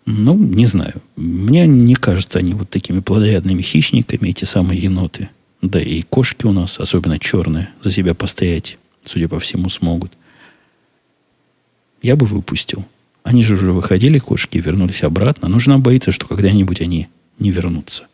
Ну, 0.05 0.37
не 0.37 0.65
знаю. 0.65 1.01
Мне 1.15 1.65
не 1.65 1.95
кажется 1.95 2.39
они 2.39 2.53
вот 2.53 2.69
такими 2.69 2.99
плодоядными 2.99 3.61
хищниками, 3.61 4.27
эти 4.27 4.43
самые 4.43 4.81
еноты. 4.81 5.29
Да 5.61 5.81
и 5.81 6.01
кошки 6.03 6.45
у 6.45 6.51
нас, 6.51 6.79
особенно 6.79 7.19
черные, 7.19 7.69
за 7.81 7.91
себя 7.91 8.13
постоять, 8.13 8.77
судя 9.03 9.27
по 9.27 9.39
всему, 9.39 9.69
смогут. 9.69 10.13
Я 12.01 12.15
бы 12.15 12.25
выпустил. 12.25 12.85
Они 13.23 13.43
же 13.43 13.55
уже 13.55 13.71
выходили, 13.71 14.19
кошки, 14.19 14.57
и 14.57 14.61
вернулись 14.61 15.03
обратно. 15.03 15.49
Нужно 15.49 15.79
боиться, 15.79 16.11
что 16.11 16.27
когда-нибудь 16.27 16.79
они 16.79 17.07
не 17.39 17.51
вернутся. 17.51 18.07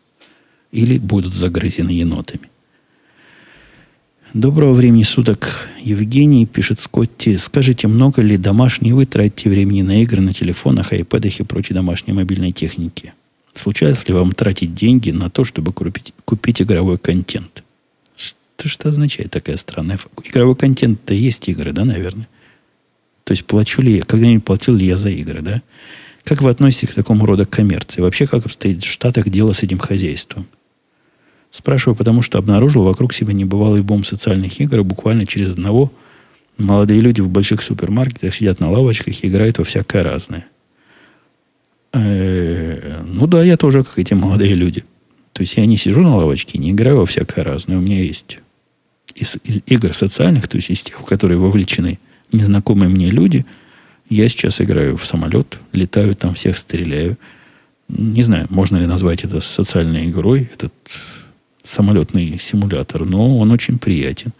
Или 0.72 0.98
будут 0.98 1.34
загрызены 1.34 1.90
енотами. 1.90 2.48
Доброго 4.32 4.72
времени 4.72 5.04
суток, 5.04 5.68
Евгений, 5.80 6.44
пишет 6.46 6.80
Скотти. 6.80 7.36
Скажите, 7.36 7.86
много 7.86 8.20
ли 8.20 8.36
домашней 8.36 8.92
вы 8.92 9.06
тратите 9.06 9.48
времени 9.48 9.82
на 9.82 10.02
игры 10.02 10.20
на 10.20 10.32
телефонах, 10.32 10.92
айпэдах 10.92 11.38
и 11.38 11.44
прочей 11.44 11.74
домашней 11.74 12.14
мобильной 12.14 12.50
технике? 12.50 13.14
Случается 13.54 14.06
ли 14.08 14.14
вам 14.14 14.32
тратить 14.32 14.74
деньги 14.74 15.10
на 15.10 15.30
то, 15.30 15.44
чтобы 15.44 15.72
купить, 15.72 16.12
купить 16.24 16.60
игровой 16.60 16.98
контент? 16.98 17.62
Что, 18.16 18.68
что 18.68 18.88
означает 18.88 19.30
такая 19.30 19.56
странная... 19.56 19.98
Игровой 20.24 20.56
контент-то 20.56 21.14
есть 21.14 21.48
игры, 21.48 21.72
да, 21.72 21.84
наверное? 21.84 22.28
То 23.22 23.32
есть 23.32 23.44
плачу 23.44 23.80
ли 23.80 23.96
я, 23.96 24.02
когда-нибудь 24.02 24.44
платил 24.44 24.74
ли 24.74 24.86
я 24.86 24.96
за 24.96 25.10
игры, 25.10 25.40
да? 25.40 25.62
Как 26.24 26.42
вы 26.42 26.50
относитесь 26.50 26.90
к 26.90 26.94
такому 26.94 27.26
роду 27.26 27.46
коммерции? 27.46 28.00
Вообще, 28.00 28.26
как 28.26 28.44
обстоит 28.44 28.82
в 28.82 28.90
Штатах 28.90 29.28
дело 29.28 29.52
с 29.52 29.62
этим 29.62 29.78
хозяйством? 29.78 30.46
Спрашиваю, 31.50 31.94
потому 31.94 32.22
что 32.22 32.38
обнаружил 32.38 32.82
вокруг 32.82 33.14
себя 33.14 33.32
небывалый 33.32 33.82
бом 33.82 34.02
социальных 34.02 34.60
игр, 34.60 34.80
и 34.80 34.82
буквально 34.82 35.26
через 35.26 35.52
одного 35.52 35.92
молодые 36.58 37.00
люди 37.00 37.20
в 37.20 37.28
больших 37.28 37.62
супермаркетах 37.62 38.34
сидят 38.34 38.58
на 38.58 38.70
лавочках 38.70 39.22
и 39.22 39.28
играют 39.28 39.58
во 39.58 39.64
всякое 39.64 40.02
разное. 40.02 40.46
Э, 41.94 43.02
ну 43.06 43.26
да, 43.26 43.42
я 43.42 43.56
тоже, 43.56 43.84
как 43.84 43.98
эти 43.98 44.14
молодые 44.14 44.54
люди. 44.54 44.84
То 45.32 45.42
есть 45.42 45.56
я 45.56 45.64
не 45.66 45.76
сижу 45.76 46.02
на 46.02 46.16
лавочке, 46.16 46.58
не 46.58 46.72
играю 46.72 46.98
во 46.98 47.06
всякое 47.06 47.44
разное. 47.44 47.78
У 47.78 47.80
меня 47.80 48.00
есть 48.00 48.38
из, 49.14 49.36
из 49.44 49.62
игр 49.66 49.94
социальных, 49.94 50.48
то 50.48 50.56
есть 50.56 50.70
из 50.70 50.82
тех, 50.82 51.00
в 51.00 51.04
которые 51.04 51.38
вовлечены 51.38 51.98
незнакомые 52.32 52.88
мне 52.88 53.10
люди, 53.10 53.46
я 54.10 54.28
сейчас 54.28 54.60
играю 54.60 54.96
в 54.96 55.06
самолет, 55.06 55.58
летаю 55.72 56.14
там, 56.14 56.34
всех 56.34 56.58
стреляю. 56.58 57.16
Не 57.88 58.22
знаю, 58.22 58.46
можно 58.50 58.76
ли 58.76 58.86
назвать 58.86 59.24
это 59.24 59.40
социальной 59.40 60.06
игрой, 60.06 60.50
этот 60.52 60.72
самолетный 61.62 62.38
симулятор, 62.38 63.04
но 63.04 63.38
он 63.38 63.50
очень 63.50 63.78
приятен. 63.78 64.32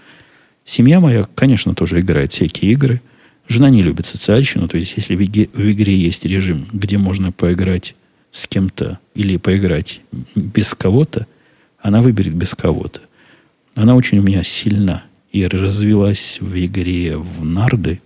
Семья 0.65 1.01
моя, 1.01 1.27
конечно, 1.35 1.75
тоже 1.75 2.01
играет 2.01 2.33
всякие 2.33 2.73
игры. 2.73 3.01
Жена 3.49 3.71
не 3.71 3.83
любит 3.83 4.07
социальщину, 4.07 4.69
то 4.69 4.79
есть 4.79 4.95
если 4.97 5.17
в 5.17 5.23
игре, 5.23 5.49
в 5.53 5.71
игре 5.71 5.97
есть 5.97 6.25
режим, 6.25 6.67
где 6.73 6.99
можно 6.99 7.31
поиграть 7.31 7.95
с 8.33 8.47
кем-то 8.47 8.99
или 9.15 9.37
поиграть 9.37 10.01
без 10.35 10.75
кого-то, 10.75 11.27
она 11.79 12.01
выберет 12.01 12.35
без 12.35 12.55
кого-то. 12.55 13.01
Она 13.75 13.95
очень 13.97 14.19
у 14.19 14.23
меня 14.23 14.43
сильна 14.43 15.05
и 15.33 15.47
развилась 15.47 16.39
в 16.41 16.57
игре 16.65 17.17
в 17.17 17.45
нарды. 17.45 18.01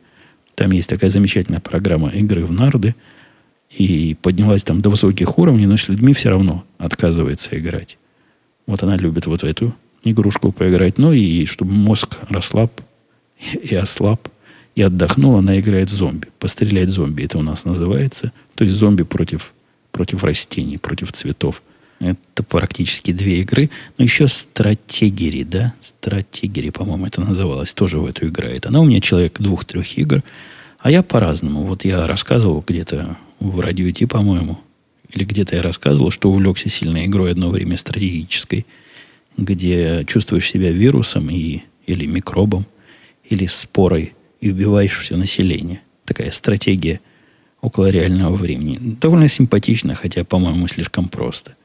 Там 0.54 0.72
есть 0.72 0.88
такая 0.88 1.10
замечательная 1.10 1.60
программа 1.60 2.08
игры 2.08 2.44
в 2.44 2.50
нарды. 2.50 2.94
И 3.70 4.16
поднялась 4.22 4.64
там 4.64 4.80
до 4.80 4.88
высоких 4.88 5.38
уровней, 5.38 5.66
но 5.66 5.76
с 5.76 5.88
людьми 5.88 6.14
все 6.14 6.30
равно 6.30 6.64
отказывается 6.78 7.56
играть. 7.58 7.98
Вот 8.66 8.82
она 8.82 8.96
любит 8.96 9.26
вот 9.26 9.44
эту 9.44 9.74
игрушку 10.04 10.52
поиграть. 10.52 10.96
Ну 10.96 11.12
и 11.12 11.44
чтобы 11.44 11.72
мозг 11.72 12.16
расслаб 12.30 12.80
и 13.62 13.74
ослаб, 13.74 14.26
и 14.78 14.82
отдохнул, 14.82 15.34
она 15.34 15.58
играет 15.58 15.90
зомби. 15.90 16.28
Пострелять 16.38 16.88
зомби, 16.88 17.24
это 17.24 17.36
у 17.36 17.42
нас 17.42 17.64
называется. 17.64 18.30
То 18.54 18.62
есть 18.62 18.76
зомби 18.76 19.02
против, 19.02 19.52
против 19.90 20.22
растений, 20.22 20.78
против 20.78 21.10
цветов. 21.10 21.64
Это 21.98 22.44
практически 22.44 23.10
две 23.10 23.40
игры. 23.40 23.70
Но 23.96 24.04
еще 24.04 24.28
стратегири, 24.28 25.42
да? 25.42 25.74
Стратегири, 25.80 26.70
по-моему, 26.70 27.06
это 27.06 27.20
называлось. 27.20 27.74
Тоже 27.74 27.98
в 27.98 28.06
эту 28.06 28.28
играет. 28.28 28.66
Она 28.66 28.78
у 28.80 28.84
меня 28.84 29.00
человек 29.00 29.40
двух-трех 29.40 29.98
игр. 29.98 30.22
А 30.78 30.92
я 30.92 31.02
по-разному. 31.02 31.64
Вот 31.64 31.84
я 31.84 32.06
рассказывал 32.06 32.64
где-то 32.64 33.16
в 33.40 33.58
радио 33.58 33.90
Ти, 33.90 34.06
по-моему, 34.06 34.60
или 35.12 35.24
где-то 35.24 35.56
я 35.56 35.62
рассказывал, 35.62 36.12
что 36.12 36.30
увлекся 36.30 36.68
сильной 36.68 37.06
игрой 37.06 37.32
одно 37.32 37.50
время 37.50 37.78
стратегической, 37.78 38.64
где 39.36 40.04
чувствуешь 40.06 40.48
себя 40.48 40.70
вирусом 40.70 41.30
и, 41.30 41.62
или 41.88 42.06
микробом, 42.06 42.64
или 43.28 43.46
спорой, 43.46 44.14
и 44.40 44.50
убиваешь 44.50 44.98
все 44.98 45.16
население. 45.16 45.82
Такая 46.04 46.30
стратегия 46.30 47.00
около 47.60 47.90
реального 47.90 48.34
времени. 48.34 48.76
Довольно 48.78 49.28
симпатично, 49.28 49.94
хотя, 49.94 50.24
по-моему, 50.24 50.68
слишком 50.68 51.08
просто. 51.08 51.56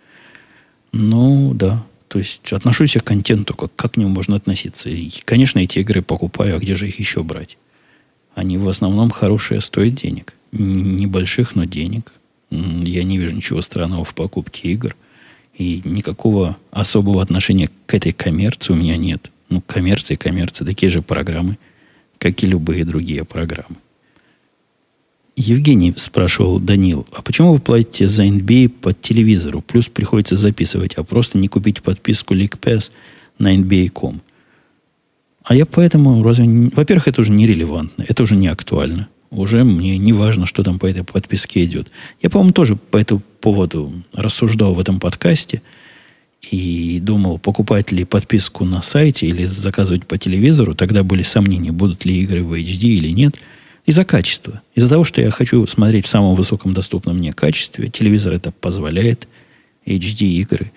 Ну, 0.92 1.54
да. 1.54 1.86
То 2.08 2.20
есть 2.20 2.54
отношусь 2.54 2.96
я 2.96 3.02
к 3.02 3.06
контенту, 3.06 3.56
как, 3.56 3.76
как 3.76 3.94
к 3.94 3.98
нему 3.98 4.10
можно 4.10 4.36
относиться. 4.36 4.90
И, 4.90 5.10
конечно, 5.26 5.60
эти 5.60 5.80
игры 5.80 6.02
покупаю, 6.02 6.58
а 6.58 6.60
где 6.60 6.76
же 6.76 6.88
их 6.88 7.00
еще 7.00 7.24
брать? 7.24 7.58
Они 8.36 8.58
в 8.58 8.68
основном 8.68 9.10
хорошие, 9.10 9.62
стоят 9.62 9.96
денег. 9.96 10.36
Небольших, 10.52 11.56
но 11.56 11.66
денег. 11.66 12.14
Я 12.52 13.04
не 13.04 13.18
вижу 13.18 13.36
ничего 13.36 13.62
странного 13.62 14.06
в 14.06 14.14
покупке 14.14 14.70
игр. 14.70 14.96
И 15.58 15.82
никакого 15.86 16.58
особого 16.72 17.22
отношения 17.22 17.70
к 17.86 17.94
этой 17.94 18.12
коммерции 18.12 18.74
у 18.74 18.76
меня 18.76 18.98
нет. 18.98 19.32
Ну, 19.50 19.62
коммерция 19.62 20.16
и 20.16 20.18
коммерция, 20.18 20.66
такие 20.66 20.92
же 20.92 21.02
программы, 21.04 21.58
как 22.24 22.42
и 22.42 22.48
любые 22.48 22.86
другие 22.86 23.26
программы. 23.26 23.76
Евгений 25.36 25.94
спрашивал 25.98 26.58
Данил, 26.58 27.06
а 27.12 27.22
почему 27.22 27.52
вы 27.52 27.60
платите 27.60 28.08
за 28.08 28.26
NBA 28.26 28.70
по 28.70 28.94
телевизору? 28.94 29.60
Плюс 29.60 29.88
приходится 29.88 30.38
записывать, 30.38 30.94
а 30.94 31.04
просто 31.04 31.38
не 31.38 31.50
купить 31.50 31.82
подписку 31.82 32.34
League 32.34 32.58
Pass 32.58 32.92
на 33.40 33.54
NBA.com. 33.54 34.22
А 35.44 35.54
я 35.54 35.66
поэтому 35.66 36.24
разве... 36.24 36.46
Во-первых, 36.74 37.10
это 37.10 37.20
уже 37.20 37.32
нерелевантно, 37.32 38.06
это 38.08 38.24
уже 38.24 38.38
не 38.38 38.48
актуально. 38.48 39.10
Уже 39.30 39.66
мне 39.66 39.98
не 39.98 40.14
важно, 40.14 40.46
что 40.46 40.64
там 40.64 40.80
по 40.80 40.86
этой 40.86 41.04
подписке 41.04 41.66
идет. 41.66 41.92
Я, 42.22 42.30
по-моему, 42.30 42.54
тоже 42.54 42.78
по 42.78 42.96
этому 42.96 43.22
поводу 43.42 43.92
рассуждал 44.14 44.76
в 44.76 44.80
этом 44.80 45.02
подкасте 45.02 45.62
и 46.52 47.00
думал, 47.00 47.40
покупать 47.40 47.92
ли 47.92 48.04
подписку 48.04 48.66
на 48.66 48.82
сайте 48.82 49.28
или 49.28 49.46
заказывать 49.46 50.06
по 50.06 50.18
телевизору. 50.18 50.76
Тогда 50.76 51.04
были 51.04 51.24
сомнения, 51.24 51.72
будут 51.72 52.06
ли 52.06 52.22
игры 52.22 52.44
в 52.44 52.54
HD 52.54 52.88
или 52.88 53.10
нет– 53.10 53.36
из-за 53.86 54.06
качества. 54.06 54.62
Из-за 54.76 54.90
того, 54.90 55.04
что 55.04 55.22
я 55.22 55.30
хочу 55.30 55.66
смотреть 55.68 56.06
в 56.06 56.10
самом 56.10 56.36
высоком 56.36 56.74
доступном 56.74 57.18
мне 57.18 57.34
качестве. 57.34 57.90
Телевизор 57.90 58.34
это 58.34 58.52
позволяет. 58.52 59.28
HD 59.86 60.28
игры. 60.28 60.72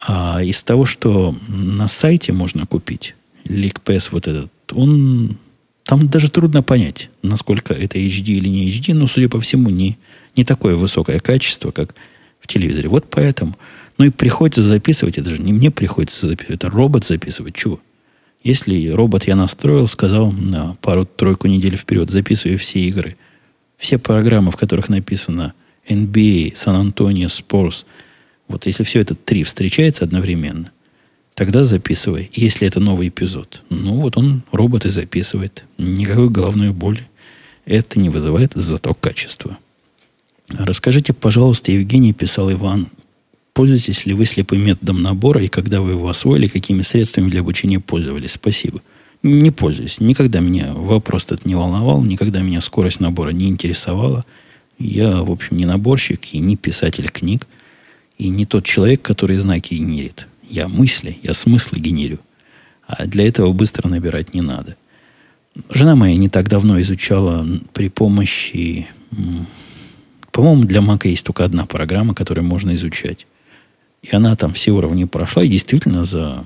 А 0.00 0.42
из 0.42 0.62
того, 0.64 0.84
что 0.84 1.36
на 1.46 1.86
сайте 1.86 2.32
можно 2.32 2.66
купить, 2.66 3.14
LeakPass 3.44 4.08
вот 4.10 4.26
этот, 4.26 4.50
он... 4.72 5.38
Там 5.84 6.08
даже 6.08 6.30
трудно 6.30 6.62
понять, 6.62 7.10
насколько 7.22 7.74
это 7.74 7.98
HD 7.98 8.34
или 8.34 8.48
не 8.48 8.68
HD, 8.68 8.94
но, 8.94 9.08
судя 9.08 9.28
по 9.28 9.40
всему, 9.40 9.68
не, 9.68 9.98
не 10.36 10.44
такое 10.44 10.76
высокое 10.76 11.18
качество, 11.18 11.72
как 11.72 11.96
в 12.38 12.46
телевизоре. 12.46 12.88
Вот 12.88 13.06
поэтому. 13.10 13.56
Ну 14.02 14.06
и 14.06 14.10
приходится 14.10 14.62
записывать, 14.62 15.16
это 15.16 15.30
же 15.30 15.40
не 15.40 15.52
мне 15.52 15.70
приходится 15.70 16.26
записывать, 16.26 16.56
это 16.56 16.68
робот 16.68 17.04
записывать. 17.04 17.54
Чего? 17.54 17.78
Если 18.42 18.88
робот 18.88 19.28
я 19.28 19.36
настроил, 19.36 19.86
сказал 19.86 20.32
на 20.32 20.74
пару-тройку 20.80 21.46
недель 21.46 21.76
вперед, 21.76 22.10
записываю 22.10 22.58
все 22.58 22.80
игры, 22.80 23.16
все 23.76 23.98
программы, 23.98 24.50
в 24.50 24.56
которых 24.56 24.88
написано 24.88 25.54
NBA, 25.88 26.56
Сан-Антонио, 26.56 27.28
Спорс, 27.28 27.86
вот 28.48 28.66
если 28.66 28.82
все 28.82 28.98
это 28.98 29.14
три 29.14 29.44
встречается 29.44 30.02
одновременно, 30.02 30.72
тогда 31.34 31.62
записывай. 31.62 32.28
Если 32.32 32.66
это 32.66 32.80
новый 32.80 33.06
эпизод, 33.06 33.62
ну 33.70 34.00
вот 34.00 34.16
он, 34.16 34.42
робот 34.50 34.84
и 34.84 34.90
записывает. 34.90 35.64
Никакой 35.78 36.28
головной 36.28 36.70
боли 36.70 37.08
это 37.66 38.00
не 38.00 38.10
вызывает, 38.10 38.50
зато 38.56 38.94
качество. 38.94 39.58
Расскажите, 40.48 41.12
пожалуйста, 41.12 41.70
Евгений, 41.70 42.12
писал 42.12 42.50
Иван, 42.50 42.88
Пользуетесь 43.52 44.06
ли 44.06 44.14
вы 44.14 44.24
слепым 44.24 44.64
методом 44.64 45.02
набора, 45.02 45.42
и 45.42 45.48
когда 45.48 45.80
вы 45.82 45.92
его 45.92 46.08
освоили, 46.08 46.46
какими 46.46 46.82
средствами 46.82 47.28
для 47.28 47.40
обучения 47.40 47.80
пользовались? 47.80 48.32
Спасибо. 48.32 48.80
Не 49.22 49.50
пользуюсь. 49.50 50.00
Никогда 50.00 50.40
меня 50.40 50.72
вопрос 50.72 51.26
этот 51.26 51.44
не 51.44 51.54
волновал, 51.54 52.02
никогда 52.02 52.40
меня 52.40 52.60
скорость 52.60 53.00
набора 53.00 53.30
не 53.30 53.48
интересовала. 53.48 54.24
Я, 54.78 55.22
в 55.22 55.30
общем, 55.30 55.58
не 55.58 55.66
наборщик 55.66 56.32
и 56.32 56.38
не 56.38 56.56
писатель 56.56 57.10
книг, 57.10 57.46
и 58.18 58.30
не 58.30 58.46
тот 58.46 58.64
человек, 58.64 59.02
который 59.02 59.36
знаки 59.36 59.74
генерит. 59.74 60.26
Я 60.48 60.68
мысли, 60.68 61.18
я 61.22 61.34
смыслы 61.34 61.78
генерю. 61.78 62.20
А 62.86 63.06
для 63.06 63.26
этого 63.26 63.52
быстро 63.52 63.88
набирать 63.88 64.34
не 64.34 64.40
надо. 64.40 64.76
Жена 65.70 65.94
моя 65.94 66.16
не 66.16 66.28
так 66.28 66.48
давно 66.48 66.80
изучала 66.80 67.46
при 67.74 67.88
помощи... 67.88 68.88
По-моему, 70.30 70.64
для 70.64 70.80
Мака 70.80 71.08
есть 71.08 71.26
только 71.26 71.44
одна 71.44 71.66
программа, 71.66 72.14
которую 72.14 72.46
можно 72.46 72.74
изучать. 72.74 73.26
И 74.02 74.14
она 74.14 74.34
там 74.36 74.52
все 74.52 74.72
уровни 74.72 75.04
прошла, 75.04 75.44
и 75.44 75.48
действительно 75.48 76.04
за, 76.04 76.44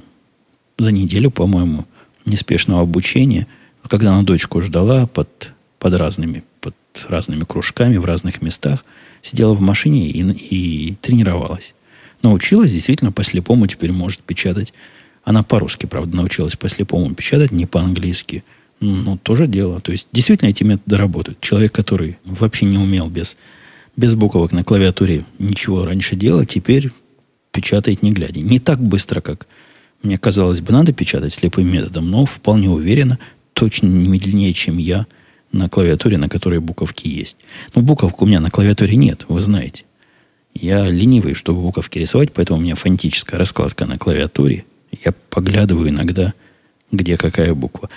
за 0.79 0.93
неделю, 0.93 1.31
по-моему, 1.31 1.87
неспешного 2.27 2.83
обучения, 2.83 3.47
когда 3.89 4.13
она 4.13 4.23
дочку 4.23 4.61
ждала 4.61 5.07
под, 5.07 5.53
под, 5.79 5.95
разными, 5.95 6.45
под 6.61 6.75
разными 7.09 7.45
кружками 7.45 7.97
в 7.97 8.05
разных 8.05 8.43
местах, 8.43 8.85
сидела 9.23 9.55
в 9.55 9.61
машине 9.61 10.09
и, 10.09 10.21
и 10.21 10.95
тренировалась. 10.97 11.75
Научилась 12.23 12.73
действительно 12.73 13.13
по-слепому 13.13 13.67
теперь 13.67 13.93
может 13.93 14.21
печатать. 14.21 14.75
Она 15.25 15.43
по-русски, 15.43 15.87
правда, 15.87 16.17
научилась 16.17 16.57
по-слепому 16.57 17.15
печатать, 17.15 17.53
не 17.53 17.67
по-английски. 17.67 18.45
Ну, 18.81 19.17
тоже 19.17 19.47
дело. 19.47 19.81
То 19.81 19.93
есть, 19.93 20.09
действительно, 20.13 20.51
эти 20.51 20.63
методы 20.63 20.97
работают. 20.97 21.41
Человек, 21.41 21.73
который 21.73 22.19
вообще 22.25 22.67
не 22.67 22.77
умел 22.77 23.09
без, 23.09 23.37
без 23.97 24.15
буквок 24.15 24.53
на 24.53 24.65
клавиатуре 24.65 25.25
ничего 25.39 25.85
раньше 25.85 26.17
делать, 26.17 26.51
теперь 26.51 26.93
печатает 27.57 28.03
не 28.03 28.13
глядя. 28.13 28.41
Не 28.41 28.59
так 28.59 28.79
быстро, 28.79 29.23
как 29.23 29.47
мне 30.03 30.19
казалось 30.19 30.61
бы, 30.61 30.73
надо 30.73 30.93
печатать 30.93 31.33
слепым 31.33 31.73
методом, 31.73 32.11
но 32.11 32.27
вполне 32.27 32.69
уверенно, 32.69 33.19
точно 33.55 33.87
не 33.87 34.09
медленнее, 34.09 34.53
чем 34.53 34.77
я 34.77 35.07
на 35.53 35.71
клавиатуре, 35.71 36.19
на 36.19 36.29
которой 36.29 36.61
буковки 36.61 37.09
есть. 37.09 37.39
Но 37.75 37.81
буковок 37.81 38.21
у 38.21 38.27
меня 38.27 38.41
на 38.41 38.51
клавиатуре 38.51 38.97
нет, 38.97 39.25
вы 39.29 39.41
знаете. 39.41 39.85
Я 40.53 40.87
ленивый, 40.87 41.33
чтобы 41.33 41.63
буковки 41.63 41.99
рисовать, 41.99 42.33
поэтому 42.33 42.59
у 42.59 42.63
меня 42.63 42.75
фонетическая 42.75 43.39
раскладка 43.39 43.87
на 43.87 43.97
клавиатуре. 43.97 44.67
Я 45.05 45.13
поглядываю 45.31 45.89
иногда, 45.89 46.35
где 46.93 47.17
какая 47.17 47.55
буква. 47.55 47.89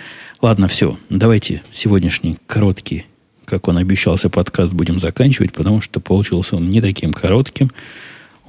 Ладно, 0.42 0.70
все. 0.70 0.98
Давайте 1.10 1.62
сегодняшний 1.74 2.38
короткий, 2.48 3.06
как 3.44 3.68
он 3.68 3.78
обещался, 3.78 4.30
подкаст 4.30 4.72
будем 4.72 5.00
заканчивать, 5.00 5.52
потому 5.52 5.82
что 5.82 6.00
получился 6.00 6.56
он 6.56 6.70
не 6.70 6.80
таким 6.80 7.14
коротким. 7.14 7.72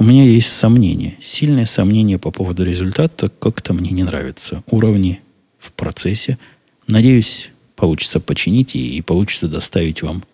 У 0.01 0.03
меня 0.03 0.25
есть 0.25 0.51
сомнения, 0.51 1.19
сильное 1.21 1.67
сомнение 1.67 2.19
по 2.19 2.31
поводу 2.31 2.65
результата, 2.65 3.29
как-то 3.29 3.75
мне 3.75 3.91
не 3.91 4.03
нравятся 4.03 4.65
уровни 4.71 5.21
в 5.59 5.73
процессе. 5.73 6.39
Надеюсь, 6.87 7.51
получится 7.77 8.19
починить 8.19 8.75
и, 8.75 8.97
и 8.97 9.03
получится 9.03 9.47
доставить 9.47 10.01
вам 10.01 10.25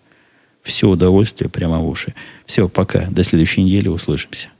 все 0.62 0.88
удовольствие 0.88 1.50
прямо 1.50 1.80
в 1.80 1.88
уши. 1.88 2.14
Все, 2.46 2.68
пока. 2.68 3.08
До 3.10 3.24
следующей 3.24 3.64
недели 3.64 3.88
услышимся. 3.88 4.50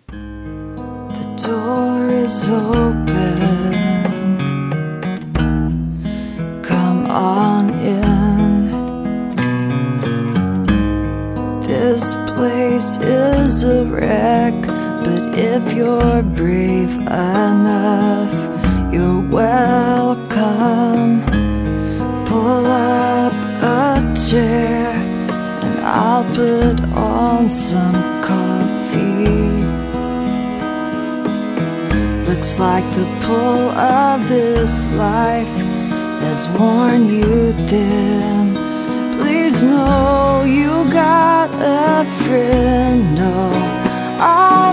This 11.69 12.17
place 12.27 12.99
is 12.99 13.65
a 13.65 13.85
wreck. 13.85 14.86
But 15.07 15.39
if 15.39 15.73
you're 15.73 16.23
brave 16.25 16.93
enough, 16.97 18.35
you're 18.93 19.21
welcome. 19.21 21.23
Pull 22.27 22.67
up 22.67 23.33
a 23.63 24.15
chair 24.29 24.91
and 25.65 25.79
I'll 25.85 26.25
put 26.35 26.81
on 26.93 27.51
some 27.51 27.95
coffee. 28.21 29.29
Looks 32.29 32.59
like 32.59 32.85
the 32.97 33.07
pull 33.21 33.71
of 33.79 34.27
this 34.27 34.89
life 34.89 35.57
has 36.25 36.49
worn 36.59 37.09
you 37.09 37.53
thin. 37.69 38.55
Please 39.21 39.63
know 39.63 40.43
you 40.45 40.85
got 40.91 41.49
a 41.55 42.05
friend. 42.25 43.15
No 43.15 43.53
I'm 44.19 44.66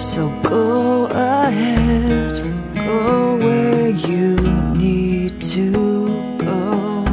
So 0.00 0.22
go 0.42 1.06
ahead, 1.06 2.36
go 2.74 3.36
where 3.36 3.90
you 3.90 4.34
need 4.74 5.40
to 5.54 5.70
go. 6.38 7.04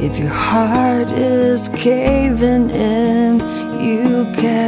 If 0.00 0.18
your 0.18 0.36
heart 0.48 1.08
is 1.10 1.68
caving 1.68 2.70
in, 2.70 3.38
you 3.80 4.26
can. 4.34 4.67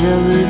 selling 0.00 0.49